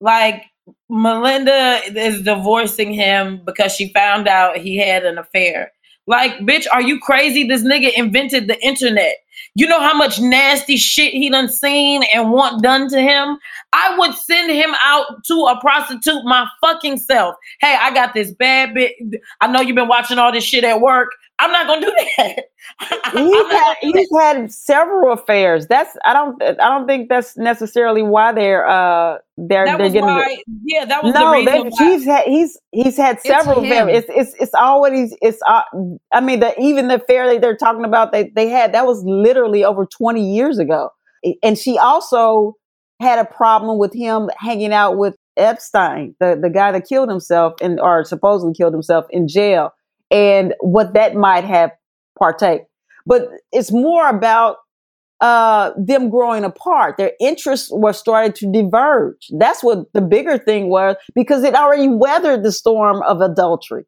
[0.00, 0.44] Like
[0.88, 5.72] Melinda is divorcing him because she found out he had an affair.
[6.06, 7.44] Like, bitch, are you crazy?
[7.44, 9.16] This nigga invented the internet.
[9.54, 13.38] You know how much nasty shit he done seen and want done to him?
[13.72, 17.34] I would send him out to a prostitute my fucking self.
[17.60, 18.92] Hey, I got this bad bit.
[19.40, 21.10] I know you've been watching all this shit at work.
[21.38, 22.36] I'm not gonna do that.
[23.12, 23.98] He's had do that.
[23.98, 25.66] he's had several affairs.
[25.66, 29.92] That's I don't I don't think that's necessarily why they're uh they're That they're was
[29.92, 30.38] getting why.
[30.64, 31.70] Yeah, that was the no, reason they, why.
[31.78, 33.66] he's had he's he's had several him.
[33.66, 34.04] affairs.
[34.04, 35.62] It's it's it's always it's uh,
[36.12, 39.02] I mean the even the affair that they're talking about they they had that was
[39.04, 40.90] literally over twenty years ago,
[41.42, 42.54] and she also
[43.00, 47.54] had a problem with him hanging out with Epstein, the the guy that killed himself
[47.60, 49.70] and or supposedly killed himself in jail,
[50.10, 51.70] and what that might have
[52.18, 52.62] partake.
[53.06, 54.56] But it's more about
[55.20, 56.96] uh, them growing apart.
[56.96, 59.28] Their interests were starting to diverge.
[59.38, 63.84] That's what the bigger thing was because it already weathered the storm of adultery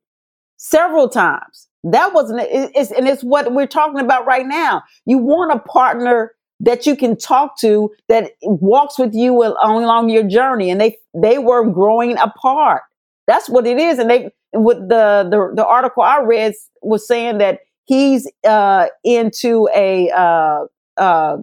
[0.56, 1.68] several times.
[1.84, 4.82] That wasn't it's and it's what we're talking about right now.
[5.06, 10.08] You want a partner that you can talk to that walks with you along, along
[10.10, 12.82] your journey, and they they were growing apart.
[13.28, 17.38] That's what it is, and they with the the, the article I read was saying
[17.38, 20.64] that he's uh, into a uh,
[20.96, 21.36] uh,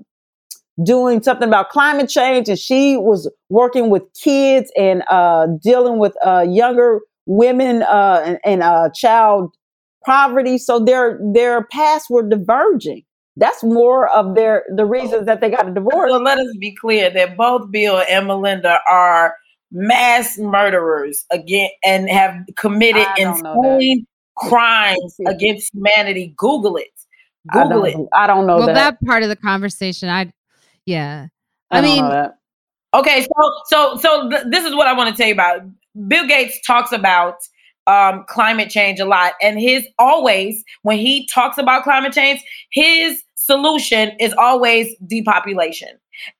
[0.83, 6.15] doing something about climate change, and she was working with kids and uh, dealing with
[6.25, 9.55] uh, younger women uh, and, and uh, child
[10.03, 10.57] poverty.
[10.57, 13.03] So their their paths were diverging.
[13.37, 16.09] That's more of their the reasons that they got a divorce.
[16.09, 19.35] So let us be clear that both Bill and Melinda are
[19.71, 23.75] mass murderers again and have committed I don't know that.
[23.75, 26.33] insane crimes against humanity.
[26.37, 26.87] Google it.
[27.51, 28.07] Google don't, it.
[28.13, 28.73] I don't know well, that.
[28.73, 30.31] that part of the conversation, I,
[30.85, 31.27] yeah,
[31.71, 32.31] I, I mean.
[32.93, 35.61] Okay, so so so th- this is what I want to tell you about.
[36.07, 37.35] Bill Gates talks about
[37.87, 43.21] um, climate change a lot, and his always when he talks about climate change, his
[43.35, 45.89] solution is always depopulation.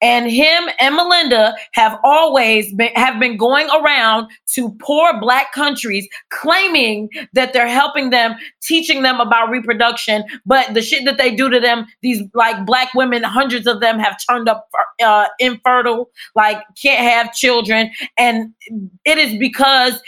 [0.01, 6.07] And him and Melinda have always been have been going around to poor black countries
[6.29, 11.49] claiming that they're helping them, teaching them about reproduction, but the shit that they do
[11.49, 14.67] to them, these like black women, hundreds of them have turned up
[15.03, 18.53] uh, infertile, like can't have children, and
[19.05, 20.01] it is because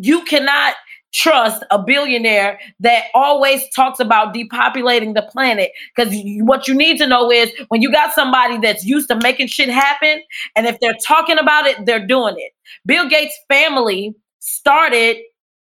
[0.00, 0.74] you cannot
[1.12, 5.70] trust a billionaire that always talks about depopulating the planet.
[5.96, 9.46] Because what you need to know is when you got somebody that's used to making
[9.46, 10.22] shit happen
[10.54, 12.52] and if they're talking about it they're doing it.
[12.86, 15.16] Bill gates family started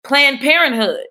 [0.04, 1.02] planned parenthood.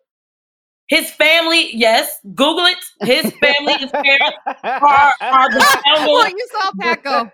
[0.89, 2.79] His family yes google it.
[3.03, 6.33] His family his parents are, are the well, founders.
[6.37, 7.31] you saw Pat go.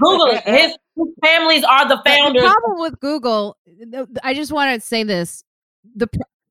[0.00, 0.42] google it.
[0.44, 0.76] His,
[1.22, 2.42] families are the But The founders.
[2.42, 3.56] problem with Google,
[4.22, 5.44] I just want to say this.
[5.94, 6.08] The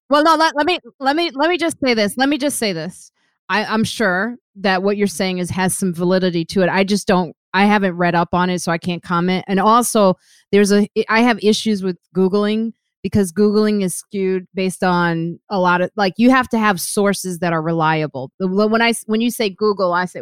[0.09, 2.17] well, no, let, let me let me let me just say this.
[2.17, 3.11] Let me just say this.
[3.49, 6.69] I, I'm sure that what you're saying is has some validity to it.
[6.69, 7.35] I just don't.
[7.53, 9.45] I haven't read up on it, so I can't comment.
[9.47, 10.15] And also,
[10.51, 12.73] there's a I have issues with googling
[13.05, 17.37] because googling is skewed based on a lot of like you have to have sources
[17.37, 18.31] that are reliable.
[18.39, 20.21] When I when you say Google, I say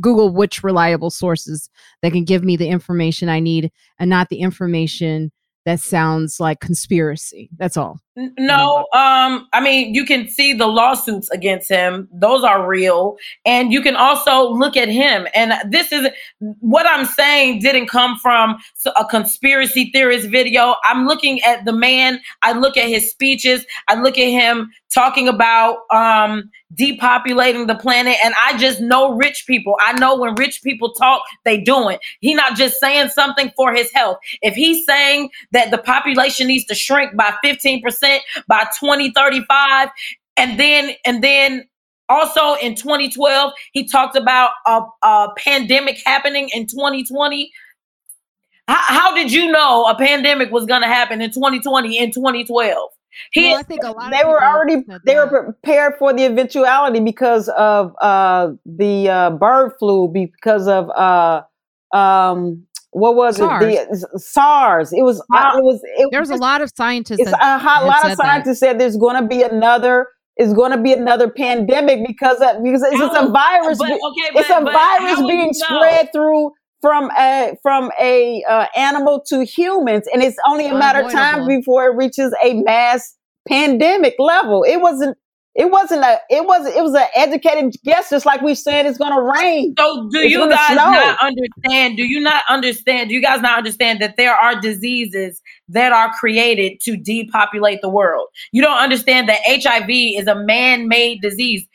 [0.00, 1.70] Google which reliable sources
[2.02, 5.32] that can give me the information I need and not the information
[5.64, 7.50] that sounds like conspiracy.
[7.56, 8.00] That's all.
[8.36, 13.16] No, um, I mean, you can see the lawsuits against him; those are real,
[13.46, 15.28] and you can also look at him.
[15.36, 16.08] And this is
[16.40, 17.60] what I'm saying.
[17.60, 18.58] Didn't come from
[18.96, 20.74] a conspiracy theorist video.
[20.84, 22.20] I'm looking at the man.
[22.42, 23.64] I look at his speeches.
[23.86, 29.44] I look at him talking about um, depopulating the planet, and I just know rich
[29.46, 29.76] people.
[29.80, 32.00] I know when rich people talk, they do it.
[32.18, 34.18] He not just saying something for his health.
[34.42, 38.07] If he's saying that the population needs to shrink by 15%
[38.46, 39.88] by 2035
[40.36, 41.64] and then and then
[42.08, 47.50] also in 2012 he talked about a, a pandemic happening in 2020
[48.66, 52.90] how, how did you know a pandemic was going to happen in 2020 in 2012
[53.32, 56.24] he Well, I think a lot of they were already they were prepared for the
[56.24, 61.42] eventuality because of uh the uh bird flu because of uh
[61.96, 63.42] um what was it?
[63.42, 64.92] The SARS.
[64.92, 67.20] It was uh, it was it There's a lot of scientists.
[67.20, 68.26] it's that a, ho- have lot of that.
[68.26, 70.06] scientists said there's going to be another
[70.38, 74.30] is going to be another pandemic because of, because it's, it's a virus but, okay,
[74.34, 80.06] it's a but virus being spread through from a from a uh, animal to humans
[80.12, 83.16] and it's only a matter of time before it reaches a mass
[83.48, 84.62] pandemic level.
[84.62, 85.16] It wasn't
[85.58, 88.96] it wasn't a it wasn't it was an educated guess just like we said it's
[88.96, 90.90] going to rain So do It's you guys snow.
[90.90, 91.96] not understand?
[91.98, 93.08] Do you not understand?
[93.10, 97.88] Do you guys not understand that there are diseases that are created to depopulate the
[97.90, 98.28] world?
[98.52, 101.66] You don't understand that HIV is a man-made disease.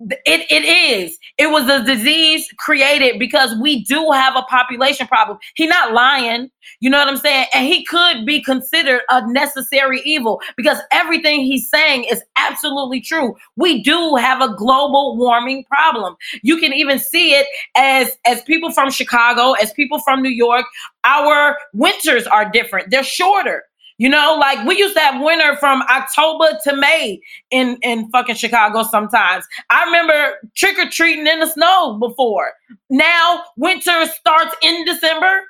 [0.00, 1.18] It, it is.
[1.36, 5.38] It was a disease created because we do have a population problem.
[5.56, 6.50] He not lying.
[6.80, 7.46] You know what I'm saying?
[7.52, 13.34] And he could be considered a necessary evil because everything he's saying is absolutely true.
[13.56, 16.16] We do have a global warming problem.
[16.42, 17.46] You can even see it
[17.76, 20.64] as as people from Chicago, as people from New York,
[21.04, 22.90] our winters are different.
[22.90, 23.64] They're shorter.
[24.00, 27.20] You know, like we used to have winter from October to May
[27.50, 29.44] in in fucking Chicago sometimes.
[29.68, 32.52] I remember trick or treating in the snow before.
[32.88, 35.42] Now winter starts in December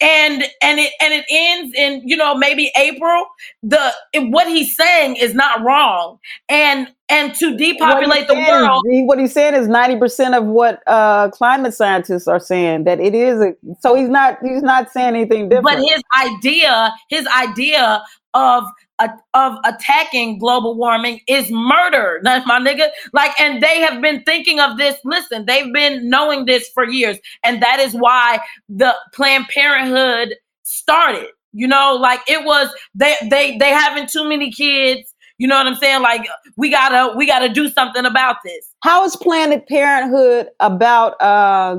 [0.00, 3.24] and and it and it ends in you know maybe April.
[3.62, 6.18] The what he's saying is not wrong,
[6.48, 8.82] and and to depopulate the saying world.
[9.06, 13.40] what he's saying is 90% of what uh, climate scientists are saying that it is
[13.40, 18.02] a, so he's not he's not saying anything different But his idea, his idea
[18.34, 18.64] of
[18.98, 22.20] uh, of attacking global warming is murder.
[22.22, 22.88] That's my nigga.
[23.12, 24.96] Like, and they have been thinking of this.
[25.04, 31.28] Listen, they've been knowing this for years, and that is why the Planned Parenthood started.
[31.52, 35.11] You know, like it was they they they having too many kids.
[35.42, 36.02] You know what I'm saying?
[36.02, 38.64] Like we gotta we gotta do something about this.
[38.84, 41.78] how is planned parenthood about uh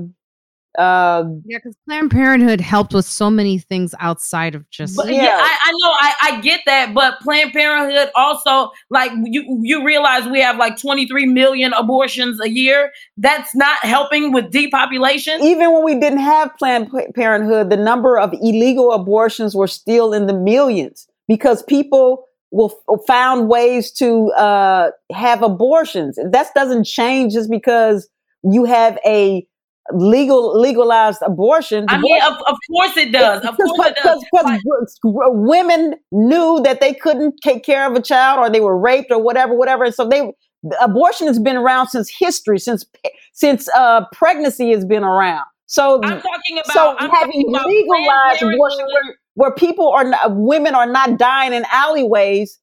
[0.77, 4.97] uh Yeah, because Planned Parenthood helped with so many things outside of just.
[4.97, 5.37] But yeah, Yeah.
[5.39, 10.27] I, I know, I, I get that, but Planned Parenthood also like you you realize
[10.27, 12.91] we have like 23 million abortions a year.
[13.15, 15.41] That's not helping with depopulation.
[15.41, 20.27] even when we didn't have planned parenthood the number of illegal abortions were still in
[20.27, 26.17] the millions because people will found ways to uh have abortions.
[26.31, 28.07] That doesn't change just because
[28.43, 29.45] you have a
[29.91, 31.85] legal legalized abortion.
[31.89, 33.43] I mean, of, of course it does.
[33.43, 34.25] Of course it does.
[34.31, 39.11] because women knew that they couldn't take care of a child or they were raped
[39.11, 39.83] or whatever whatever.
[39.83, 40.31] And so they
[40.79, 42.85] abortion has been around since history since
[43.33, 45.45] since uh pregnancy has been around.
[45.65, 50.03] So I'm talking about so I'm having talking about legalized abortion where, where people are
[50.03, 52.59] not, women are not dying in alleyways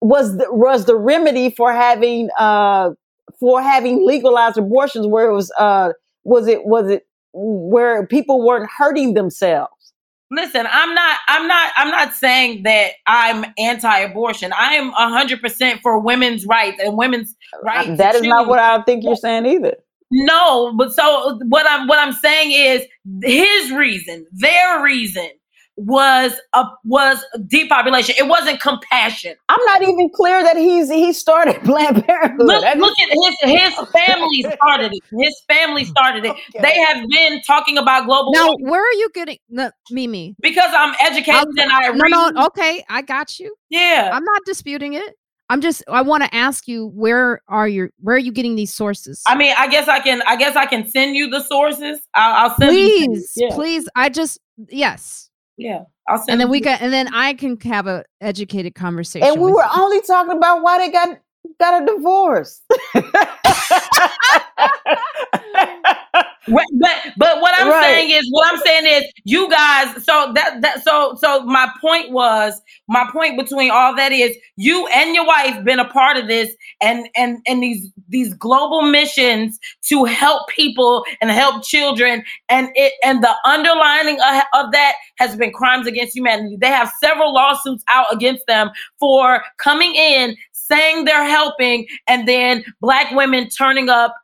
[0.00, 2.90] was the, was the remedy for having uh
[3.40, 5.92] for having legalized abortions where it was uh
[6.24, 9.72] was it was it where people weren't hurting themselves
[10.30, 14.52] Listen, I'm not I'm not I'm not saying that I'm anti-abortion.
[14.52, 17.86] I am 100% for women's rights and women's rights.
[17.86, 19.76] that is that is not what I think you're saying either
[20.10, 22.82] No, but so what I'm what I'm saying is
[23.22, 25.30] his reason, their reason
[25.76, 28.14] was a was depopulation.
[28.18, 29.34] It wasn't compassion.
[29.48, 32.46] I'm not even clear that he's he started Planned Parenthood.
[32.46, 35.02] Look, That- look at his his family started it.
[35.22, 36.30] His family started it.
[36.30, 36.60] Okay.
[36.62, 40.34] They have been talking about global Now, warming where are you getting no, MeMe?
[40.40, 42.34] because I'm educated I'll- and I No, read.
[42.34, 43.54] no, okay, I got you.
[43.68, 44.10] Yeah.
[44.12, 45.14] I'm not disputing it.
[45.48, 45.84] I'm just.
[45.86, 49.22] I want to ask you where are your where are you getting these sources?
[49.28, 50.20] I mean, I guess I can.
[50.26, 52.00] I guess I can send you the sources.
[52.14, 52.70] I'll, I'll send.
[52.70, 53.06] them to you.
[53.06, 53.48] please, Yeah.
[53.54, 53.88] please.
[53.94, 54.40] I just
[54.70, 55.25] yes,
[55.56, 55.84] Yeah.
[56.28, 59.26] And then we got, and then I can have a educated conversation.
[59.26, 59.80] and we were you.
[59.80, 61.18] only talking about why they got
[61.58, 62.60] got a divorce.
[66.48, 67.82] Right, but but what I'm Right.
[67.82, 72.12] saying is what I'm saying is you guys so that that so so my point
[72.12, 76.28] was my point between all that is you and your wife been a part of
[76.28, 82.68] this and and and these these global missions to help people and help children and
[82.76, 86.56] it and the underlining of, of that has been crimes against humanity.
[86.60, 88.70] They have several lawsuits out against them
[89.00, 94.14] for coming in saying they're helping and then black women turning up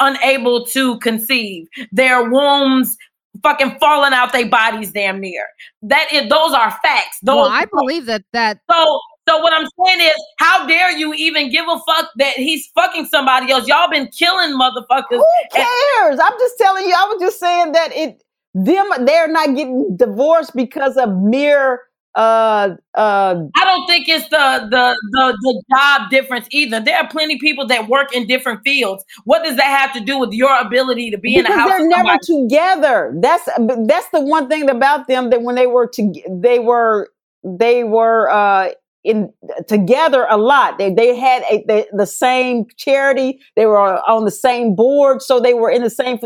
[0.00, 2.96] unable to conceive, their wombs
[3.42, 5.46] fucking falling out their bodies damn near.
[5.82, 7.18] That is those are facts.
[7.22, 11.14] Those well, I believe that that so so what I'm saying is, how dare you
[11.14, 13.66] even give a fuck that he's fucking somebody else?
[13.66, 15.04] Y'all been killing motherfuckers.
[15.10, 16.20] Who cares?
[16.20, 16.94] I'm just telling you.
[16.94, 18.22] I was just saying that it
[18.54, 21.80] them they're not getting divorced because of mere
[22.14, 26.80] uh uh I don't think it's the the the the job difference either.
[26.80, 29.04] There are plenty of people that work in different fields.
[29.24, 31.68] What does that have to do with your ability to be in a house?
[31.68, 33.14] they're never together.
[33.20, 33.48] That's
[33.86, 37.10] that's the one thing about them that when they were to they were
[37.42, 38.70] they were uh
[39.02, 39.32] in
[39.66, 40.78] together a lot.
[40.78, 43.40] They they had a they, the same charity.
[43.56, 46.18] They were on the same board, so they were in the same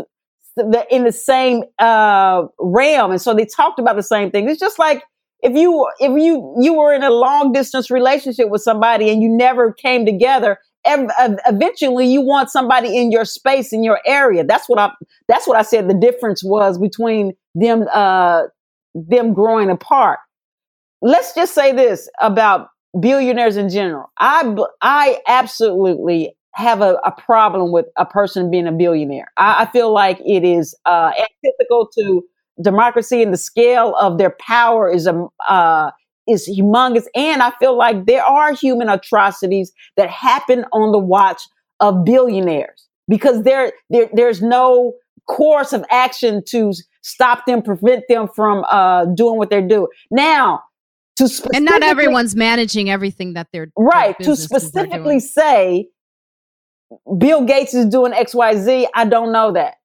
[0.91, 4.49] in the same uh realm, and so they talked about the same thing.
[4.49, 5.03] It's just like
[5.43, 9.29] if you if you you were in a long distance relationship with somebody and you
[9.29, 14.45] never came together ev- ev- eventually you want somebody in your space in your area.
[14.45, 14.91] That's what i
[15.29, 18.45] that's what i said the difference was between them uh
[18.95, 20.19] them growing apart.
[21.03, 24.11] Let's just say this about billionaires in general.
[24.19, 29.31] I i absolutely have a, a problem with a person being a billionaire.
[29.37, 32.25] I, I feel like it is uh antithetical to
[32.63, 35.91] democracy and the scale of their power is um, uh,
[36.29, 37.05] is humongous.
[37.15, 41.43] And I feel like there are human atrocities that happen on the watch
[41.81, 44.95] of billionaires because there, there there's no
[45.27, 46.73] course of action to
[47.03, 49.89] stop them, prevent them from uh, doing what they're doing.
[50.11, 50.63] Now,
[51.17, 55.89] to and not everyone's managing everything that they're right to specifically say
[57.19, 58.89] Bill Gates is doing X Y Z.
[58.95, 59.78] I don't know that.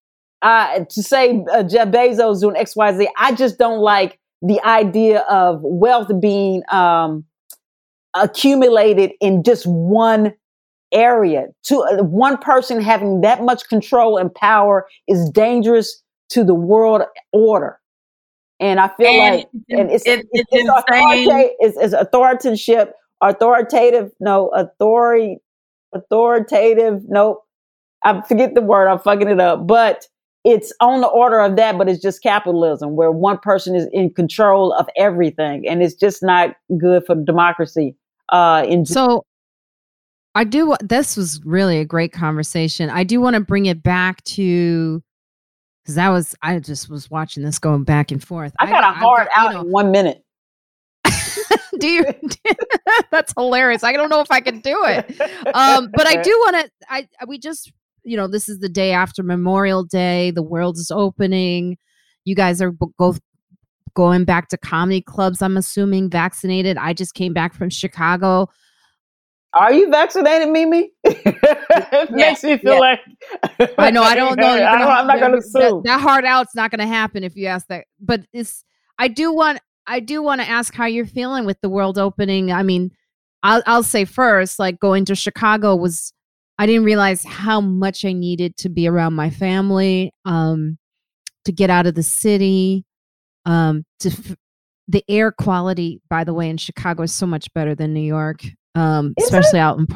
[0.43, 4.59] Uh, to say uh, Jeff Bezos doing X Y Z, I just don't like the
[4.67, 7.23] idea of wealth being um,
[8.13, 10.33] accumulated in just one
[10.91, 11.45] area.
[11.67, 17.03] To uh, one person having that much control and power is dangerous to the world
[17.31, 17.79] order.
[18.59, 21.49] And I feel And like and it's, it- it's, it's authorita- insane.
[21.59, 22.89] it's, it's authoritative,
[23.21, 25.37] authoritative, no, authority,
[25.93, 27.43] authoritative, nope.
[28.03, 29.65] I forget the word, I'm fucking it up.
[29.65, 30.05] But
[30.43, 34.13] it's on the order of that, but it's just capitalism where one person is in
[34.13, 35.67] control of everything.
[35.67, 37.95] And it's just not good for democracy.
[38.29, 39.25] Uh, in So
[40.35, 42.89] I do this was really a great conversation.
[42.89, 45.01] I do want to bring it back to
[45.83, 48.53] because that was I just was watching this going back and forth.
[48.59, 50.23] I got a I've hard out know, in one minute.
[51.79, 52.05] do you
[53.11, 53.83] that's hilarious.
[53.83, 55.19] I don't know if I can do it.
[55.53, 57.71] Um, but I do want to I we just
[58.03, 60.31] you know, this is the day after Memorial Day.
[60.31, 61.77] The world is opening.
[62.25, 63.19] You guys are both
[63.95, 66.77] going back to comedy clubs, I'm assuming, vaccinated.
[66.77, 68.49] I just came back from Chicago.
[69.53, 70.87] Are you vaccinated, MeMe?
[71.03, 72.79] it makes me feel yeah.
[72.79, 72.99] like
[73.77, 74.01] I know.
[74.01, 74.47] I don't know.
[74.47, 75.59] I gonna- don't, I'm not going to that- sue.
[75.59, 77.85] That, that hard out's not going to happen if you ask that.
[77.99, 78.63] But it's.
[78.97, 79.59] I do want.
[79.85, 82.51] I do want to ask how you're feeling with the world opening.
[82.51, 82.91] I mean,
[83.43, 86.13] I'll I'll say first, like going to Chicago was.
[86.57, 90.13] I didn't realize how much I needed to be around my family.
[90.25, 90.77] Um,
[91.45, 92.85] to get out of the city.
[93.45, 94.35] Um, to f-
[94.87, 98.43] the air quality, by the way, in Chicago is so much better than New York.
[98.75, 99.27] Um, Is it?
[99.27, 99.87] especially out in.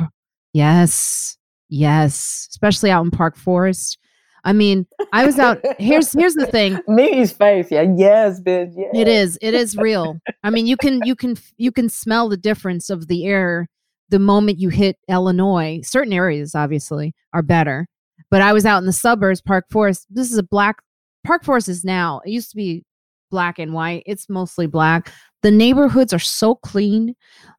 [0.54, 1.38] Yes,
[1.70, 3.98] yes, especially out in Park Forest.
[4.44, 5.60] I mean, I was out.
[5.78, 6.76] Here's here's the thing.
[6.90, 9.00] MeMe's face, yeah, yes, bitch, yeah.
[9.00, 10.20] It is it is real.
[10.44, 13.68] I mean, you can you can you can smell the difference of the air
[14.10, 15.82] the moment you hit Illinois.
[15.84, 17.88] Certain areas obviously are better,
[18.30, 20.08] but I was out in the suburbs, Park Forest.
[20.10, 20.78] This is a black
[21.26, 22.22] Park Forest is now.
[22.26, 22.84] It used to be
[23.30, 24.04] black and white.
[24.06, 25.12] It's mostly black.
[25.42, 27.16] The neighborhoods are so clean.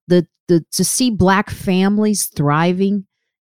[0.06, 3.06] The the to see black families thriving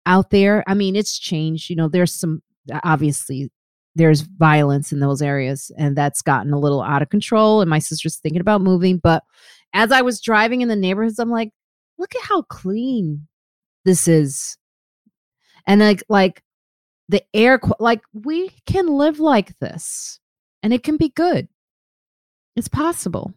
[0.06, 0.64] out there.
[0.68, 1.70] I mean, it's changed.
[1.70, 2.42] You know, there's some
[2.84, 3.50] obviously
[3.96, 7.80] there's violence in those areas and that's gotten a little out of control and my
[7.80, 9.24] sister's thinking about moving but
[9.74, 11.52] as i was driving in the neighborhoods i'm like
[11.98, 13.28] look at how clean
[13.86, 14.58] this is.
[15.66, 16.44] And like like
[17.10, 20.20] the air like we can live like this
[20.62, 21.48] and it can be good.
[22.56, 23.34] It's possible.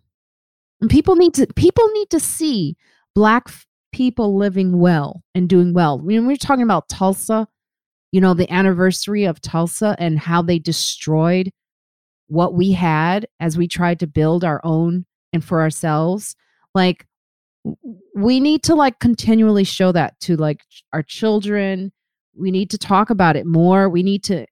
[0.81, 2.77] And people need to people need to see
[3.15, 3.49] black
[3.93, 5.99] people living well and doing well.
[5.99, 7.49] When we're talking about tulsa
[8.13, 11.51] you know, the anniversary of Tulsa and how they destroyed
[12.29, 16.35] what we had as we tried to build our own and for ourselves.
[16.75, 17.07] Like,
[18.15, 20.61] we need to like continually show that to like
[20.93, 21.93] our children.
[22.35, 23.89] We need to talk about it more.
[23.89, 24.47] We need to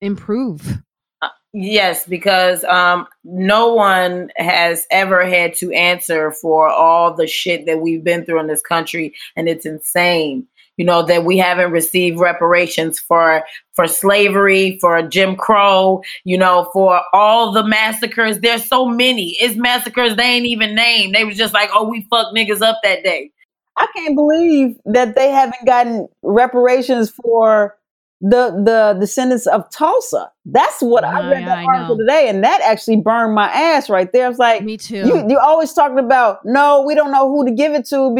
[0.00, 0.78] improve.
[1.22, 7.66] Uh, yes, because um, no one has ever had to answer for all the shit
[7.66, 10.46] that we've been through in this country, and it's insane
[10.76, 13.42] you know that we haven't received reparations for
[13.74, 18.40] for slavery for jim crow you know for all the massacres.
[18.40, 19.36] There's so many.
[19.40, 21.14] It's massacres they ain't even named.
[21.14, 23.30] They was just like oh we fuck niggas up that day.
[23.76, 27.76] I can't believe that they haven't gotten reparations for
[28.20, 30.30] the the descendants of tulsa.
[30.46, 32.04] That's what i read yeah, that I article know.
[32.04, 34.28] today and that actually burned my ass right there.
[34.30, 35.06] It's like Me too.
[35.06, 38.10] you, you're always talking about no we don't know who to give it to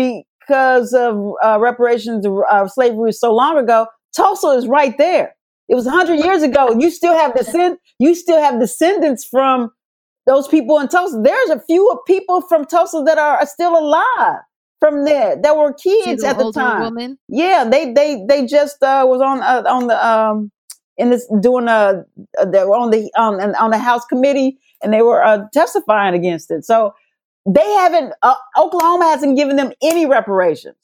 [0.47, 5.35] because of uh, reparations of uh, slavery so long ago tulsa is right there.
[5.69, 9.71] It was 100 years ago you still have descend you still have descendants from
[10.27, 11.21] those people in tulsa.
[11.23, 14.41] There's a few people from tulsa that are, are still alive
[14.81, 16.83] from there that were kids the at the time.
[16.83, 17.19] woman?
[17.29, 20.51] yeah they they they just uh, was on uh, on the um
[20.97, 22.05] in this doing a
[22.39, 26.15] uh, they were on the on on the house committee and they were uh, testifying
[26.15, 26.65] against it.
[26.65, 26.95] So
[27.47, 30.77] they haven't uh, oklahoma hasn't given them any reparations.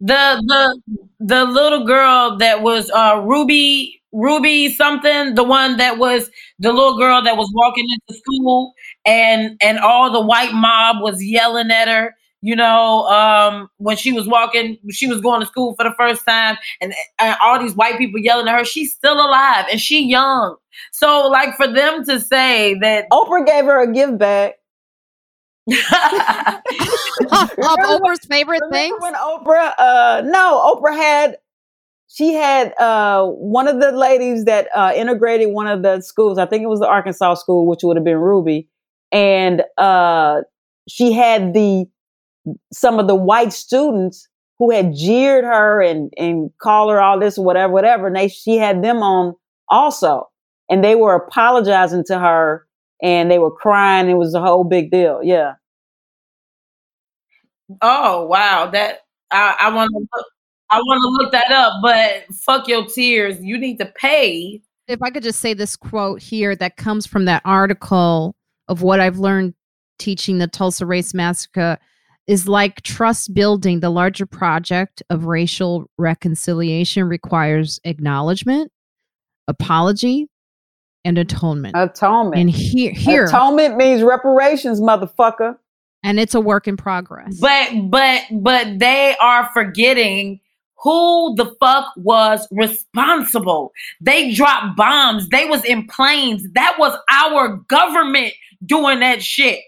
[0.00, 6.30] The the the little girl that was uh ruby ruby something the one that was
[6.58, 8.72] the little girl that was walking into school
[9.04, 14.12] and and all the white mob was yelling at her you know um when she
[14.12, 17.74] was walking she was going to school for the first time and, and all these
[17.74, 20.56] white people yelling at her she's still alive and she young.
[20.92, 24.54] So like for them to say that oprah gave her a give back
[27.20, 29.74] Oprah's favorite thing when Oprah?
[29.78, 31.36] Uh, no, Oprah had
[32.08, 36.38] she had uh, one of the ladies that uh, integrated one of the schools.
[36.38, 38.68] I think it was the Arkansas school, which would have been Ruby,
[39.12, 40.40] and uh,
[40.88, 41.86] she had the
[42.72, 44.28] some of the white students
[44.58, 48.08] who had jeered her and and called her all this whatever whatever.
[48.08, 49.34] And they she had them on
[49.68, 50.28] also,
[50.68, 52.66] and they were apologizing to her
[53.02, 54.08] and they were crying.
[54.08, 55.20] It was a whole big deal.
[55.22, 55.54] Yeah.
[57.82, 59.00] Oh wow, that
[59.30, 60.26] I, I want to look.
[60.70, 63.42] I want to look that up, but fuck your tears.
[63.42, 64.60] You need to pay.
[64.86, 68.36] if I could just say this quote here that comes from that article
[68.68, 69.54] of what I've learned
[69.98, 71.78] teaching the Tulsa Race Massacre
[72.26, 73.80] is like trust building.
[73.80, 78.70] The larger project of racial reconciliation requires acknowledgement,
[79.48, 80.28] apology,
[81.04, 81.74] and atonement.
[81.76, 82.40] Atonement.
[82.40, 85.56] and here, here, Atonement means reparations, motherfucker.
[86.02, 87.38] and it's a work in progress.
[87.40, 90.40] But but but they are forgetting
[90.82, 93.72] who the fuck was responsible.
[94.00, 95.28] They dropped bombs.
[95.28, 96.42] They was in planes.
[96.54, 98.32] That was our government
[98.64, 99.60] doing that shit.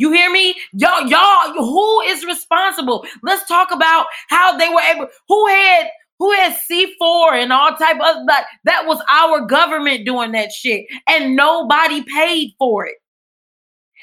[0.00, 0.54] You hear me?
[0.74, 3.04] Y'all, y'all, who is responsible?
[3.24, 5.88] Let's talk about how they were able, who had
[6.18, 8.46] who had C4 and all type of that.
[8.64, 10.86] That was our government doing that shit.
[11.06, 12.96] And nobody paid for it.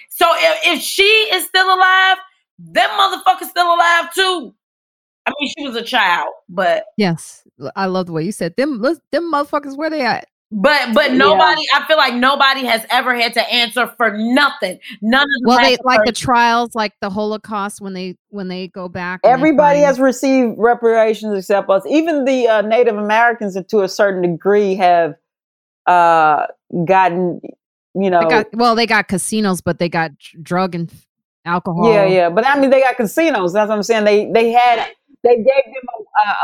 [0.10, 2.18] So if, if she is still alive,
[2.58, 4.56] them motherfuckers still alive too.
[5.26, 8.82] I mean, she was a child, but yes, I love the way you said them.
[8.82, 10.28] Them motherfuckers, where they at?
[10.52, 11.18] But but Yeah.
[11.18, 11.62] nobody.
[11.74, 14.80] I feel like nobody has ever had to answer for nothing.
[15.02, 18.68] None of the Well, they like the trials, like the Holocaust, when they when they
[18.68, 19.22] go back.
[19.24, 21.84] Everybody find- has received reparations except us.
[21.88, 25.16] Even the uh, Native Americans, to a certain degree, have
[25.88, 26.48] uh,
[26.86, 27.42] gotten,
[27.94, 30.12] you know, They got well, they got casinos, but they got
[30.42, 30.92] drug and
[31.46, 31.92] alcohol.
[31.92, 32.30] yeah, yeah.
[32.30, 33.54] But I mean, they got casinos.
[33.54, 34.06] That's what I'm saying.
[34.06, 34.90] They they had
[35.24, 35.84] they gave them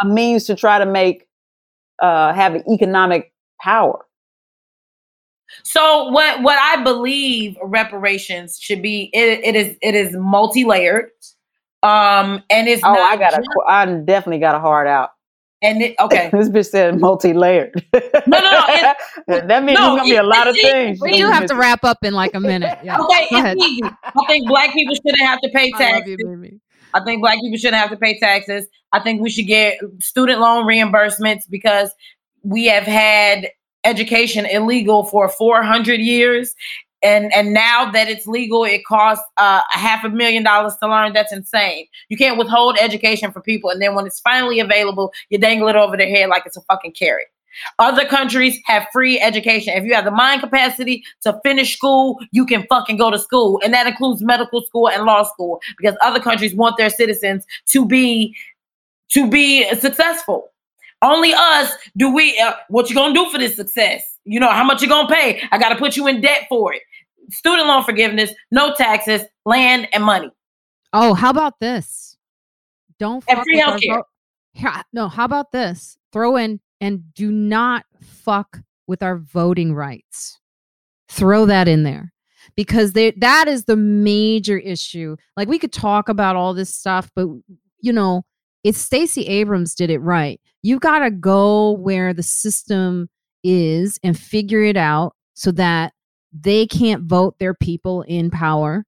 [0.02, 1.28] a, a means to try to make
[2.02, 3.31] uh, have an economic
[3.62, 4.06] power.
[5.64, 11.10] So what what I believe reparations should be it, it is it is multi-layered.
[11.84, 15.10] Um and it's Oh, not I got a, just- I definitely got a heart out.
[15.62, 16.30] and it, okay.
[16.34, 17.74] this bitch said multi-layered.
[17.94, 18.00] no,
[18.40, 18.98] no, it-
[19.48, 21.00] that means no, there's gonna be a lot of things.
[21.02, 22.80] We do have to wrap up in like a minute.
[22.84, 22.98] Yeah.
[23.00, 23.58] Okay, Go ahead.
[23.58, 23.82] it's easy.
[23.84, 26.16] I think black people shouldn't have to pay I love taxes.
[26.20, 26.60] you, baby.
[26.94, 28.68] I think black people shouldn't have to pay taxes.
[28.94, 31.90] I think we should get student loan reimbursements because
[32.44, 33.50] we have had
[33.84, 36.54] education illegal for 400 years.
[37.04, 40.88] And, and now that it's legal, it costs uh, a half a million dollars to
[40.88, 41.14] learn.
[41.14, 41.88] That's insane.
[42.10, 45.76] You can't withhold education for people, and then when it's finally available, you dangle it
[45.76, 47.26] over their head like it's a fucking carrot.
[47.80, 49.74] Other countries have free education.
[49.76, 53.60] If you have the mind capacity to finish school, you can fucking go to school.
[53.64, 57.86] And that includes medical school and law school because other countries want their citizens to
[57.86, 58.36] be
[59.10, 60.51] to be successful.
[61.02, 62.38] Only us do we.
[62.40, 64.04] Uh, what you gonna do for this success?
[64.26, 65.42] You know how much you gonna pay?
[65.52, 66.82] I got to put you in debt for it.
[67.32, 70.30] Student loan forgiveness, no taxes, land and money.
[70.94, 72.18] Oh, how about this?
[73.00, 74.04] Don't And free healthcare.
[74.56, 75.98] vo- no, how about this?
[76.12, 80.40] Throw in and do not fuck with our voting rights.
[81.10, 82.14] Throw that in there
[82.56, 85.16] because they, that is the major issue.
[85.38, 87.28] Like we could talk about all this stuff, but
[87.80, 88.24] you know,
[88.64, 93.10] if Stacey Abrams did it right, you got to go where the system
[93.44, 95.94] is and figure it out so that
[96.32, 98.86] they can't vote their people in power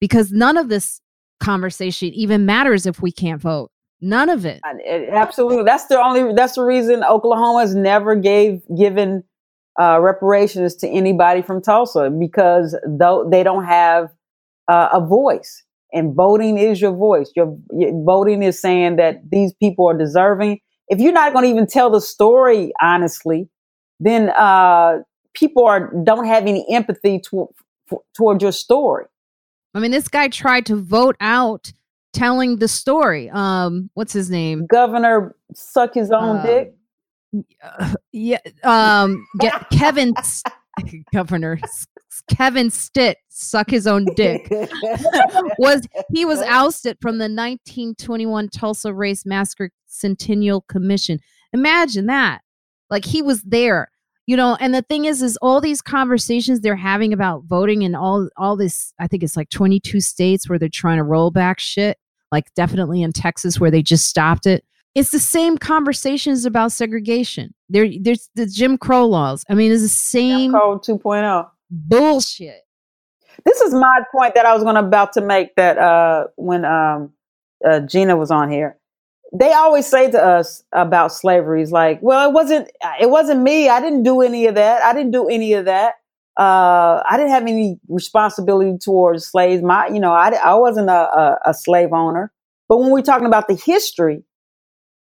[0.00, 1.00] because none of this
[1.40, 3.70] conversation even matters if we can't vote.
[4.00, 4.60] None of it.
[4.84, 5.64] It- absolutely.
[5.64, 6.32] That's the only.
[6.34, 9.22] That's the reason Oklahoma's never gave given
[9.78, 14.08] uh, reparations to anybody from Tulsa because though they don't have
[14.68, 15.62] uh, a voice,
[15.92, 17.30] and voting is your voice.
[17.36, 20.60] Your, your voting is saying that these people are deserving.
[20.90, 23.48] If you're not going to even tell the story honestly,
[24.00, 24.98] then uh,
[25.32, 27.48] people are don't have any empathy to,
[28.16, 29.06] toward your story.
[29.74, 31.72] I mean, this guy tried to vote out
[32.12, 33.30] telling the story.
[33.30, 34.66] Um, what's his name?
[34.66, 36.74] Governor suck his own Uh, dick.
[38.12, 40.12] Yeah, um, get Kevin
[41.14, 41.60] Governor
[42.28, 44.48] Kevin Stitt suck his own dick.
[45.58, 51.20] was he was ousted from the 1921 Tulsa Race Massacre Centennial Commission.
[51.52, 52.42] Imagine that.
[52.88, 53.90] Like he was there.
[54.26, 57.96] You know, and the thing is is all these conversations they're having about voting and
[57.96, 61.58] all all this I think it's like 22 states where they're trying to roll back
[61.58, 61.98] shit,
[62.30, 64.64] like definitely in Texas where they just stopped it.
[64.94, 67.54] It's the same conversations about segregation.
[67.68, 69.44] There there's the Jim Crow laws.
[69.48, 71.48] I mean, it's the same Code 2.0.
[71.70, 72.62] bullshit.
[73.44, 76.64] this is my point that I was going to about to make that uh, when
[76.64, 77.12] um,
[77.64, 78.79] uh, Gina was on here.
[79.32, 82.68] They always say to us about slavery is like, well, it wasn't
[83.00, 83.68] it wasn't me.
[83.68, 84.82] I didn't do any of that.
[84.82, 85.94] I didn't do any of that.
[86.38, 89.62] Uh, I didn't have any responsibility towards slaves.
[89.62, 92.32] My, you know, I, I wasn't a, a, a slave owner.
[92.68, 94.22] But when we're talking about the history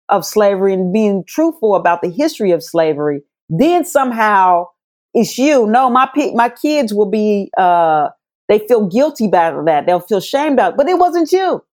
[0.09, 4.65] of slavery and being truthful about the history of slavery, then somehow
[5.13, 5.65] it's you.
[5.67, 8.09] No, my pe- my kids will be uh,
[8.47, 9.85] they feel guilty about that.
[9.85, 10.77] They'll feel shamed about it.
[10.77, 11.63] But it wasn't you.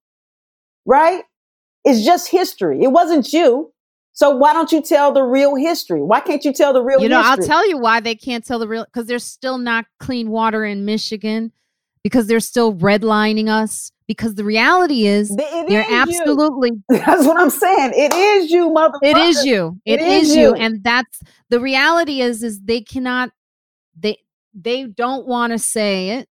[0.87, 1.25] Right?
[1.87, 2.83] It's just history.
[2.83, 3.73] It wasn't you.
[4.13, 6.03] So why don't you tell the real history?
[6.03, 7.43] Why can't you tell the real you know, history?
[7.43, 10.65] I'll tell you why they can't tell the real because there's still not clean water
[10.65, 11.53] in Michigan
[12.03, 13.93] because they're still redlining us.
[14.09, 15.97] Because the reality is, it they're is you.
[15.97, 17.93] absolutely That's what I'm saying.
[17.95, 18.99] It is you, motherfucker.
[19.03, 20.55] it is you It it is, is you you.
[20.55, 23.31] and that's the reality is is they cannot
[23.99, 24.19] they
[24.55, 26.29] they don't want to say it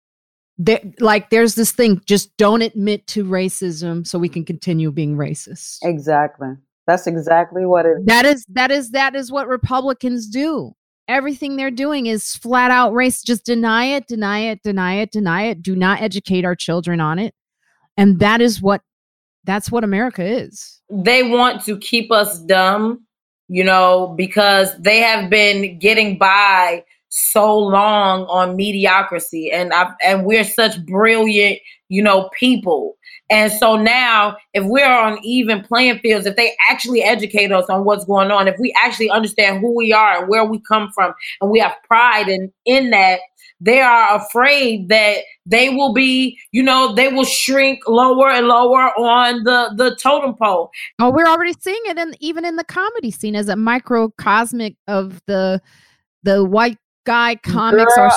[0.58, 5.16] they like there's this thing just don't admit to racism so we can continue being
[5.16, 5.78] racist.
[5.82, 6.50] Exactly.
[6.86, 10.72] That's exactly what it that is that is that is what republicans do.
[11.08, 15.44] Everything they're doing is flat out race just deny it deny it deny it deny
[15.44, 15.62] it.
[15.62, 17.34] Do not educate our children on it.
[17.96, 18.82] And that is what
[19.44, 20.80] that's what america is.
[20.90, 23.06] They want to keep us dumb,
[23.48, 26.84] you know, because they have been getting by
[27.14, 31.58] so long on mediocrity and I, and we're such brilliant,
[31.90, 32.96] you know, people.
[33.28, 37.84] And so now if we're on even playing fields, if they actually educate us on
[37.84, 41.12] what's going on, if we actually understand who we are and where we come from
[41.42, 43.20] and we have pride in in that,
[43.60, 48.90] they are afraid that they will be, you know, they will shrink lower and lower
[48.98, 50.70] on the the totem pole.
[50.98, 55.20] Oh, we're already seeing it in even in the comedy scene as a microcosmic of
[55.26, 55.60] the
[56.22, 58.12] the white guy comics are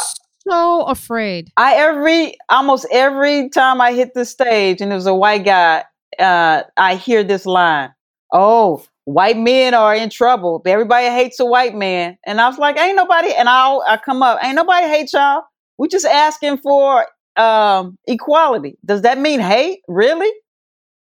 [0.47, 1.49] so afraid.
[1.57, 5.83] I every almost every time I hit the stage and there's a white guy,
[6.19, 7.93] uh, I hear this line:
[8.31, 10.61] "Oh, white men are in trouble.
[10.65, 14.21] Everybody hates a white man." And I was like, "Ain't nobody." And I I come
[14.23, 15.43] up, "Ain't nobody hate y'all.
[15.77, 17.07] We just asking for
[17.37, 18.77] um, equality.
[18.85, 19.79] Does that mean hate?
[19.87, 20.31] Really?"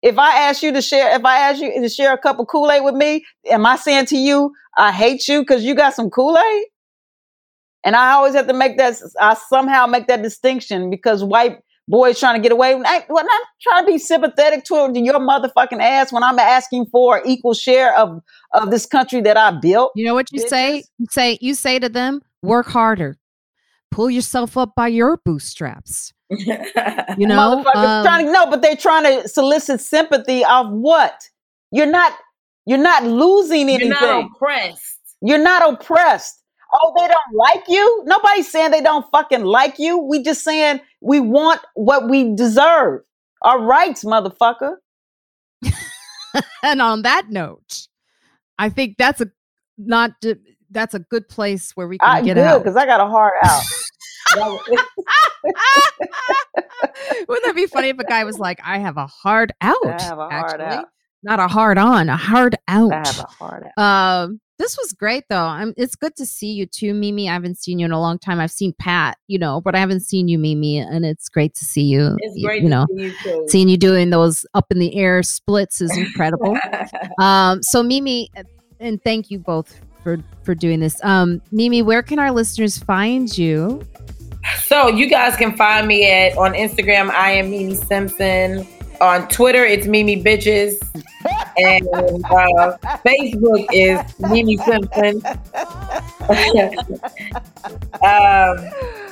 [0.02, 2.48] If I ask you to share, if I ask you to share a cup of
[2.48, 5.94] Kool Aid with me, am I saying to you, I hate you because you got
[5.94, 6.66] some Kool Aid?
[7.84, 12.20] And I always have to make that, I somehow make that distinction because white boys
[12.20, 12.74] trying to get away.
[12.74, 17.22] I, well, I'm trying to be sympathetic to your motherfucking ass when I'm asking for
[17.26, 18.22] equal share of,
[18.54, 19.92] of this country that I built.
[19.96, 20.84] You know what you say?
[20.98, 23.18] You say you say to them, work harder.
[23.92, 26.14] Pull yourself up by your bootstraps.
[26.30, 26.46] You
[27.18, 31.20] know, um, trying to, no, but they're trying to solicit sympathy of what?
[31.72, 32.14] You're not,
[32.68, 33.88] you're not losing anything.
[33.88, 35.00] You're not oppressed.
[35.22, 36.39] You're not oppressed.
[36.74, 38.04] Oh, they don't like you?
[38.06, 39.98] Nobody's saying they don't fucking like you.
[39.98, 43.02] We just saying we want what we deserve.
[43.42, 44.76] Our rights, motherfucker.
[46.64, 47.88] and on that note,
[48.58, 49.32] I think that's a
[49.78, 50.12] not
[50.70, 52.60] that's a good place where we can I get good out.
[52.60, 53.64] because I got a hard out.
[57.28, 59.78] Wouldn't that be funny if a guy was like, "I have a hard out"?
[59.84, 60.78] I have a hard actually.
[60.78, 60.86] out.
[61.24, 62.92] not a hard on, a hard out.
[62.94, 64.24] I have a hard out.
[64.24, 65.46] Um, this was great though.
[65.46, 67.30] I'm, it's good to see you too, MeMe.
[67.30, 68.40] I haven't seen you in a long time.
[68.40, 71.66] I've seen Pat, you know, but I haven't seen you, MeMe, and it's great to
[71.66, 72.18] see you.
[72.20, 75.24] It's great you know, to see you seeing you doing those up in the air
[75.24, 76.58] splits is incredible.
[77.20, 78.28] um, so MeMe,
[78.82, 81.04] and thank you both for for doing this.
[81.04, 83.82] Um, MeMe, where can our listeners find you?
[84.64, 87.10] So you guys can find me at on Instagram.
[87.12, 88.68] I am MeMe Simpson.
[89.02, 90.78] On Twitter, it's MeMe Bitches,
[91.58, 95.22] and uh, Facebook is MeMe Simpson.
[98.04, 99.09] um,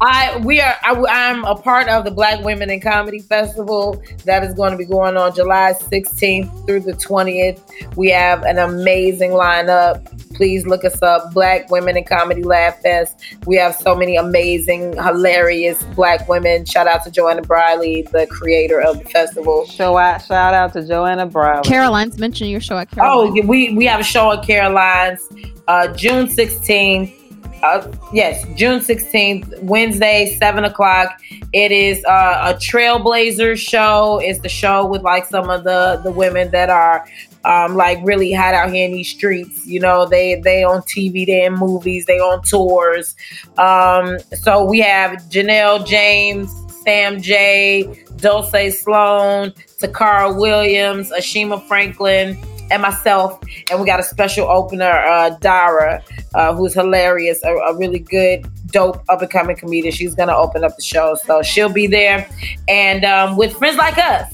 [0.00, 4.42] I we are I, I'm a part of the Black Women in Comedy Festival that
[4.44, 7.96] is going to be going on July 16th through the 20th.
[7.96, 10.06] We have an amazing lineup.
[10.34, 13.20] Please look us up, Black Women in Comedy Laff Fest.
[13.46, 16.64] We have so many amazing, hilarious Black women.
[16.64, 19.66] Shout out to Joanna Briley, the creator of the festival.
[19.66, 21.62] Show out, shout out to Joanna Brown.
[21.64, 23.38] Caroline's mentioning your show at Caroline's.
[23.44, 25.28] Oh, we we have a show at Caroline's,
[25.68, 27.19] uh, June 16th.
[27.62, 31.20] Uh, yes, June 16th, Wednesday, 7 o'clock.
[31.52, 34.20] It is uh, a Trailblazer show.
[34.22, 37.06] It's the show with like some of the, the women that are
[37.44, 39.66] um, like really hot out here in these streets.
[39.66, 43.14] You know, they they on TV, they in movies, they on tours.
[43.58, 46.52] Um, so we have Janelle James,
[46.84, 52.38] Sam J, Dulce Sloan, Tacarra Williams, Ashima Franklin,
[52.70, 53.38] and myself.
[53.70, 56.02] And we got a special opener, uh, Dara,
[56.34, 59.92] uh, who's hilarious, a, a really good, dope, up and coming comedian.
[59.92, 62.28] She's gonna open up the show, so she'll be there.
[62.68, 64.32] And um, with friends like us,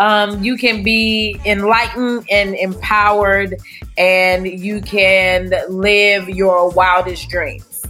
[0.00, 3.56] um, you can be enlightened and empowered,
[3.98, 7.82] and you can live your wildest dreams.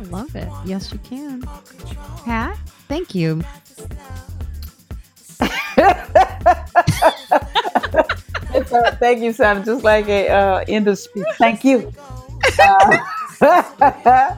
[0.00, 0.48] I love it.
[0.66, 1.42] Yes, you can.
[2.24, 2.58] Pat,
[2.88, 3.42] thank you.
[8.98, 9.64] Thank you, Sam.
[9.64, 11.24] Just like a uh, end of speech.
[11.34, 11.92] Thank you.
[12.60, 12.98] Uh,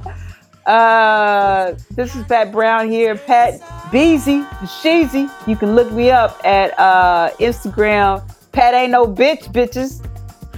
[0.66, 3.16] uh, this is Pat Brown here.
[3.16, 3.60] Pat
[3.90, 5.30] Beezy, Sheezy.
[5.46, 8.22] You can look me up at uh, Instagram.
[8.52, 10.04] Pat ain't no bitch, bitches.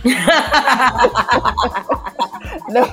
[2.69, 2.87] no,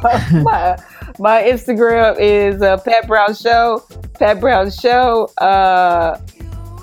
[0.43, 0.77] my,
[1.17, 3.83] my Instagram is uh, Pat Brown Show.
[4.13, 5.25] Pat Brown Show.
[5.37, 6.19] Uh,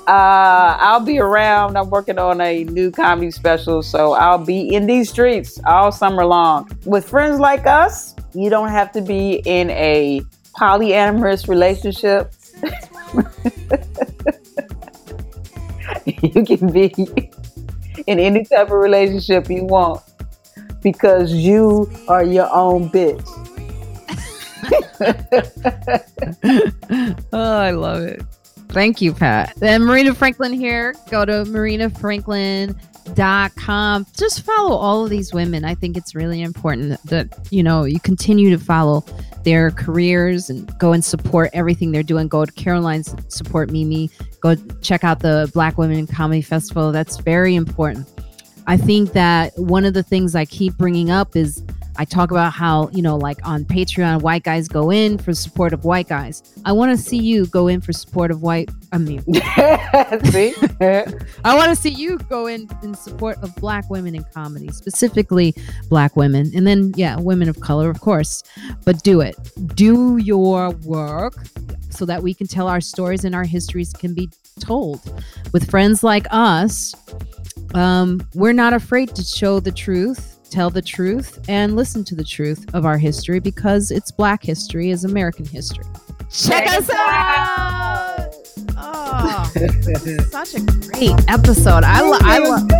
[0.06, 1.76] uh, I'll be around.
[1.76, 6.24] I'm working on a new comedy special, so I'll be in these streets all summer
[6.24, 6.70] long.
[6.84, 10.22] With friends like us, you don't have to be in a
[10.56, 12.32] polyamorous relationship.
[16.06, 16.94] you can be
[18.06, 20.00] in any type of relationship you want
[20.82, 23.26] because you are your own bitch.
[27.32, 28.22] oh, I love it.
[28.68, 29.55] Thank you, Pat.
[29.62, 30.94] And Marina Franklin here.
[31.10, 34.06] Go to marinafranklin.com.
[34.18, 35.64] Just follow all of these women.
[35.64, 39.02] I think it's really important that, you know, you continue to follow
[39.44, 42.26] their careers and go and support everything they're doing.
[42.28, 44.10] Go to Caroline's, support MeMe.
[44.40, 46.93] Go check out the Black Women Comedy Festival.
[46.93, 48.06] That's very important.
[48.66, 51.62] I think that one of the things I keep bringing up is
[51.98, 55.73] I talk about how, you know, like on Patreon, white guys go in for support
[55.73, 56.43] of white guys.
[56.64, 60.55] I want to see you go in for support of white, I mean, See?
[60.81, 65.55] I want to see you go in in support of black women in comedy, specifically
[65.89, 66.51] black women.
[66.55, 68.43] And then, yeah, women of color, of course.
[68.85, 69.36] But do it.
[69.74, 71.35] Do your work
[71.90, 75.01] so that we can tell our stories and our histories can be told.
[75.52, 76.94] With friends like us,
[77.74, 82.24] um, we're not afraid to show the truth, tell the truth and listen to the
[82.24, 85.85] truth of our history because it's Black history is American history.
[86.31, 88.35] Check, us out!
[88.77, 89.52] Oh,
[90.31, 91.85] such a great episode.
[91.85, 92.70] I, lo- I love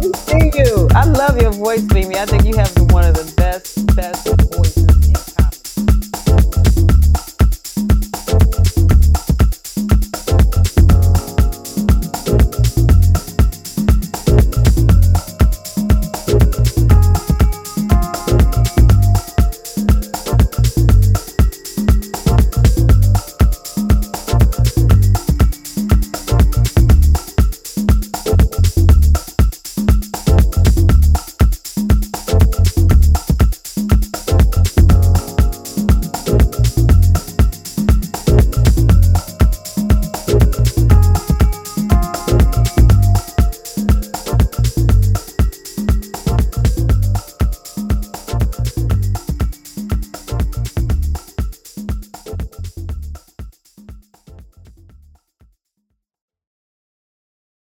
[0.55, 0.89] you.
[0.95, 2.17] I love your voice, MeMe.
[2.17, 5.26] I think you have one of the best, best voices